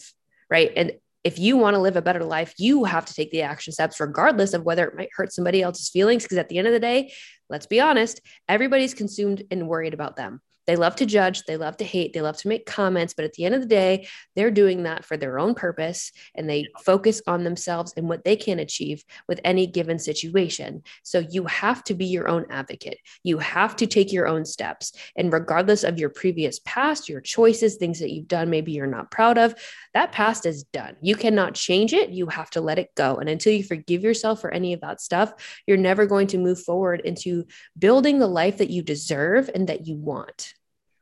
Right. 0.49 0.71
And 0.75 0.93
if 1.23 1.39
you 1.39 1.57
want 1.57 1.73
to 1.73 1.79
live 1.79 1.95
a 1.95 2.03
better 2.03 2.23
life, 2.23 2.53
you 2.59 2.83
have 2.83 3.05
to 3.05 3.13
take 3.13 3.31
the 3.31 3.41
action 3.41 3.73
steps, 3.73 3.99
regardless 3.99 4.53
of 4.53 4.63
whether 4.63 4.85
it 4.87 4.95
might 4.95 5.09
hurt 5.15 5.33
somebody 5.33 5.61
else's 5.61 5.89
feelings. 5.89 6.23
Because 6.23 6.37
at 6.37 6.49
the 6.49 6.59
end 6.59 6.67
of 6.67 6.73
the 6.73 6.79
day, 6.79 7.11
let's 7.49 7.65
be 7.65 7.81
honest, 7.81 8.21
everybody's 8.47 8.93
consumed 8.93 9.43
and 9.49 9.67
worried 9.67 9.95
about 9.95 10.15
them. 10.15 10.41
They 10.67 10.75
love 10.75 10.95
to 10.97 11.05
judge, 11.05 11.43
they 11.43 11.57
love 11.57 11.77
to 11.77 11.83
hate, 11.83 12.13
they 12.13 12.21
love 12.21 12.37
to 12.37 12.47
make 12.47 12.65
comments, 12.65 13.13
but 13.13 13.25
at 13.25 13.33
the 13.33 13.45
end 13.45 13.55
of 13.55 13.61
the 13.61 13.67
day, 13.67 14.07
they're 14.35 14.51
doing 14.51 14.83
that 14.83 15.05
for 15.05 15.17
their 15.17 15.39
own 15.39 15.55
purpose 15.55 16.11
and 16.33 16.49
they 16.49 16.67
focus 16.83 17.21
on 17.27 17.43
themselves 17.43 17.93
and 17.95 18.09
what 18.09 18.23
they 18.23 18.35
can 18.35 18.59
achieve 18.59 19.03
with 19.27 19.39
any 19.43 19.67
given 19.67 19.99
situation. 19.99 20.83
So 21.03 21.19
you 21.19 21.45
have 21.45 21.83
to 21.85 21.93
be 21.93 22.05
your 22.05 22.27
own 22.27 22.45
advocate. 22.49 22.97
You 23.23 23.37
have 23.39 23.75
to 23.77 23.87
take 23.87 24.11
your 24.11 24.27
own 24.27 24.45
steps. 24.45 24.93
And 25.15 25.31
regardless 25.31 25.83
of 25.83 25.99
your 25.99 26.09
previous 26.09 26.59
past, 26.65 27.07
your 27.09 27.21
choices, 27.21 27.75
things 27.75 27.99
that 27.99 28.11
you've 28.11 28.27
done, 28.27 28.49
maybe 28.49 28.71
you're 28.71 28.87
not 28.87 29.11
proud 29.11 29.37
of, 29.37 29.55
that 29.93 30.11
past 30.11 30.45
is 30.45 30.63
done. 30.63 30.95
You 31.01 31.15
cannot 31.15 31.53
change 31.53 31.93
it. 31.93 32.09
You 32.09 32.27
have 32.27 32.49
to 32.51 32.61
let 32.61 32.79
it 32.79 32.93
go. 32.95 33.17
And 33.17 33.29
until 33.29 33.53
you 33.53 33.63
forgive 33.63 34.03
yourself 34.03 34.41
for 34.41 34.51
any 34.51 34.73
of 34.73 34.81
that 34.81 35.01
stuff, 35.01 35.33
you're 35.67 35.77
never 35.77 36.05
going 36.05 36.27
to 36.27 36.37
move 36.37 36.61
forward 36.61 37.01
into 37.01 37.45
building 37.77 38.19
the 38.19 38.27
life 38.27 38.57
that 38.57 38.69
you 38.69 38.81
deserve 38.81 39.49
and 39.53 39.67
that 39.67 39.87
you 39.87 39.95
want. 39.95 40.54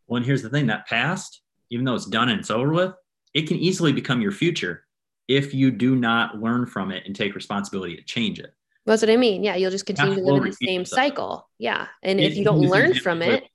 Well, 0.07 0.17
and 0.17 0.25
here's 0.25 0.41
the 0.41 0.49
thing 0.49 0.67
that 0.67 0.87
past, 0.87 1.41
even 1.69 1.85
though 1.85 1.95
it's 1.95 2.05
done 2.05 2.29
and 2.29 2.39
it's 2.39 2.51
over 2.51 2.71
with, 2.71 2.93
it 3.33 3.47
can 3.47 3.57
easily 3.57 3.91
become 3.91 4.21
your 4.21 4.31
future 4.31 4.85
if 5.27 5.53
you 5.53 5.71
do 5.71 5.95
not 5.95 6.39
learn 6.39 6.65
from 6.65 6.91
it 6.91 7.03
and 7.05 7.15
take 7.15 7.35
responsibility 7.35 7.95
to 7.95 8.03
change 8.03 8.39
it. 8.39 8.53
That's 8.85 9.01
what 9.01 9.09
I 9.09 9.17
mean. 9.17 9.43
Yeah, 9.43 9.55
you'll 9.55 9.71
just 9.71 9.85
continue 9.85 10.15
to 10.15 10.21
live 10.21 10.43
in 10.43 10.49
the 10.49 10.67
same 10.67 10.85
cycle. 10.85 11.49
Yeah. 11.57 11.87
And 12.01 12.19
if 12.19 12.35
you 12.35 12.43
don't 12.43 12.59
learn 12.59 12.93
from 12.95 13.21
it, 13.21 13.45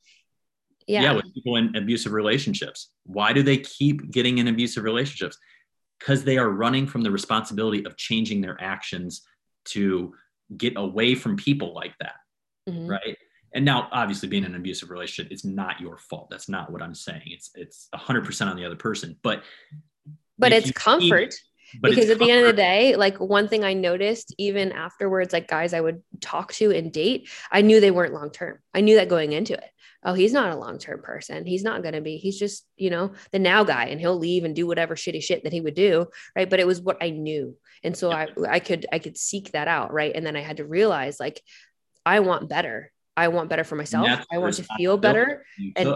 yeah. 0.86 1.02
yeah, 1.02 1.12
with 1.12 1.34
people 1.34 1.56
in 1.56 1.76
abusive 1.76 2.12
relationships. 2.12 2.90
Why 3.04 3.34
do 3.34 3.42
they 3.42 3.58
keep 3.58 4.10
getting 4.10 4.38
in 4.38 4.48
abusive 4.48 4.84
relationships? 4.84 5.36
Because 5.98 6.24
they 6.24 6.38
are 6.38 6.48
running 6.48 6.86
from 6.86 7.02
the 7.02 7.10
responsibility 7.10 7.84
of 7.84 7.96
changing 7.98 8.40
their 8.40 8.56
actions 8.58 9.22
to 9.66 10.14
get 10.56 10.74
away 10.76 11.14
from 11.14 11.36
people 11.36 11.74
like 11.74 11.94
that. 12.00 12.14
Mm-hmm. 12.68 12.88
Right. 12.88 13.18
And 13.54 13.64
now 13.64 13.88
obviously 13.92 14.28
being 14.28 14.44
in 14.44 14.52
an 14.52 14.56
abusive 14.56 14.90
relationship, 14.90 15.32
it's 15.32 15.44
not 15.44 15.80
your 15.80 15.98
fault. 15.98 16.28
That's 16.30 16.48
not 16.48 16.70
what 16.70 16.82
I'm 16.82 16.94
saying. 16.94 17.22
It's 17.26 17.50
it's 17.54 17.88
hundred 17.94 18.24
percent 18.24 18.50
on 18.50 18.56
the 18.56 18.64
other 18.64 18.76
person. 18.76 19.16
But 19.22 19.42
but 20.38 20.52
it's 20.52 20.70
comfort. 20.72 21.34
But 21.80 21.90
because 21.90 22.08
at 22.08 22.18
the 22.18 22.30
end 22.30 22.40
of 22.40 22.46
the 22.46 22.52
day, 22.54 22.96
like 22.96 23.18
one 23.20 23.46
thing 23.46 23.62
I 23.62 23.74
noticed 23.74 24.34
even 24.38 24.72
afterwards, 24.72 25.34
like 25.34 25.48
guys 25.48 25.74
I 25.74 25.80
would 25.80 26.02
talk 26.20 26.52
to 26.54 26.70
and 26.70 26.90
date, 26.90 27.28
I 27.52 27.60
knew 27.60 27.78
they 27.78 27.90
weren't 27.90 28.14
long 28.14 28.30
term. 28.30 28.58
I 28.72 28.80
knew 28.80 28.96
that 28.96 29.08
going 29.08 29.32
into 29.32 29.52
it 29.52 29.70
oh, 30.04 30.14
he's 30.14 30.32
not 30.32 30.52
a 30.52 30.56
long 30.56 30.78
term 30.78 31.02
person. 31.02 31.44
He's 31.44 31.64
not 31.64 31.82
going 31.82 31.94
to 31.94 32.00
be. 32.00 32.16
He's 32.16 32.38
just, 32.38 32.66
you 32.76 32.90
know, 32.90 33.12
the 33.32 33.38
now 33.38 33.64
guy 33.64 33.86
and 33.86 34.00
he'll 34.00 34.18
leave 34.18 34.44
and 34.44 34.54
do 34.54 34.66
whatever 34.66 34.94
shitty 34.94 35.22
shit 35.22 35.44
that 35.44 35.52
he 35.52 35.60
would 35.60 35.74
do. 35.74 36.06
Right. 36.36 36.48
But 36.48 36.60
it 36.60 36.66
was 36.66 36.80
what 36.80 36.98
I 37.02 37.10
knew. 37.10 37.56
And 37.82 37.96
so 37.96 38.10
I, 38.10 38.28
I 38.48 38.60
could, 38.60 38.86
I 38.92 38.98
could 38.98 39.18
seek 39.18 39.52
that 39.52 39.68
out. 39.68 39.92
Right. 39.92 40.12
And 40.14 40.24
then 40.24 40.36
I 40.36 40.40
had 40.40 40.58
to 40.58 40.64
realize 40.64 41.18
like, 41.18 41.42
I 42.06 42.20
want 42.20 42.48
better. 42.48 42.92
I 43.18 43.28
want 43.28 43.50
better 43.50 43.64
for 43.64 43.76
myself. 43.76 44.06
I 44.32 44.38
want 44.38 44.54
to 44.54 44.66
feel 44.76 44.96
better. 44.96 45.44
And, 45.76 45.88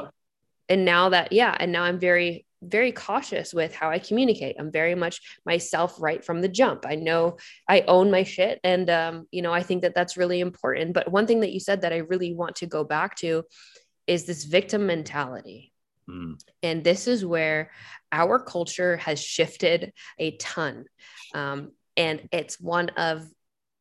and 0.68 0.84
now 0.84 1.10
that, 1.10 1.32
yeah. 1.32 1.56
And 1.58 1.70
now 1.70 1.84
I'm 1.84 1.98
very, 1.98 2.44
very 2.60 2.92
cautious 2.92 3.52
with 3.54 3.74
how 3.74 3.90
I 3.90 3.98
communicate. 3.98 4.56
I'm 4.58 4.70
very 4.70 4.94
much 4.94 5.20
myself 5.46 5.96
right 6.00 6.24
from 6.24 6.40
the 6.40 6.48
jump. 6.48 6.84
I 6.86 6.96
know 6.96 7.38
I 7.68 7.82
own 7.86 8.10
my 8.10 8.24
shit. 8.24 8.60
And, 8.64 8.88
um, 8.90 9.26
you 9.30 9.42
know, 9.42 9.52
I 9.52 9.62
think 9.62 9.82
that 9.82 9.94
that's 9.94 10.16
really 10.16 10.40
important. 10.40 10.94
But 10.94 11.10
one 11.10 11.26
thing 11.26 11.40
that 11.40 11.52
you 11.52 11.60
said 11.60 11.82
that 11.82 11.92
I 11.92 11.98
really 11.98 12.34
want 12.34 12.56
to 12.56 12.66
go 12.66 12.84
back 12.84 13.16
to 13.16 13.44
is 14.06 14.24
this 14.24 14.44
victim 14.44 14.86
mentality. 14.86 15.72
Mm. 16.08 16.40
And 16.62 16.84
this 16.84 17.06
is 17.06 17.24
where 17.24 17.70
our 18.10 18.38
culture 18.38 18.96
has 18.96 19.22
shifted 19.22 19.92
a 20.18 20.36
ton. 20.36 20.84
Um, 21.34 21.72
and 21.96 22.28
it's 22.32 22.60
one 22.60 22.88
of 22.90 23.26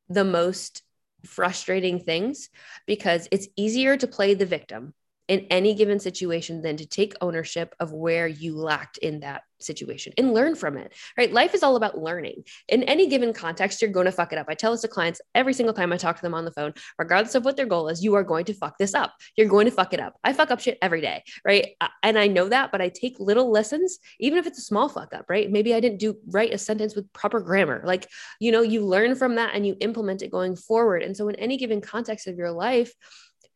the 0.10 0.24
most 0.24 0.84
frustrating 1.26 2.00
things 2.00 2.50
because 2.86 3.28
it's 3.32 3.48
easier 3.56 3.98
to 3.98 4.08
play 4.08 4.34
the 4.34 4.46
victim 4.46 4.94
in 5.28 5.48
any 5.50 5.74
given 5.74 6.00
situation 6.00 6.62
than 6.62 6.78
to 6.78 6.86
take 6.86 7.14
ownership 7.22 7.76
of 7.80 7.94
where 7.94 8.28
you 8.28 8.58
lacked 8.58 8.98
in 8.98 9.22
that 9.22 9.44
situation 9.60 10.14
and 10.18 10.34
learn 10.34 10.56
from 10.56 10.78
it. 10.78 10.94
Right? 11.18 11.32
Life 11.32 11.54
is 11.54 11.64
all 11.64 11.76
about 11.76 11.98
learning. 11.98 12.44
In 12.68 12.84
any 12.84 13.08
given 13.08 13.34
context, 13.34 13.82
you're 13.82 13.92
going 13.92 14.06
to 14.06 14.12
fuck 14.12 14.34
it 14.34 14.40
up. 14.40 14.48
I 14.50 14.56
tell 14.56 14.72
this 14.72 14.82
to 14.82 14.88
clients 14.88 15.22
every 15.36 15.54
single 15.54 15.74
time 15.74 15.94
I 15.94 15.98
talk 15.98 16.16
to 16.16 16.22
them 16.22 16.34
on 16.34 16.46
the 16.46 16.52
phone, 16.52 16.74
regardless 16.98 17.36
of 17.36 17.46
what 17.46 17.58
their 17.58 17.66
goal 17.66 17.88
is, 17.88 18.04
you 18.04 18.16
are 18.16 18.24
going 18.24 18.46
to 18.46 18.54
fuck 18.54 18.78
this 18.78 18.94
up. 18.94 19.14
You're 19.36 19.48
going 19.48 19.66
to 19.66 19.72
fuck 19.72 19.94
it 19.94 20.00
up. 20.00 20.18
I 20.24 20.34
fuck 20.34 20.52
up 20.52 20.60
shit 20.60 20.78
every 20.82 21.02
day, 21.02 21.24
right? 21.46 21.76
Uh, 21.80 21.88
and 22.04 22.18
I 22.18 22.28
know 22.28 22.50
that, 22.50 22.72
but 22.72 22.82
I 22.82 22.90
take 22.90 23.20
little 23.20 23.52
lessons, 23.52 24.00
even 24.20 24.40
if 24.40 24.48
it's 24.48 24.60
a 24.60 24.64
small 24.64 24.90
fuck 24.90 25.14
up, 25.14 25.26
right? 25.30 25.50
Maybe 25.52 25.74
I 25.74 25.80
didn't 25.80 26.00
do 26.00 26.18
write 26.28 26.54
a 26.54 26.58
sentence 26.58 26.96
with 26.96 27.12
proper 27.14 27.40
grammar. 27.40 27.84
Like, 27.86 28.08
you 28.40 28.52
know, 28.52 28.62
you 28.62 28.86
learn 28.86 29.16
from 29.16 29.36
that 29.36 29.54
and 29.54 29.66
you 29.66 29.76
implement 29.80 30.22
it 30.22 30.32
going 30.32 30.56
forward. 30.56 31.04
And 31.04 31.16
so 31.16 31.30
in 31.30 31.36
any 31.36 31.58
given 31.58 31.82
context 31.82 32.28
of 32.28 32.38
your 32.38 32.52
life, 32.52 32.94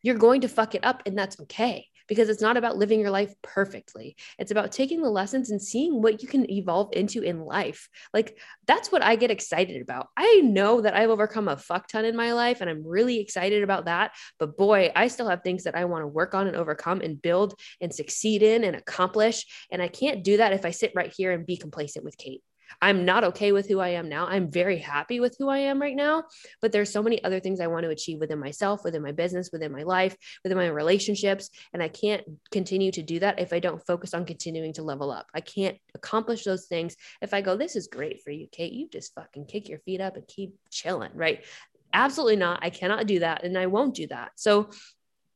you're 0.06 0.14
going 0.14 0.42
to 0.42 0.48
fuck 0.48 0.76
it 0.76 0.84
up 0.84 1.02
and 1.04 1.18
that's 1.18 1.40
okay 1.40 1.88
because 2.06 2.28
it's 2.28 2.40
not 2.40 2.56
about 2.56 2.76
living 2.76 3.00
your 3.00 3.10
life 3.10 3.34
perfectly. 3.42 4.14
It's 4.38 4.52
about 4.52 4.70
taking 4.70 5.02
the 5.02 5.10
lessons 5.10 5.50
and 5.50 5.60
seeing 5.60 6.00
what 6.00 6.22
you 6.22 6.28
can 6.28 6.48
evolve 6.48 6.90
into 6.92 7.22
in 7.22 7.40
life. 7.40 7.88
Like 8.14 8.38
that's 8.68 8.92
what 8.92 9.02
I 9.02 9.16
get 9.16 9.32
excited 9.32 9.82
about. 9.82 10.06
I 10.16 10.42
know 10.44 10.80
that 10.80 10.94
I've 10.94 11.10
overcome 11.10 11.48
a 11.48 11.56
fuck 11.56 11.88
ton 11.88 12.04
in 12.04 12.14
my 12.14 12.34
life 12.34 12.60
and 12.60 12.70
I'm 12.70 12.86
really 12.86 13.18
excited 13.18 13.64
about 13.64 13.86
that. 13.86 14.12
But 14.38 14.56
boy, 14.56 14.92
I 14.94 15.08
still 15.08 15.28
have 15.28 15.42
things 15.42 15.64
that 15.64 15.74
I 15.74 15.86
want 15.86 16.02
to 16.02 16.06
work 16.08 16.36
on 16.36 16.46
and 16.46 16.56
overcome 16.56 17.00
and 17.00 17.20
build 17.20 17.54
and 17.80 17.92
succeed 17.92 18.44
in 18.44 18.62
and 18.62 18.76
accomplish. 18.76 19.44
And 19.72 19.82
I 19.82 19.88
can't 19.88 20.22
do 20.22 20.36
that 20.36 20.52
if 20.52 20.64
I 20.64 20.70
sit 20.70 20.92
right 20.94 21.12
here 21.16 21.32
and 21.32 21.44
be 21.44 21.56
complacent 21.56 22.04
with 22.04 22.16
Kate. 22.16 22.44
I'm 22.80 23.04
not 23.04 23.24
okay 23.24 23.52
with 23.52 23.68
who 23.68 23.80
I 23.80 23.90
am 23.90 24.08
now. 24.08 24.26
I'm 24.26 24.50
very 24.50 24.78
happy 24.78 25.20
with 25.20 25.36
who 25.38 25.48
I 25.48 25.58
am 25.58 25.80
right 25.80 25.96
now, 25.96 26.24
but 26.60 26.72
there's 26.72 26.92
so 26.92 27.02
many 27.02 27.22
other 27.24 27.40
things 27.40 27.60
I 27.60 27.66
want 27.66 27.84
to 27.84 27.90
achieve 27.90 28.20
within 28.20 28.38
myself, 28.38 28.84
within 28.84 29.02
my 29.02 29.12
business, 29.12 29.50
within 29.52 29.72
my 29.72 29.82
life, 29.82 30.16
within 30.42 30.58
my 30.58 30.66
relationships, 30.66 31.50
and 31.72 31.82
I 31.82 31.88
can't 31.88 32.22
continue 32.50 32.92
to 32.92 33.02
do 33.02 33.18
that 33.20 33.40
if 33.40 33.52
I 33.52 33.58
don't 33.58 33.84
focus 33.86 34.14
on 34.14 34.24
continuing 34.24 34.72
to 34.74 34.82
level 34.82 35.10
up. 35.10 35.26
I 35.34 35.40
can't 35.40 35.78
accomplish 35.94 36.44
those 36.44 36.66
things 36.66 36.96
if 37.20 37.32
I 37.32 37.40
go, 37.40 37.56
"This 37.56 37.76
is 37.76 37.88
great 37.88 38.22
for 38.22 38.30
you, 38.30 38.46
Kate. 38.50 38.72
You 38.72 38.88
just 38.88 39.14
fucking 39.14 39.46
kick 39.46 39.68
your 39.68 39.78
feet 39.80 40.00
up 40.00 40.16
and 40.16 40.26
keep 40.26 40.54
chilling." 40.70 41.12
Right? 41.14 41.44
Absolutely 41.92 42.36
not. 42.36 42.60
I 42.62 42.70
cannot 42.70 43.06
do 43.06 43.20
that 43.20 43.44
and 43.44 43.56
I 43.56 43.66
won't 43.66 43.94
do 43.94 44.06
that. 44.08 44.32
So 44.34 44.70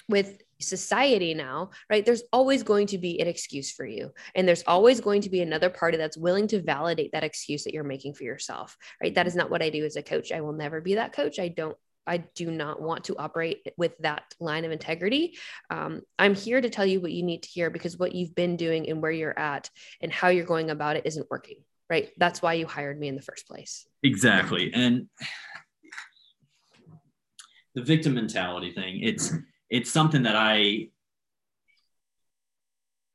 with 0.09 0.43
society 0.61 1.35
now, 1.35 1.71
right? 1.89 2.05
There's 2.05 2.23
always 2.33 2.63
going 2.63 2.89
to 2.89 2.99
be 2.99 3.21
an 3.21 3.27
excuse 3.27 3.73
for 3.73 3.85
you. 3.85 4.13
And 4.35 4.47
there's 4.47 4.65
always 4.67 5.01
going 5.01 5.23
to 5.23 5.31
be 5.31 5.41
another 5.43 5.71
party 5.71 5.97
that's 5.97 6.17
willing 6.17 6.47
to 6.49 6.63
validate 6.63 7.13
that 7.13 7.25
excuse 7.25 7.65
that 7.65 7.75
you're 7.75 7.85
making 7.85 8.15
for 8.15 8.25
yourself, 8.25 8.77
right? 9.03 9.15
That 9.15 9.27
is 9.27 9.37
not 9.37 9.51
what 9.51 9.63
I 9.63 9.71
do 9.71 9.85
as 9.85 9.97
a 9.97 10.03
coach. 10.03 10.33
I 10.33 10.41
will 10.41 10.53
never 10.53 10.81
be 10.81 10.95
that 10.95 11.13
coach. 11.13 11.39
I 11.39 11.49
don't 11.49 11.77
I 12.07 12.19
do 12.35 12.51
not 12.51 12.81
want 12.81 13.05
to 13.05 13.17
operate 13.17 13.67
with 13.77 13.97
that 13.99 14.35
line 14.41 14.65
of 14.65 14.73
integrity. 14.73 15.39
Um, 15.69 16.01
I'm 16.19 16.35
here 16.35 16.61
to 16.61 16.71
tell 16.71 16.87
you 16.87 17.01
what 17.01 17.13
you 17.13 17.23
need 17.23 17.45
to 17.45 17.49
hear 17.49 17.71
because 17.71 17.99
what 17.99 18.15
you've 18.15 18.35
been 18.35 18.57
doing 18.57 18.89
and 18.89 19.01
where 19.01 19.13
you're 19.13 19.39
at 19.39 19.71
and 20.01 20.13
how 20.13 20.29
you're 20.29 20.47
going 20.47 20.71
about 20.71 20.97
it 20.97 21.07
isn't 21.07 21.31
working, 21.31 21.59
right? 21.89 22.11
That's 22.17 22.43
why 22.43 22.55
you 22.55 22.67
hired 22.67 22.99
me 22.99 23.09
in 23.09 23.17
the 23.17 23.23
first 23.23 23.47
place. 23.47 23.87
Exactly. 24.03 24.73
And 24.75 25.09
the 27.75 27.83
victim 27.83 28.15
mentality 28.15 28.73
thing, 28.73 29.01
it's 29.03 29.33
it's 29.71 29.91
something 29.91 30.25
that 30.25 30.37
I 30.37 30.89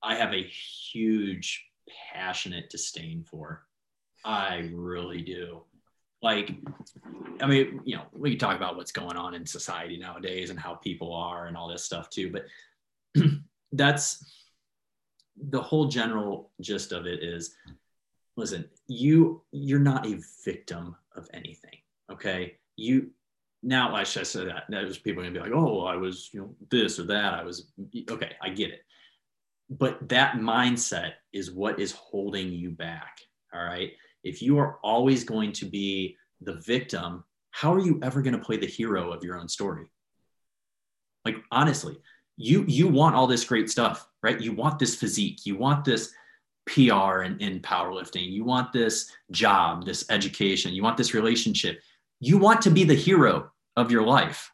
I 0.01 0.15
have 0.15 0.33
a 0.33 0.43
huge 0.43 1.65
passionate 2.13 2.69
disdain 2.69 3.23
for. 3.23 3.65
I 4.23 4.69
really 4.73 5.21
do. 5.21 5.63
Like, 6.21 6.51
I 7.41 7.45
mean, 7.47 7.81
you 7.83 7.97
know, 7.97 8.03
we 8.11 8.31
can 8.31 8.39
talk 8.39 8.55
about 8.55 8.77
what's 8.77 8.91
going 8.91 9.17
on 9.17 9.33
in 9.33 9.45
society 9.45 9.97
nowadays 9.97 10.49
and 10.49 10.59
how 10.59 10.75
people 10.75 11.13
are 11.13 11.47
and 11.47 11.57
all 11.57 11.67
this 11.67 11.83
stuff 11.83 12.09
too, 12.09 12.31
but 12.31 12.45
that's 13.71 14.43
the 15.37 15.61
whole 15.61 15.87
general 15.87 16.51
gist 16.61 16.91
of 16.91 17.05
it 17.05 17.21
is 17.23 17.55
listen, 18.37 18.65
you 18.87 19.43
you're 19.51 19.79
not 19.79 20.05
a 20.05 20.19
victim 20.43 20.95
of 21.15 21.27
anything. 21.33 21.77
Okay. 22.11 22.57
You 22.75 23.11
now 23.63 23.95
I 23.95 24.03
should 24.03 24.27
say 24.27 24.45
that. 24.45 24.69
Now 24.69 24.81
There's 24.81 24.97
people 24.97 25.23
gonna 25.23 25.33
be 25.33 25.39
like, 25.39 25.51
oh, 25.53 25.85
I 25.85 25.95
was, 25.95 26.29
you 26.33 26.41
know, 26.41 26.55
this 26.69 26.99
or 26.99 27.03
that. 27.03 27.33
I 27.33 27.43
was 27.43 27.71
okay, 28.09 28.31
I 28.41 28.49
get 28.49 28.71
it. 28.71 28.81
But 29.69 30.07
that 30.09 30.35
mindset 30.35 31.13
is 31.33 31.51
what 31.51 31.79
is 31.79 31.91
holding 31.91 32.51
you 32.51 32.69
back. 32.69 33.19
All 33.53 33.63
right. 33.63 33.91
If 34.23 34.41
you 34.41 34.57
are 34.59 34.77
always 34.83 35.23
going 35.23 35.51
to 35.53 35.65
be 35.65 36.17
the 36.41 36.55
victim, 36.55 37.23
how 37.51 37.73
are 37.73 37.79
you 37.79 37.99
ever 38.03 38.21
going 38.21 38.37
to 38.37 38.43
play 38.43 38.57
the 38.57 38.67
hero 38.67 39.11
of 39.11 39.23
your 39.23 39.39
own 39.39 39.47
story? 39.47 39.89
Like 41.23 41.37
honestly, 41.51 41.97
you 42.37 42.65
you 42.67 42.87
want 42.87 43.15
all 43.15 43.27
this 43.27 43.45
great 43.45 43.69
stuff, 43.69 44.07
right? 44.21 44.39
You 44.39 44.53
want 44.53 44.77
this 44.77 44.95
physique, 44.95 45.45
you 45.45 45.57
want 45.57 45.85
this 45.85 46.13
PR 46.67 47.21
and 47.21 47.41
in 47.41 47.59
powerlifting, 47.61 48.29
you 48.31 48.43
want 48.43 48.73
this 48.73 49.11
job, 49.31 49.85
this 49.85 50.05
education, 50.09 50.73
you 50.73 50.83
want 50.83 50.97
this 50.97 51.13
relationship. 51.13 51.79
You 52.25 52.39
want 52.39 52.63
to 52.63 52.71
be 52.71 52.83
the 52.83 52.95
hero 52.95 53.51
of 53.75 53.91
your 53.91 54.01
life. 54.01 54.51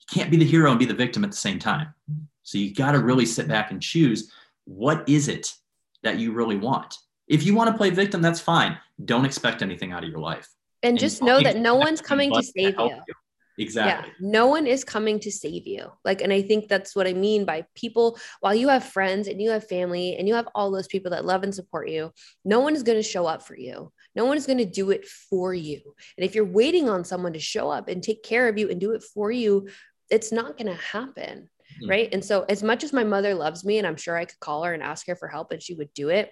You 0.00 0.06
can't 0.12 0.28
be 0.28 0.36
the 0.36 0.44
hero 0.44 0.70
and 0.70 0.78
be 0.78 0.86
the 0.86 0.92
victim 0.92 1.22
at 1.22 1.30
the 1.30 1.36
same 1.36 1.60
time. 1.60 1.94
So 2.42 2.58
you 2.58 2.74
got 2.74 2.92
to 2.92 2.98
really 2.98 3.26
sit 3.26 3.46
back 3.46 3.70
and 3.70 3.80
choose 3.80 4.32
what 4.64 5.08
is 5.08 5.28
it 5.28 5.54
that 6.02 6.18
you 6.18 6.32
really 6.32 6.56
want. 6.56 6.96
If 7.28 7.44
you 7.44 7.54
want 7.54 7.70
to 7.70 7.76
play 7.76 7.90
victim, 7.90 8.22
that's 8.22 8.40
fine. 8.40 8.76
Don't 9.04 9.24
expect 9.24 9.62
anything 9.62 9.92
out 9.92 10.02
of 10.02 10.10
your 10.10 10.18
life. 10.18 10.48
And, 10.82 10.90
and 10.90 10.98
just 10.98 11.22
know 11.22 11.40
that 11.40 11.58
no 11.58 11.76
one's 11.76 12.00
coming 12.00 12.32
to 12.32 12.42
save 12.42 12.74
you. 12.76 12.90
you. 13.06 13.14
Exactly. 13.56 14.10
Yeah, 14.10 14.28
no 14.28 14.48
one 14.48 14.66
is 14.66 14.82
coming 14.82 15.20
to 15.20 15.30
save 15.30 15.68
you. 15.68 15.92
Like, 16.04 16.22
and 16.22 16.32
I 16.32 16.42
think 16.42 16.66
that's 16.66 16.96
what 16.96 17.06
I 17.06 17.12
mean 17.12 17.44
by 17.44 17.64
people, 17.76 18.18
while 18.40 18.52
you 18.54 18.66
have 18.66 18.84
friends 18.84 19.28
and 19.28 19.40
you 19.40 19.50
have 19.50 19.68
family 19.68 20.16
and 20.16 20.26
you 20.26 20.34
have 20.34 20.48
all 20.56 20.72
those 20.72 20.88
people 20.88 21.12
that 21.12 21.24
love 21.24 21.44
and 21.44 21.54
support 21.54 21.88
you, 21.88 22.12
no 22.44 22.58
one 22.58 22.74
is 22.74 22.82
going 22.82 22.98
to 22.98 23.02
show 23.02 23.26
up 23.26 23.46
for 23.46 23.56
you. 23.56 23.92
No 24.14 24.24
one 24.24 24.36
is 24.36 24.46
going 24.46 24.58
to 24.58 24.64
do 24.64 24.90
it 24.90 25.06
for 25.06 25.52
you. 25.52 25.80
And 26.16 26.24
if 26.24 26.34
you're 26.34 26.44
waiting 26.44 26.88
on 26.88 27.04
someone 27.04 27.32
to 27.32 27.40
show 27.40 27.70
up 27.70 27.88
and 27.88 28.02
take 28.02 28.22
care 28.22 28.48
of 28.48 28.58
you 28.58 28.70
and 28.70 28.80
do 28.80 28.92
it 28.92 29.02
for 29.02 29.30
you, 29.30 29.68
it's 30.10 30.32
not 30.32 30.56
going 30.56 30.68
to 30.68 30.82
happen. 30.82 31.48
Mm-hmm. 31.82 31.90
Right. 31.90 32.08
And 32.12 32.24
so, 32.24 32.44
as 32.48 32.62
much 32.62 32.84
as 32.84 32.92
my 32.92 33.04
mother 33.04 33.34
loves 33.34 33.64
me, 33.64 33.78
and 33.78 33.86
I'm 33.86 33.96
sure 33.96 34.16
I 34.16 34.26
could 34.26 34.38
call 34.38 34.64
her 34.64 34.74
and 34.74 34.82
ask 34.82 35.06
her 35.08 35.16
for 35.16 35.28
help 35.28 35.50
and 35.50 35.62
she 35.62 35.74
would 35.74 35.92
do 35.94 36.10
it, 36.10 36.30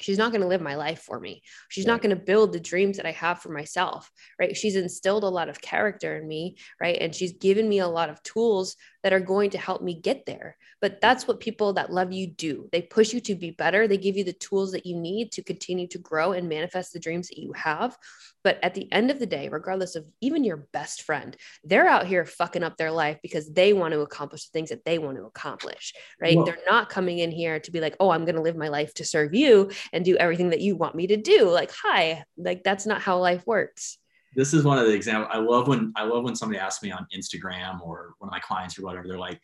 she's 0.00 0.18
not 0.18 0.32
going 0.32 0.40
to 0.40 0.48
live 0.48 0.60
my 0.60 0.74
life 0.74 1.00
for 1.02 1.20
me 1.20 1.42
she's 1.68 1.84
Right. 1.86 1.92
not 1.92 2.02
going 2.02 2.16
to 2.16 2.22
build 2.22 2.52
the 2.52 2.60
dreams 2.60 2.96
that 2.96 3.06
i 3.06 3.12
have 3.12 3.38
for 3.40 3.50
myself 3.50 4.10
right 4.40 4.56
she's 4.56 4.76
instilled 4.76 5.24
a 5.24 5.28
lot 5.28 5.48
of 5.48 5.60
character 5.60 6.16
in 6.16 6.26
me 6.26 6.56
right 6.80 6.98
and 7.00 7.14
she's 7.14 7.34
given 7.34 7.68
me 7.68 7.78
a 7.78 7.88
lot 7.88 8.10
of 8.10 8.22
tools 8.22 8.76
that 9.04 9.12
are 9.12 9.20
going 9.20 9.50
to 9.50 9.58
help 9.58 9.82
me 9.82 9.94
get 9.94 10.26
there. 10.26 10.56
But 10.80 11.00
that's 11.00 11.28
what 11.28 11.38
people 11.38 11.74
that 11.74 11.92
love 11.92 12.12
you 12.12 12.26
do. 12.26 12.68
They 12.72 12.82
push 12.82 13.12
you 13.12 13.20
to 13.20 13.34
be 13.34 13.52
better. 13.52 13.86
They 13.86 13.98
give 13.98 14.16
you 14.16 14.24
the 14.24 14.32
tools 14.32 14.72
that 14.72 14.86
you 14.86 14.96
need 14.96 15.30
to 15.32 15.42
continue 15.42 15.86
to 15.88 15.98
grow 15.98 16.32
and 16.32 16.48
manifest 16.48 16.92
the 16.92 16.98
dreams 16.98 17.28
that 17.28 17.38
you 17.38 17.52
have. 17.52 17.96
But 18.42 18.58
at 18.62 18.74
the 18.74 18.90
end 18.92 19.10
of 19.10 19.18
the 19.18 19.26
day 19.26 19.48
regardless 19.48 19.96
of 19.96 20.04
even 20.20 20.44
your 20.44 20.68
best 20.72 21.02
friend 21.02 21.36
they're 21.64 21.88
out 21.88 22.06
here 22.06 22.24
fucking 22.24 22.62
up 22.62 22.76
their 22.76 22.90
life 22.90 23.18
because 23.22 23.50
they 23.50 23.72
want 23.72 23.92
to 23.92 24.00
accomplish 24.00 24.44
the 24.44 24.52
things 24.52 24.68
that 24.68 24.84
they 24.84 24.98
want 24.98 25.16
to 25.16 25.24
accomplish 25.24 25.94
right? 26.20 26.38
They're 26.44 26.58
not 26.68 26.90
coming 26.90 27.18
in 27.18 27.30
here 27.30 27.58
to 27.58 27.70
be 27.70 27.80
like 27.80 27.96
oh 28.00 28.10
i'm 28.10 28.24
going 28.24 28.34
to 28.34 28.42
live 28.42 28.56
my 28.56 28.68
life 28.68 28.92
to 28.94 29.04
serve 29.04 29.34
you 29.34 29.70
and 29.92 30.04
do 30.04 30.16
everything 30.16 30.50
that 30.50 30.60
you 30.60 30.76
want 30.76 30.94
me 30.94 31.06
to 31.08 31.16
do. 31.16 31.48
Like 31.48 31.72
hi 31.72 32.24
like 32.36 32.62
that's 32.64 32.86
not 32.86 33.00
how 33.00 33.18
life 33.18 33.46
works 33.46 33.98
this 34.36 34.54
is 34.54 34.64
one 34.64 34.78
of 34.78 34.86
the 34.86 34.92
examples 34.92 35.30
i 35.32 35.38
love 35.38 35.68
when 35.68 35.92
i 35.96 36.04
love 36.04 36.24
when 36.24 36.34
somebody 36.36 36.58
asks 36.58 36.82
me 36.82 36.90
on 36.90 37.06
instagram 37.16 37.80
or 37.80 38.14
one 38.18 38.28
of 38.28 38.32
my 38.32 38.40
clients 38.40 38.78
or 38.78 38.82
whatever 38.82 39.06
they're 39.06 39.18
like 39.18 39.40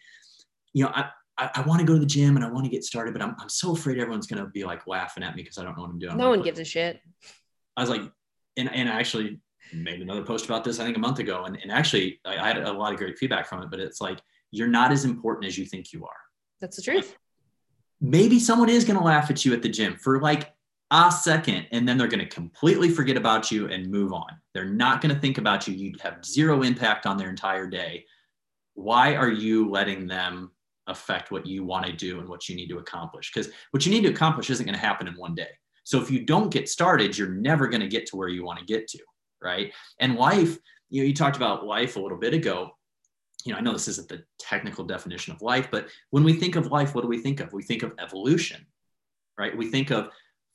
you 0.73 0.85
know 0.85 0.91
i 0.95 1.09
i, 1.39 1.51
I 1.57 1.61
want 1.63 1.81
to 1.81 1.87
go 1.87 1.95
to 1.95 1.99
the 1.99 2.07
gym 2.07 2.37
and 2.37 2.45
i 2.45 2.51
want 2.51 2.65
to 2.65 2.71
get 2.71 2.85
started 2.85 3.13
but 3.13 3.23
i'm, 3.23 3.35
I'm 3.39 3.49
so 3.49 3.73
afraid 3.73 3.99
everyone's 3.99 4.27
going 4.27 4.43
to 4.43 4.51
be 4.51 4.65
like 4.65 4.87
laughing 4.87 5.23
at 5.23 5.37
me 5.37 5.43
because 5.43 5.59
i 5.59 5.65
don't 5.65 5.77
know 5.77 5.83
what 5.83 5.91
i'm 5.91 5.99
doing. 5.99 6.13
I'm 6.13 6.19
no 6.19 6.31
like, 6.31 6.39
one 6.39 6.45
gives 6.45 6.59
a 6.59 6.65
shit. 6.65 7.01
I 7.77 7.81
was 7.81 7.91
like 7.91 8.03
and, 8.57 8.73
and 8.73 8.89
i 8.89 8.99
actually 8.99 9.41
made 9.73 10.01
another 10.01 10.23
post 10.23 10.47
about 10.47 10.65
this 10.65 10.81
i 10.81 10.85
think 10.85 10.97
a 10.97 11.01
month 11.01 11.21
ago 11.21 11.45
and, 11.45 11.57
and 11.63 11.71
actually 11.71 12.21
I, 12.25 12.39
I 12.39 12.47
had 12.49 12.59
a 12.59 12.73
lot 12.73 12.93
of 12.93 12.99
great 12.99 13.19
feedback 13.19 13.47
from 13.47 13.63
it 13.63 13.71
but 13.71 13.79
it's 13.81 14.01
like 14.01 14.21
you're 14.51 14.69
not 14.69 14.93
as 14.93 15.05
important 15.05 15.47
as 15.47 15.57
you 15.57 15.65
think 15.65 15.93
you 15.93 16.05
are. 16.05 16.17
That's 16.61 16.77
the 16.77 16.83
truth. 16.83 17.17
Maybe 18.01 18.41
someone 18.41 18.69
is 18.69 18.85
going 18.85 18.99
to 18.99 19.05
laugh 19.05 19.31
at 19.31 19.45
you 19.45 19.53
at 19.53 19.63
the 19.63 19.69
gym 19.69 19.97
for 19.97 20.21
like 20.21 20.53
a 20.91 21.11
second 21.11 21.67
and 21.71 21.89
then 21.89 21.97
they're 21.97 22.09
going 22.09 22.21
to 22.21 22.27
completely 22.27 22.89
forget 22.89 23.17
about 23.17 23.51
you 23.51 23.69
and 23.69 23.91
move 23.91 24.13
on. 24.13 24.31
They're 24.55 24.65
not 24.65 25.01
going 25.01 25.15
to 25.15 25.21
think 25.21 25.39
about 25.39 25.69
you. 25.69 25.75
You 25.75 25.95
have 26.03 26.25
zero 26.25 26.63
impact 26.63 27.07
on 27.07 27.17
their 27.17 27.31
entire 27.31 27.67
day. 27.67 28.05
Why 28.75 29.15
are 29.15 29.31
you 29.31 29.71
letting 29.71 30.07
them 30.07 30.51
affect 30.87 31.31
what 31.31 31.47
you 31.47 31.65
want 31.65 31.87
to 31.87 31.93
do 31.93 32.19
and 32.19 32.29
what 32.29 32.49
you 32.49 32.57
need 32.57 32.69
to 32.69 32.79
accomplish? 32.79 33.31
Because 33.33 33.53
what 33.71 33.87
you 33.87 33.93
need 33.93 34.03
to 34.03 34.11
accomplish 34.11 34.51
isn't 34.51 34.67
going 34.67 34.75
to 34.75 34.81
happen 34.81 35.07
in 35.07 35.15
one 35.15 35.35
day. 35.35 35.51
So 35.85 36.01
if 36.01 36.11
you 36.11 36.25
don't 36.25 36.53
get 36.53 36.69
started 36.69 37.17
you're 37.17 37.29
never 37.29 37.69
going 37.69 37.81
to 37.81 37.89
get 37.89 38.07
to 38.07 38.17
where 38.17 38.29
you 38.29 38.45
want 38.45 38.59
to 38.59 38.65
get 38.65 38.89
to 38.89 38.99
right? 39.43 39.73
And 40.01 40.17
life 40.17 40.59
you 40.91 41.03
know 41.03 41.07
you 41.07 41.15
talked 41.15 41.37
about 41.37 41.65
life 41.65 41.97
a 41.97 42.01
little 42.01 42.19
bit 42.19 42.35
ago. 42.35 42.71
You 43.45 43.53
know 43.53 43.59
i 43.59 43.63
know 43.63 43.73
this 43.73 43.89
isn't 43.89 44.09
the 44.09 44.23
technical 44.39 44.85
definition 44.85 45.33
of 45.33 45.41
life 45.41 45.71
but 45.71 45.89
when 46.11 46.25
we 46.25 46.35
think 46.35 46.57
of 46.57 46.67
life 46.67 46.95
what 46.95 47.03
do 47.03 47.09
we 47.09 47.19
think 47.19 47.41
of? 47.41 47.53
We 47.53 47.63
think 47.63 47.83
of 47.83 47.93
evolution 47.99 48.67
right? 49.41 49.57
We 49.57 49.71
think 49.71 49.91
of 49.91 50.11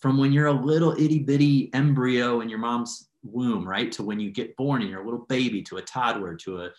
from 0.05 0.19
when 0.19 0.31
you're 0.31 0.45
a 0.45 0.53
little 0.53 0.91
itty 0.99 1.17
bitty 1.17 1.71
embryo 1.73 2.41
in 2.41 2.47
your 2.47 2.59
mom's 2.59 3.09
womb 3.23 3.67
right 3.67 3.91
to 3.91 4.03
when 4.03 4.19
you 4.19 4.29
get 4.29 4.55
born 4.55 4.83
and 4.83 4.91
you're 4.91 5.01
a 5.01 5.03
little 5.03 5.25
baby 5.25 5.63
to 5.63 5.77
a 5.77 5.81
toddler 5.81 6.35
to 6.35 6.61
a 6.61 6.69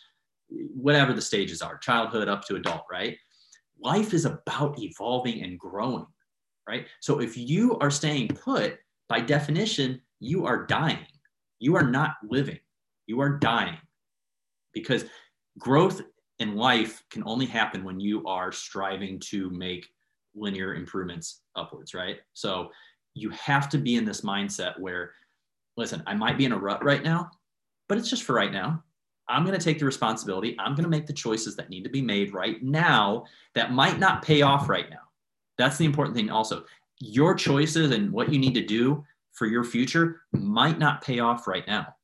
whatever 0.48 1.12
the 1.12 1.20
stages 1.20 1.60
are 1.60 1.76
childhood 1.78 2.28
up 2.28 2.44
to 2.44 2.54
adult 2.54 2.84
right? 2.88 3.16
Life 3.82 4.14
is 4.14 4.26
about 4.26 4.78
evolving 4.78 5.42
and 5.42 5.58
growing 5.58 6.06
right? 6.68 6.86
So 7.00 7.20
if 7.20 7.36
you 7.36 7.76
are 7.80 7.90
staying 7.90 8.28
put 8.28 8.78
by 9.08 9.18
definition 9.18 10.00
you 10.20 10.46
are 10.46 10.64
dying. 10.64 11.04
You 11.58 11.74
are 11.74 11.90
not 11.90 12.12
living. 12.22 12.60
You 13.08 13.20
are 13.22 13.40
dying. 13.40 13.78
Because 14.72 15.04
growth 15.58 16.00
in 16.38 16.54
life 16.54 17.02
can 17.10 17.24
only 17.26 17.46
happen 17.46 17.82
when 17.82 17.98
you 17.98 18.24
are 18.24 18.52
striving 18.52 19.18
to 19.30 19.50
make 19.50 19.88
linear 20.36 20.76
improvements 20.76 21.40
upwards, 21.56 21.92
right? 21.92 22.18
So 22.34 22.70
you 23.16 23.30
have 23.30 23.68
to 23.70 23.78
be 23.78 23.96
in 23.96 24.04
this 24.04 24.20
mindset 24.20 24.78
where, 24.78 25.12
listen, 25.76 26.02
I 26.06 26.14
might 26.14 26.38
be 26.38 26.44
in 26.44 26.52
a 26.52 26.58
rut 26.58 26.84
right 26.84 27.02
now, 27.02 27.30
but 27.88 27.98
it's 27.98 28.10
just 28.10 28.24
for 28.24 28.34
right 28.34 28.52
now. 28.52 28.82
I'm 29.28 29.44
going 29.44 29.58
to 29.58 29.64
take 29.64 29.78
the 29.78 29.84
responsibility. 29.84 30.54
I'm 30.58 30.74
going 30.74 30.84
to 30.84 30.90
make 30.90 31.06
the 31.06 31.12
choices 31.12 31.56
that 31.56 31.70
need 31.70 31.82
to 31.84 31.90
be 31.90 32.02
made 32.02 32.32
right 32.32 32.62
now 32.62 33.24
that 33.54 33.72
might 33.72 33.98
not 33.98 34.22
pay 34.22 34.42
off 34.42 34.68
right 34.68 34.88
now. 34.88 35.00
That's 35.58 35.78
the 35.78 35.84
important 35.84 36.14
thing, 36.14 36.30
also. 36.30 36.64
Your 37.00 37.34
choices 37.34 37.90
and 37.90 38.12
what 38.12 38.32
you 38.32 38.38
need 38.38 38.54
to 38.54 38.64
do 38.64 39.04
for 39.32 39.46
your 39.46 39.64
future 39.64 40.20
might 40.32 40.78
not 40.78 41.02
pay 41.02 41.18
off 41.18 41.48
right 41.48 41.66
now, 41.66 41.94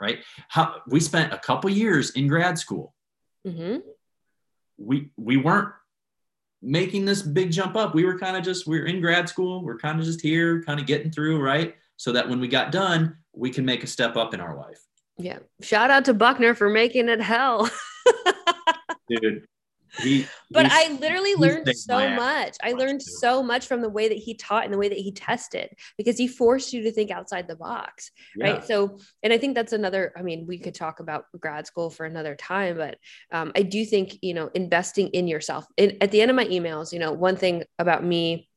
right? 0.00 0.20
How 0.48 0.76
we 0.86 1.00
spent 1.00 1.32
a 1.32 1.38
couple 1.38 1.70
years 1.70 2.10
in 2.10 2.28
grad 2.28 2.58
school 2.58 2.94
hmm 3.46 3.76
we 4.76 5.10
we 5.16 5.36
weren't 5.36 5.72
making 6.62 7.04
this 7.04 7.22
big 7.22 7.50
jump 7.50 7.76
up. 7.76 7.94
We 7.94 8.04
were 8.04 8.18
kind 8.18 8.36
of 8.36 8.42
just 8.42 8.66
we 8.66 8.78
are 8.80 8.86
in 8.86 9.00
grad 9.00 9.28
school. 9.28 9.62
We're 9.62 9.78
kind 9.78 9.98
of 9.98 10.04
just 10.06 10.20
here, 10.20 10.62
kind 10.64 10.80
of 10.80 10.86
getting 10.86 11.10
through, 11.10 11.40
right? 11.40 11.74
So 11.96 12.12
that 12.12 12.28
when 12.28 12.40
we 12.40 12.48
got 12.48 12.72
done, 12.72 13.16
we 13.34 13.50
can 13.50 13.64
make 13.64 13.84
a 13.84 13.86
step 13.86 14.16
up 14.16 14.34
in 14.34 14.40
our 14.40 14.56
life. 14.56 14.80
yeah 15.18 15.38
shout 15.62 15.90
out 15.90 16.04
to 16.04 16.14
buckner 16.14 16.54
for 16.54 16.68
making 16.68 17.08
it 17.08 17.20
hell 17.20 17.70
Dude, 19.08 19.46
he 19.98 20.26
but 20.50 20.66
I 20.70 20.92
literally 20.92 21.34
learned 21.34 21.68
so 21.76 22.10
much. 22.10 22.56
I 22.62 22.72
learned 22.72 23.00
too. 23.00 23.10
so 23.20 23.42
much 23.42 23.66
from 23.66 23.82
the 23.82 23.88
way 23.88 24.08
that 24.08 24.18
he 24.18 24.34
taught 24.34 24.64
and 24.64 24.72
the 24.72 24.78
way 24.78 24.88
that 24.88 24.98
he 24.98 25.12
tested 25.12 25.70
because 25.96 26.16
he 26.16 26.28
forced 26.28 26.72
you 26.72 26.82
to 26.82 26.92
think 26.92 27.10
outside 27.10 27.48
the 27.48 27.56
box. 27.56 28.10
yeah. 28.36 28.52
Right. 28.52 28.64
So, 28.64 28.98
and 29.22 29.32
I 29.32 29.38
think 29.38 29.54
that's 29.54 29.72
another, 29.72 30.12
I 30.16 30.22
mean, 30.22 30.46
we 30.46 30.58
could 30.58 30.74
talk 30.74 31.00
about 31.00 31.26
grad 31.38 31.66
school 31.66 31.90
for 31.90 32.06
another 32.06 32.34
time, 32.34 32.76
but 32.76 32.98
um, 33.32 33.52
I 33.54 33.62
do 33.62 33.84
think, 33.84 34.18
you 34.22 34.34
know, 34.34 34.50
investing 34.54 35.08
in 35.08 35.28
yourself. 35.28 35.66
In, 35.76 35.98
at 36.00 36.10
the 36.10 36.20
end 36.20 36.30
of 36.30 36.36
my 36.36 36.46
emails, 36.46 36.92
you 36.92 36.98
know, 36.98 37.12
one 37.12 37.36
thing 37.36 37.64
about 37.78 38.04
me 38.04 38.48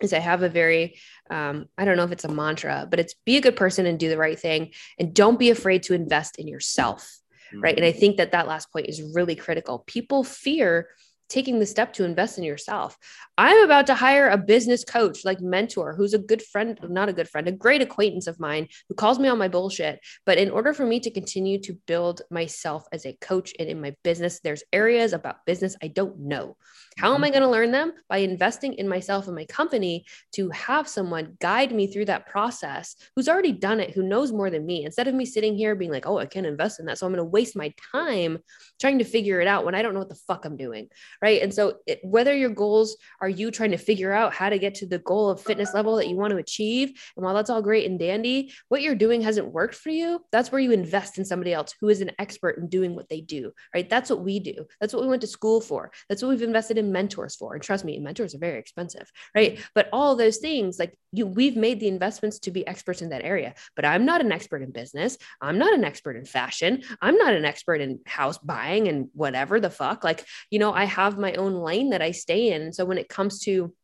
is 0.00 0.12
I 0.12 0.20
have 0.20 0.42
a 0.42 0.48
very, 0.48 0.98
um, 1.30 1.66
I 1.76 1.84
don't 1.84 1.96
know 1.96 2.04
if 2.04 2.12
it's 2.12 2.24
a 2.24 2.28
mantra, 2.28 2.86
but 2.88 3.00
it's 3.00 3.14
be 3.26 3.36
a 3.36 3.40
good 3.40 3.56
person 3.56 3.86
and 3.86 3.98
do 3.98 4.08
the 4.08 4.16
right 4.16 4.38
thing. 4.38 4.72
And 4.98 5.14
don't 5.14 5.38
be 5.38 5.50
afraid 5.50 5.84
to 5.84 5.94
invest 5.94 6.38
in 6.38 6.46
yourself 6.46 7.17
right? 7.54 7.76
And 7.76 7.84
i 7.84 7.90
mm-hmm. 7.90 7.98
think 7.98 8.16
that 8.16 8.32
that 8.32 8.46
last 8.46 8.72
point 8.72 8.86
is 8.86 9.02
really 9.14 9.34
critical. 9.34 9.84
People 9.86 10.24
fear 10.24 10.88
taking 11.28 11.58
the 11.58 11.66
step 11.66 11.92
to 11.94 12.04
invest 12.04 12.38
in 12.38 12.44
yourself 12.44 12.96
i'm 13.38 13.64
about 13.64 13.86
to 13.86 13.94
hire 13.94 14.28
a 14.28 14.36
business 14.36 14.84
coach 14.84 15.24
like 15.24 15.40
mentor 15.40 15.94
who's 15.94 16.12
a 16.12 16.18
good 16.18 16.42
friend 16.42 16.78
not 16.90 17.08
a 17.08 17.12
good 17.12 17.28
friend 17.28 17.48
a 17.48 17.52
great 17.52 17.80
acquaintance 17.80 18.26
of 18.26 18.38
mine 18.38 18.68
who 18.88 18.94
calls 18.94 19.18
me 19.18 19.28
on 19.28 19.38
my 19.38 19.48
bullshit. 19.48 20.00
But 20.26 20.38
in 20.38 20.50
order 20.50 20.74
for 20.74 20.84
me 20.84 21.00
to 21.00 21.10
continue 21.10 21.60
to 21.62 21.78
build 21.86 22.22
myself 22.30 22.86
as 22.92 23.06
a 23.06 23.16
coach 23.20 23.54
and 23.58 23.68
in 23.68 23.80
my 23.80 23.94
business 24.04 24.40
there's 24.40 24.62
areas 24.72 25.12
about 25.12 25.46
business 25.46 25.76
i 25.82 25.88
don't 25.88 26.18
know. 26.18 26.56
How 26.96 27.14
am 27.14 27.22
i 27.22 27.28
mm-hmm. 27.28 27.34
going 27.34 27.42
to 27.42 27.50
learn 27.50 27.70
them? 27.70 27.92
By 28.08 28.18
investing 28.18 28.74
in 28.74 28.88
myself 28.88 29.26
and 29.26 29.36
my 29.36 29.44
company 29.46 30.04
to 30.32 30.50
have 30.50 30.88
someone 30.88 31.36
guide 31.40 31.72
me 31.72 31.86
through 31.86 32.06
that 32.06 32.26
process 32.26 32.96
who's 33.14 33.28
already 33.28 33.52
done 33.52 33.80
it 33.80 33.92
who 33.92 34.02
knows 34.02 34.32
more 34.32 34.50
than 34.50 34.66
me. 34.66 34.84
Instead 34.84 35.08
of 35.08 35.14
me 35.14 35.24
sitting 35.24 35.56
here 35.56 35.74
being 35.74 35.92
like 35.92 36.06
oh 36.06 36.18
i 36.18 36.26
can't 36.26 36.46
invest 36.46 36.80
in 36.80 36.86
that 36.86 36.98
so 36.98 37.06
i'm 37.06 37.12
going 37.12 37.24
to 37.24 37.24
waste 37.24 37.56
my 37.56 37.72
time 37.92 38.38
trying 38.80 38.98
to 38.98 39.04
figure 39.04 39.40
it 39.40 39.48
out 39.48 39.64
when 39.64 39.74
i 39.74 39.82
don't 39.82 39.94
know 39.94 40.00
what 40.00 40.08
the 40.08 40.14
fuck 40.14 40.44
i'm 40.44 40.56
doing 40.56 40.88
right? 41.22 41.42
And 41.42 41.52
so 41.52 41.78
it, 41.86 42.00
whether 42.02 42.36
your 42.36 42.50
goals 42.50 42.96
are 43.20 43.27
you 43.28 43.50
trying 43.50 43.70
to 43.72 43.76
figure 43.76 44.12
out 44.12 44.32
how 44.32 44.48
to 44.48 44.58
get 44.58 44.74
to 44.76 44.86
the 44.86 44.98
goal 44.98 45.30
of 45.30 45.40
fitness 45.40 45.74
level 45.74 45.96
that 45.96 46.08
you 46.08 46.16
want 46.16 46.30
to 46.32 46.38
achieve? 46.38 46.88
And 47.16 47.24
while 47.24 47.34
that's 47.34 47.50
all 47.50 47.62
great 47.62 47.86
and 47.88 47.98
dandy 47.98 48.52
what 48.68 48.82
you're 48.82 48.94
doing 48.94 49.20
hasn't 49.20 49.52
worked 49.52 49.74
for 49.74 49.90
you 49.90 50.24
that's 50.32 50.52
where 50.52 50.60
you 50.60 50.72
invest 50.72 51.18
in 51.18 51.24
somebody 51.24 51.52
else 51.52 51.74
who 51.80 51.88
is 51.88 52.00
an 52.00 52.12
expert 52.18 52.58
in 52.58 52.68
doing 52.68 52.94
what 52.94 53.08
they 53.08 53.20
do 53.20 53.52
right? 53.74 53.88
That's 53.88 54.10
what 54.10 54.20
we 54.20 54.40
do. 54.40 54.66
That's 54.80 54.92
what 54.92 55.02
we 55.02 55.08
went 55.08 55.22
to 55.22 55.26
school 55.26 55.60
for. 55.60 55.90
That's 56.08 56.22
what 56.22 56.30
we've 56.30 56.42
invested 56.42 56.78
in 56.78 56.92
mentors 56.92 57.36
for. 57.36 57.54
And 57.54 57.62
trust 57.62 57.84
me 57.84 57.98
mentors 57.98 58.34
are 58.34 58.38
very 58.38 58.58
expensive 58.58 59.10
right? 59.34 59.60
But 59.74 59.88
all 59.92 60.16
those 60.16 60.38
things 60.38 60.78
like 60.78 60.98
you 61.12 61.26
we've 61.26 61.56
made 61.56 61.80
the 61.80 61.88
investments 61.88 62.38
to 62.40 62.50
be 62.50 62.66
experts 62.66 63.02
in 63.02 63.10
that 63.10 63.24
area. 63.24 63.54
But 63.76 63.84
i'm 63.84 64.04
not 64.04 64.20
an 64.20 64.32
expert 64.32 64.62
in 64.62 64.70
business. 64.70 65.16
I'm 65.40 65.58
not 65.58 65.72
an 65.72 65.84
expert 65.84 66.16
in 66.16 66.24
fashion. 66.24 66.82
I'm 67.00 67.16
not 67.16 67.34
an 67.34 67.44
expert 67.44 67.80
in 67.80 68.00
house 68.06 68.38
buying 68.38 68.88
and 68.88 69.08
whatever 69.14 69.60
the 69.60 69.70
fuck. 69.70 70.04
Like 70.04 70.24
you 70.50 70.58
know 70.58 70.72
i 70.72 70.84
have 70.84 71.18
my 71.18 71.34
own 71.34 71.54
lane 71.54 71.90
that 71.90 72.02
i 72.02 72.10
stay 72.10 72.52
in. 72.52 72.72
So 72.72 72.84
when 72.84 72.98
it 72.98 73.08
comes 73.18 73.40
to 73.40 73.74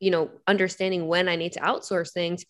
you 0.00 0.10
know 0.10 0.30
understanding 0.46 1.06
when 1.06 1.28
i 1.28 1.36
need 1.36 1.52
to 1.52 1.60
outsource 1.60 2.12
things 2.12 2.44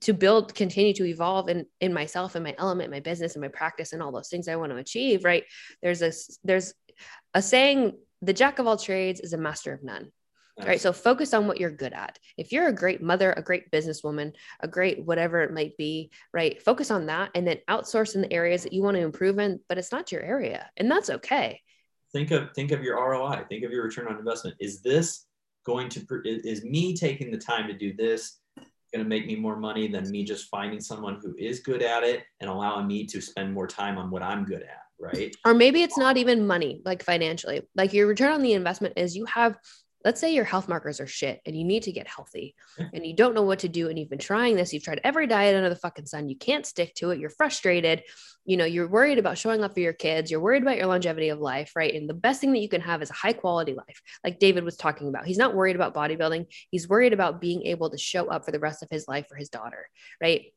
to 0.00 0.12
build 0.12 0.52
continue 0.52 0.92
to 0.92 1.04
evolve 1.04 1.48
in 1.48 1.64
in 1.80 1.94
myself 1.94 2.34
and 2.34 2.42
my 2.42 2.54
element 2.58 2.90
my 2.90 2.98
business 2.98 3.34
and 3.34 3.42
my 3.42 3.48
practice 3.48 3.92
and 3.92 4.02
all 4.02 4.10
those 4.10 4.28
things 4.28 4.48
i 4.48 4.56
want 4.56 4.72
to 4.72 4.78
achieve 4.78 5.24
right 5.24 5.44
there's 5.80 6.02
a 6.02 6.10
there's 6.42 6.74
a 7.34 7.40
saying 7.40 7.96
the 8.20 8.32
jack 8.32 8.58
of 8.58 8.66
all 8.66 8.76
trades 8.76 9.20
is 9.20 9.32
a 9.32 9.38
master 9.38 9.72
of 9.72 9.84
none 9.84 10.10
right 10.66 10.80
so 10.80 10.92
focus 10.92 11.32
on 11.32 11.46
what 11.46 11.60
you're 11.60 11.70
good 11.70 11.92
at 11.92 12.18
if 12.36 12.50
you're 12.50 12.66
a 12.66 12.80
great 12.82 13.00
mother 13.00 13.32
a 13.32 13.42
great 13.42 13.70
businesswoman 13.70 14.32
a 14.58 14.68
great 14.68 15.06
whatever 15.06 15.40
it 15.42 15.54
might 15.54 15.74
be 15.78 16.10
right 16.34 16.60
focus 16.60 16.90
on 16.90 17.06
that 17.06 17.30
and 17.36 17.46
then 17.46 17.58
outsource 17.68 18.16
in 18.16 18.20
the 18.20 18.32
areas 18.32 18.64
that 18.64 18.72
you 18.72 18.82
want 18.82 18.96
to 18.96 19.02
improve 19.02 19.38
in 19.38 19.60
but 19.68 19.78
it's 19.78 19.92
not 19.92 20.10
your 20.12 20.20
area 20.20 20.68
and 20.76 20.90
that's 20.90 21.08
okay 21.08 21.60
think 22.12 22.30
of 22.30 22.52
think 22.54 22.72
of 22.72 22.82
your 22.82 22.96
ROI. 22.96 23.44
Think 23.48 23.64
of 23.64 23.70
your 23.70 23.84
return 23.84 24.08
on 24.08 24.18
investment. 24.18 24.56
Is 24.60 24.82
this 24.82 25.26
going 25.70 25.88
to 25.88 26.04
is 26.24 26.64
me 26.64 26.96
taking 26.96 27.30
the 27.30 27.38
time 27.38 27.68
to 27.68 27.72
do 27.72 27.94
this 27.94 28.40
going 28.92 29.04
to 29.04 29.08
make 29.08 29.26
me 29.26 29.36
more 29.36 29.56
money 29.56 29.86
than 29.86 30.10
me 30.10 30.24
just 30.24 30.48
finding 30.48 30.80
someone 30.80 31.20
who 31.22 31.32
is 31.38 31.60
good 31.60 31.80
at 31.80 32.02
it 32.02 32.24
and 32.40 32.50
allowing 32.50 32.88
me 32.88 33.06
to 33.06 33.20
spend 33.20 33.52
more 33.52 33.68
time 33.68 33.96
on 33.96 34.10
what 34.10 34.20
I'm 34.20 34.44
good 34.44 34.62
at, 34.62 34.82
right? 34.98 35.34
or 35.44 35.54
maybe 35.54 35.82
it's 35.82 35.96
not 35.96 36.16
even 36.16 36.44
money 36.44 36.82
like 36.84 37.04
financially 37.04 37.62
like 37.76 37.92
your 37.92 38.08
return 38.08 38.32
on 38.32 38.42
the 38.42 38.54
investment 38.54 38.94
is 38.96 39.16
you 39.16 39.24
have 39.26 39.56
let's 40.04 40.20
say 40.20 40.34
your 40.34 40.44
health 40.44 40.68
markers 40.68 41.00
are 41.00 41.06
shit 41.06 41.40
and 41.44 41.56
you 41.56 41.64
need 41.64 41.82
to 41.84 41.92
get 41.92 42.06
healthy 42.06 42.54
and 42.92 43.04
you 43.04 43.14
don't 43.14 43.34
know 43.34 43.42
what 43.42 43.60
to 43.60 43.68
do 43.68 43.88
and 43.88 43.98
you've 43.98 44.10
been 44.10 44.18
trying 44.18 44.56
this 44.56 44.72
you've 44.72 44.82
tried 44.82 45.00
every 45.04 45.26
diet 45.26 45.56
under 45.56 45.68
the 45.68 45.76
fucking 45.76 46.06
sun 46.06 46.28
you 46.28 46.36
can't 46.36 46.66
stick 46.66 46.94
to 46.94 47.10
it 47.10 47.18
you're 47.18 47.30
frustrated 47.30 48.02
you 48.44 48.56
know 48.56 48.64
you're 48.64 48.88
worried 48.88 49.18
about 49.18 49.38
showing 49.38 49.62
up 49.62 49.74
for 49.74 49.80
your 49.80 49.92
kids 49.92 50.30
you're 50.30 50.40
worried 50.40 50.62
about 50.62 50.76
your 50.76 50.86
longevity 50.86 51.28
of 51.28 51.38
life 51.38 51.72
right? 51.76 51.94
And 51.94 52.08
the 52.08 52.14
best 52.14 52.40
thing 52.40 52.52
that 52.52 52.60
you 52.60 52.68
can 52.68 52.80
have 52.80 53.02
is 53.02 53.10
a 53.10 53.14
high 53.14 53.32
quality 53.32 53.74
life 53.74 54.00
like 54.24 54.38
david 54.38 54.64
was 54.64 54.76
talking 54.76 55.08
about. 55.08 55.26
He's 55.26 55.38
not 55.38 55.54
worried 55.54 55.76
about 55.76 55.94
bodybuilding. 55.94 56.46
He's 56.70 56.88
worried 56.88 57.12
about 57.12 57.40
being 57.40 57.66
able 57.66 57.90
to 57.90 57.98
show 57.98 58.28
up 58.28 58.44
for 58.44 58.52
the 58.52 58.58
rest 58.58 58.82
of 58.82 58.88
his 58.90 59.06
life 59.06 59.26
for 59.28 59.36
his 59.36 59.48
daughter 59.48 59.88
right 60.20 60.52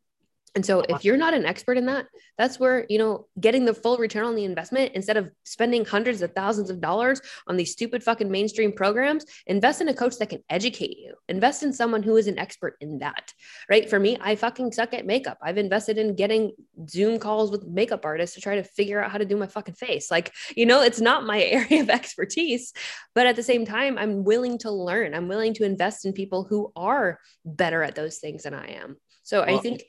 and 0.56 0.64
so 0.66 0.82
if 0.82 1.04
you're 1.04 1.18
not 1.18 1.34
an 1.34 1.46
expert 1.46 1.78
in 1.78 1.88
that, 1.88 2.06
that's 2.38 2.60
where, 2.60 2.86
you 2.88 3.00
know, 3.00 3.26
getting 3.40 3.66
the 3.66 3.74
full 3.74 3.98
return 3.98 4.24
on 4.24 4.36
the 4.36 4.44
investment 4.44 4.92
instead 4.94 5.18
of 5.18 5.32
spending 5.44 5.84
hundreds 5.84 6.22
of 6.22 6.34
thousands 6.34 6.70
of 6.70 6.80
dollars 6.80 7.22
on 7.48 7.58
these 7.58 7.72
stupid 7.72 8.04
fucking 8.04 8.30
mainstream 8.30 8.72
programs, 8.72 9.26
invest 9.48 9.82
in 9.82 9.90
a 9.90 9.96
coach 9.96 10.18
that 10.20 10.30
can 10.30 10.44
educate 10.50 10.98
you. 10.98 11.16
Invest 11.28 11.64
in 11.64 11.74
someone 11.74 12.04
who 12.04 12.18
is 12.18 12.28
an 12.28 12.38
expert 12.38 12.76
in 12.82 13.00
that. 13.00 13.34
Right? 13.68 13.90
For 13.90 14.00
me, 14.00 14.18
I 14.22 14.36
fucking 14.36 14.74
suck 14.74 14.94
at 14.94 15.08
makeup. 15.08 15.40
I've 15.42 15.58
invested 15.58 15.98
in 15.98 16.16
getting 16.16 16.52
Zoom 16.88 17.18
calls 17.18 17.50
with 17.50 17.66
makeup 17.66 18.06
artists 18.06 18.36
to 18.36 18.42
try 18.42 18.56
to 18.56 18.64
figure 18.64 19.04
out 19.04 19.12
how 19.12 19.18
to 19.18 19.26
do 19.26 19.36
my 19.36 19.48
fucking 19.48 19.76
face. 19.76 20.12
Like, 20.12 20.32
you 20.56 20.68
know, 20.68 20.84
it's 20.84 21.02
not 21.02 21.26
my 21.26 21.42
area 21.44 21.82
of 21.82 21.90
expertise, 21.90 22.74
but 23.16 23.26
at 23.26 23.36
the 23.36 23.44
same 23.44 23.66
time, 23.66 23.98
I'm 23.98 24.24
willing 24.24 24.60
to 24.60 24.72
learn. 24.72 25.16
I'm 25.16 25.28
willing 25.28 25.56
to 25.56 25.64
invest 25.64 26.06
in 26.06 26.14
people 26.14 26.44
who 26.44 26.72
are 26.76 27.20
better 27.44 27.82
at 27.82 27.96
those 27.96 28.20
things 28.20 28.44
than 28.44 28.54
I 28.54 28.74
am. 28.74 28.98
So 29.24 29.44
well, 29.46 29.58
I 29.58 29.60
think 29.60 29.84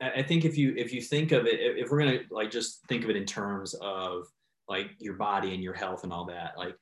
I 0.00 0.22
think 0.22 0.44
if 0.44 0.58
you 0.58 0.74
if 0.76 0.92
you 0.92 1.00
think 1.00 1.32
of 1.32 1.46
it, 1.46 1.58
if 1.58 1.90
we're 1.90 1.98
gonna 1.98 2.20
like 2.30 2.50
just 2.50 2.86
think 2.86 3.04
of 3.04 3.10
it 3.10 3.16
in 3.16 3.24
terms 3.24 3.74
of 3.80 4.26
like 4.68 4.90
your 4.98 5.14
body 5.14 5.54
and 5.54 5.62
your 5.62 5.74
health 5.74 6.04
and 6.04 6.12
all 6.12 6.26
that, 6.26 6.52
like 6.56 6.76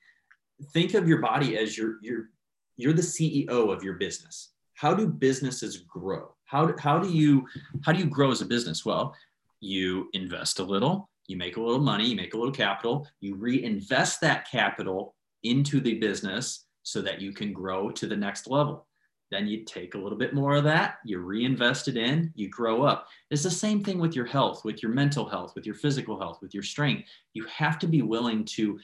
think 0.72 0.94
of 0.94 1.08
your 1.08 1.18
body 1.18 1.56
as 1.56 1.78
your 1.78 1.98
your 2.02 2.30
you're 2.76 2.92
the 2.92 3.02
CEO 3.02 3.72
of 3.72 3.84
your 3.84 3.94
business. 3.94 4.52
How 4.74 4.94
do 4.94 5.06
businesses 5.06 5.78
grow? 5.78 6.34
How 6.46 6.66
do, 6.66 6.74
how 6.78 6.98
do 6.98 7.08
you 7.08 7.46
how 7.84 7.92
do 7.92 8.00
you 8.00 8.06
grow 8.06 8.30
as 8.30 8.40
a 8.40 8.46
business? 8.46 8.84
Well, 8.84 9.14
you 9.60 10.08
invest 10.12 10.58
a 10.58 10.64
little, 10.64 11.08
you 11.26 11.36
make 11.36 11.56
a 11.56 11.60
little 11.60 11.80
money, 11.80 12.06
you 12.06 12.16
make 12.16 12.34
a 12.34 12.36
little 12.36 12.52
capital, 12.52 13.06
you 13.20 13.36
reinvest 13.36 14.20
that 14.20 14.50
capital 14.50 15.14
into 15.42 15.80
the 15.80 15.94
business 15.94 16.66
so 16.82 17.00
that 17.00 17.20
you 17.20 17.32
can 17.32 17.52
grow 17.52 17.90
to 17.90 18.06
the 18.06 18.16
next 18.16 18.48
level. 18.48 18.86
Then 19.34 19.48
you 19.48 19.64
take 19.64 19.96
a 19.96 19.98
little 19.98 20.16
bit 20.16 20.32
more 20.32 20.54
of 20.54 20.62
that, 20.62 20.98
you 21.04 21.18
reinvest 21.18 21.88
it 21.88 21.96
in, 21.96 22.32
you 22.36 22.48
grow 22.48 22.84
up. 22.84 23.08
It's 23.32 23.42
the 23.42 23.50
same 23.50 23.82
thing 23.82 23.98
with 23.98 24.14
your 24.14 24.26
health, 24.26 24.64
with 24.64 24.80
your 24.80 24.92
mental 24.92 25.28
health, 25.28 25.56
with 25.56 25.66
your 25.66 25.74
physical 25.74 26.16
health, 26.16 26.38
with 26.40 26.54
your 26.54 26.62
strength. 26.62 27.08
You 27.32 27.44
have 27.46 27.80
to 27.80 27.88
be 27.88 28.00
willing 28.00 28.44
to 28.56 28.78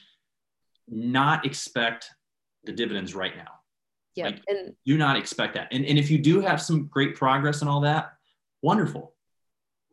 not 0.89 1.45
expect 1.45 2.09
the 2.65 2.73
dividends 2.73 3.15
right 3.15 3.37
now. 3.37 3.47
Yeah. 4.15 4.25
Like, 4.25 4.41
and 4.49 4.75
do 4.85 4.97
not 4.97 5.15
expect 5.15 5.53
that. 5.53 5.69
And, 5.71 5.85
and 5.85 5.97
if 5.97 6.11
you 6.11 6.17
do 6.17 6.41
have 6.41 6.61
some 6.61 6.87
great 6.87 7.15
progress 7.15 7.61
and 7.61 7.69
all 7.69 7.79
that, 7.81 8.11
wonderful. 8.61 9.13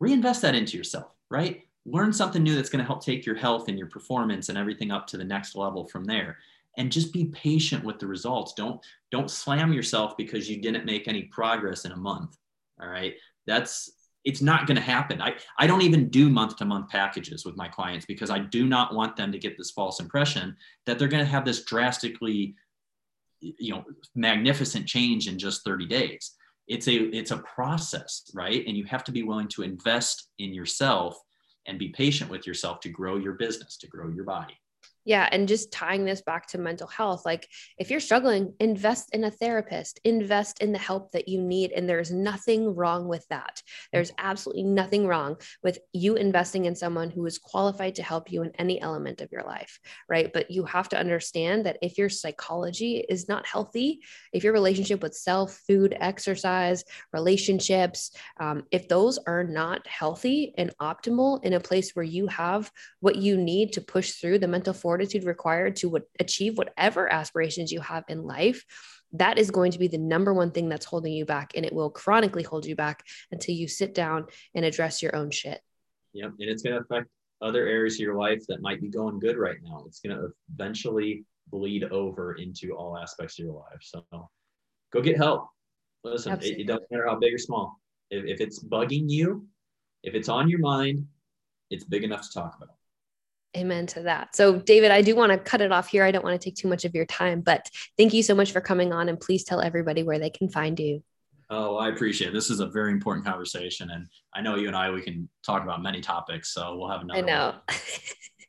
Reinvest 0.01 0.41
that 0.41 0.55
into 0.55 0.75
yourself, 0.75 1.15
right? 1.31 1.61
Learn 1.85 2.11
something 2.11 2.43
new 2.43 2.55
that's 2.55 2.69
going 2.69 2.83
to 2.83 2.85
help 2.85 3.01
take 3.01 3.25
your 3.25 3.35
health 3.35 3.69
and 3.69 3.77
your 3.77 3.87
performance 3.87 4.49
and 4.49 4.57
everything 4.57 4.91
up 4.91 5.07
to 5.07 5.17
the 5.17 5.23
next 5.23 5.55
level 5.55 5.87
from 5.87 6.03
there 6.03 6.37
and 6.77 6.91
just 6.91 7.11
be 7.11 7.25
patient 7.25 7.83
with 7.83 7.99
the 7.99 8.07
results. 8.07 8.53
Don't 8.53 8.79
don't 9.11 9.31
slam 9.31 9.73
yourself 9.73 10.15
because 10.17 10.49
you 10.49 10.61
didn't 10.61 10.85
make 10.85 11.07
any 11.07 11.23
progress 11.23 11.85
in 11.85 11.91
a 11.91 11.97
month 11.97 12.37
all 12.81 12.87
right? 12.87 13.15
That's 13.47 13.91
it's 14.25 14.41
not 14.41 14.67
going 14.67 14.75
to 14.75 14.81
happen. 14.81 15.21
I 15.21 15.35
i 15.57 15.65
don't 15.65 15.81
even 15.81 16.09
do 16.09 16.29
month 16.29 16.57
to 16.57 16.65
month 16.65 16.89
packages 16.89 17.45
with 17.45 17.55
my 17.55 17.67
clients 17.67 18.05
because 18.05 18.29
i 18.29 18.39
do 18.39 18.65
not 18.67 18.93
want 18.93 19.15
them 19.15 19.31
to 19.31 19.39
get 19.39 19.57
this 19.57 19.71
false 19.71 19.99
impression 19.99 20.55
that 20.85 20.99
they're 20.99 21.07
going 21.07 21.23
to 21.23 21.29
have 21.29 21.45
this 21.45 21.63
drastically 21.63 22.55
you 23.39 23.73
know 23.73 23.83
magnificent 24.15 24.85
change 24.85 25.27
in 25.27 25.39
just 25.39 25.63
30 25.63 25.85
days. 25.87 26.35
It's 26.67 26.87
a 26.87 26.95
it's 27.15 27.31
a 27.31 27.37
process 27.37 28.29
right? 28.33 28.63
And 28.67 28.77
you 28.77 28.85
have 28.85 29.03
to 29.05 29.11
be 29.11 29.23
willing 29.23 29.47
to 29.49 29.63
invest 29.63 30.29
in 30.37 30.53
yourself 30.53 31.17
and 31.65 31.79
be 31.79 31.89
patient 31.89 32.29
with 32.29 32.47
yourself 32.47 32.79
to 32.81 32.89
grow 32.89 33.17
your 33.17 33.33
business 33.33 33.77
to 33.77 33.87
grow 33.87 34.09
your 34.09 34.25
body 34.25 34.57
yeah. 35.09 35.27
And 35.31 35.47
just 35.47 35.71
tying 35.71 36.05
this 36.05 36.21
back 36.21 36.45
to 36.49 36.59
mental 36.59 36.85
health, 36.85 37.25
like 37.25 37.49
if 37.79 37.89
you're 37.89 37.99
struggling, 37.99 38.53
invest 38.59 39.09
in 39.11 39.23
a 39.23 39.31
therapist, 39.31 39.99
invest 40.03 40.61
in 40.61 40.71
the 40.71 40.77
help 40.77 41.13
that 41.13 41.27
you 41.27 41.41
need. 41.41 41.71
And 41.71 41.89
there's 41.89 42.11
nothing 42.11 42.75
wrong 42.75 43.07
with 43.07 43.27
that. 43.29 43.63
There's 43.91 44.11
absolutely 44.19 44.65
nothing 44.65 45.07
wrong 45.07 45.37
with 45.63 45.79
you 45.93 46.15
investing 46.15 46.65
in 46.65 46.75
someone 46.75 47.09
who 47.09 47.25
is 47.25 47.39
qualified 47.39 47.95
to 47.95 48.03
help 48.03 48.31
you 48.31 48.43
in 48.43 48.51
any 48.59 48.79
element 48.79 49.19
of 49.21 49.31
your 49.31 49.41
life. 49.41 49.79
Right. 50.07 50.31
But 50.31 50.51
you 50.51 50.63
have 50.65 50.89
to 50.89 50.99
understand 50.99 51.65
that 51.65 51.79
if 51.81 51.97
your 51.97 52.09
psychology 52.09 53.03
is 53.09 53.27
not 53.27 53.47
healthy, 53.47 54.01
if 54.31 54.43
your 54.43 54.53
relationship 54.53 55.01
with 55.01 55.15
self, 55.15 55.59
food, 55.67 55.97
exercise, 55.99 56.83
relationships, 57.13 58.11
um, 58.39 58.61
if 58.69 58.87
those 58.87 59.17
are 59.25 59.43
not 59.43 59.87
healthy 59.87 60.53
and 60.55 60.71
optimal 60.79 61.43
in 61.43 61.53
a 61.53 61.59
place 61.59 61.95
where 61.95 62.05
you 62.05 62.27
have 62.27 62.71
what 62.99 63.15
you 63.15 63.37
need 63.37 63.73
to 63.73 63.81
push 63.81 64.11
through 64.11 64.37
the 64.37 64.47
mental 64.47 64.71
fortitude 64.71 64.98
fortitude 64.99 65.23
required 65.23 65.77
to 65.77 65.89
what, 65.89 66.03
achieve 66.19 66.57
whatever 66.57 67.11
aspirations 67.11 67.71
you 67.71 67.79
have 67.79 68.03
in 68.09 68.23
life, 68.23 68.65
that 69.13 69.37
is 69.37 69.49
going 69.49 69.71
to 69.71 69.79
be 69.79 69.87
the 69.87 69.97
number 69.97 70.33
one 70.33 70.51
thing 70.51 70.67
that's 70.67 70.85
holding 70.85 71.13
you 71.13 71.25
back. 71.25 71.53
And 71.55 71.65
it 71.65 71.73
will 71.73 71.89
chronically 71.89 72.43
hold 72.43 72.65
you 72.65 72.75
back 72.75 73.03
until 73.31 73.55
you 73.55 73.67
sit 73.67 73.95
down 73.95 74.25
and 74.53 74.65
address 74.65 75.01
your 75.01 75.15
own 75.15 75.31
shit. 75.31 75.61
Yep. 76.13 76.31
And 76.39 76.49
it's 76.49 76.63
going 76.63 76.75
to 76.75 76.81
affect 76.81 77.07
other 77.41 77.65
areas 77.65 77.95
of 77.95 78.01
your 78.01 78.15
life 78.15 78.43
that 78.49 78.61
might 78.61 78.81
be 78.81 78.89
going 78.89 79.19
good 79.19 79.37
right 79.37 79.57
now. 79.63 79.85
It's 79.87 80.01
going 80.01 80.17
to 80.17 80.27
eventually 80.53 81.23
bleed 81.47 81.85
over 81.85 82.35
into 82.35 82.75
all 82.75 82.97
aspects 82.97 83.39
of 83.39 83.45
your 83.45 83.55
life. 83.55 83.79
So 83.81 84.03
go 84.91 85.01
get 85.01 85.17
help. 85.17 85.47
Listen, 86.03 86.33
it, 86.41 86.59
it, 86.59 86.67
doesn't 86.67 86.91
matter 86.91 87.07
how 87.07 87.15
big 87.15 87.33
or 87.33 87.37
small. 87.37 87.79
If, 88.09 88.25
if 88.25 88.41
it's 88.41 88.63
bugging 88.63 89.09
you, 89.09 89.47
if 90.03 90.13
it's 90.13 90.29
on 90.29 90.49
your 90.49 90.59
mind, 90.59 91.05
it's 91.69 91.83
big 91.83 92.03
enough 92.03 92.21
to 92.23 92.33
talk 92.33 92.55
about. 92.57 92.78
Amen 93.57 93.87
to 93.87 94.03
that. 94.03 94.35
So, 94.35 94.59
David, 94.59 94.91
I 94.91 95.01
do 95.01 95.15
want 95.15 95.31
to 95.31 95.37
cut 95.37 95.61
it 95.61 95.71
off 95.71 95.89
here. 95.89 96.03
I 96.03 96.11
don't 96.11 96.23
want 96.23 96.39
to 96.39 96.43
take 96.43 96.55
too 96.55 96.67
much 96.67 96.85
of 96.85 96.93
your 96.93 97.05
time, 97.05 97.41
but 97.41 97.67
thank 97.97 98.13
you 98.13 98.21
so 98.21 98.35
much 98.35 98.51
for 98.51 98.61
coming 98.61 98.93
on 98.93 99.09
and 99.09 99.19
please 99.19 99.43
tell 99.43 99.59
everybody 99.59 100.03
where 100.03 100.19
they 100.19 100.29
can 100.29 100.49
find 100.49 100.79
you. 100.79 101.01
Oh, 101.49 101.77
I 101.77 101.89
appreciate 101.89 102.27
it. 102.27 102.33
This 102.33 102.51
is 102.51 102.59
a 102.59 102.67
very 102.67 102.91
important 102.91 103.25
conversation. 103.25 103.89
And 103.89 104.05
I 104.35 104.41
know 104.41 104.55
you 104.55 104.67
and 104.67 104.75
I, 104.75 104.91
we 104.91 105.01
can 105.01 105.27
talk 105.43 105.63
about 105.63 105.81
many 105.81 105.99
topics. 105.99 106.53
So 106.53 106.77
we'll 106.77 106.89
have 106.89 107.01
another 107.01 107.19
I 107.19 107.21
know. 107.21 107.55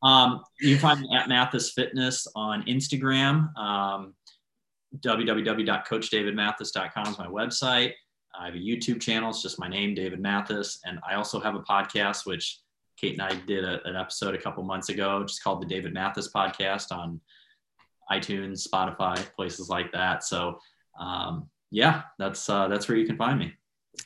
um, 0.02 0.42
you 0.60 0.76
can 0.76 0.82
find 0.82 1.00
me 1.00 1.08
at 1.16 1.30
Mathis 1.30 1.72
Fitness 1.72 2.26
on 2.34 2.62
Instagram. 2.64 3.56
Um, 3.56 4.14
www.coachdavidmathis.com 4.98 7.06
is 7.06 7.18
my 7.18 7.26
website. 7.26 7.92
I 8.38 8.46
have 8.46 8.54
a 8.54 8.58
YouTube 8.58 9.00
channel. 9.00 9.30
It's 9.30 9.42
just 9.42 9.58
my 9.58 9.68
name, 9.68 9.94
David 9.94 10.20
Mathis. 10.20 10.80
And 10.84 10.98
I 11.08 11.14
also 11.14 11.40
have 11.40 11.54
a 11.54 11.60
podcast, 11.60 12.26
which 12.26 12.58
Kate 13.00 13.12
and 13.12 13.22
I 13.22 13.34
did 13.46 13.64
a, 13.64 13.80
an 13.86 13.96
episode 13.96 14.34
a 14.34 14.38
couple 14.38 14.62
months 14.62 14.88
ago, 14.88 15.24
just 15.24 15.42
called 15.42 15.62
the 15.62 15.66
David 15.66 15.94
Mathis 15.94 16.30
podcast 16.32 16.92
on 16.92 17.20
iTunes, 18.10 18.66
Spotify, 18.66 19.16
places 19.34 19.68
like 19.68 19.92
that. 19.92 20.24
So, 20.24 20.58
um, 20.98 21.48
yeah, 21.70 22.02
that's 22.18 22.48
uh, 22.48 22.68
that's 22.68 22.88
where 22.88 22.98
you 22.98 23.06
can 23.06 23.16
find 23.16 23.38
me. 23.38 23.52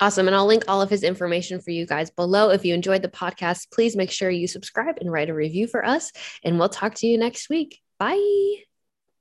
Awesome. 0.01 0.27
And 0.27 0.35
I'll 0.35 0.47
link 0.47 0.65
all 0.69 0.83
of 0.83 0.91
his 0.91 1.03
information 1.03 1.61
for 1.61 1.71
you 1.71 1.87
guys 1.87 2.11
below. 2.11 2.51
If 2.51 2.65
you 2.65 2.75
enjoyed 2.75 3.03
the 3.03 3.09
podcast, 3.09 3.71
please 3.71 3.97
make 3.97 4.11
sure 4.11 4.31
you 4.31 4.47
subscribe 4.47 4.97
and 5.01 5.11
write 5.11 5.31
a 5.31 5.35
review 5.35 5.67
for 5.67 5.85
us. 5.85 6.13
And 6.43 6.59
we'll 6.59 6.69
talk 6.69 6.95
to 6.97 7.07
you 7.07 7.19
next 7.19 7.49
week. 7.49 7.81
Bye. 7.99 8.65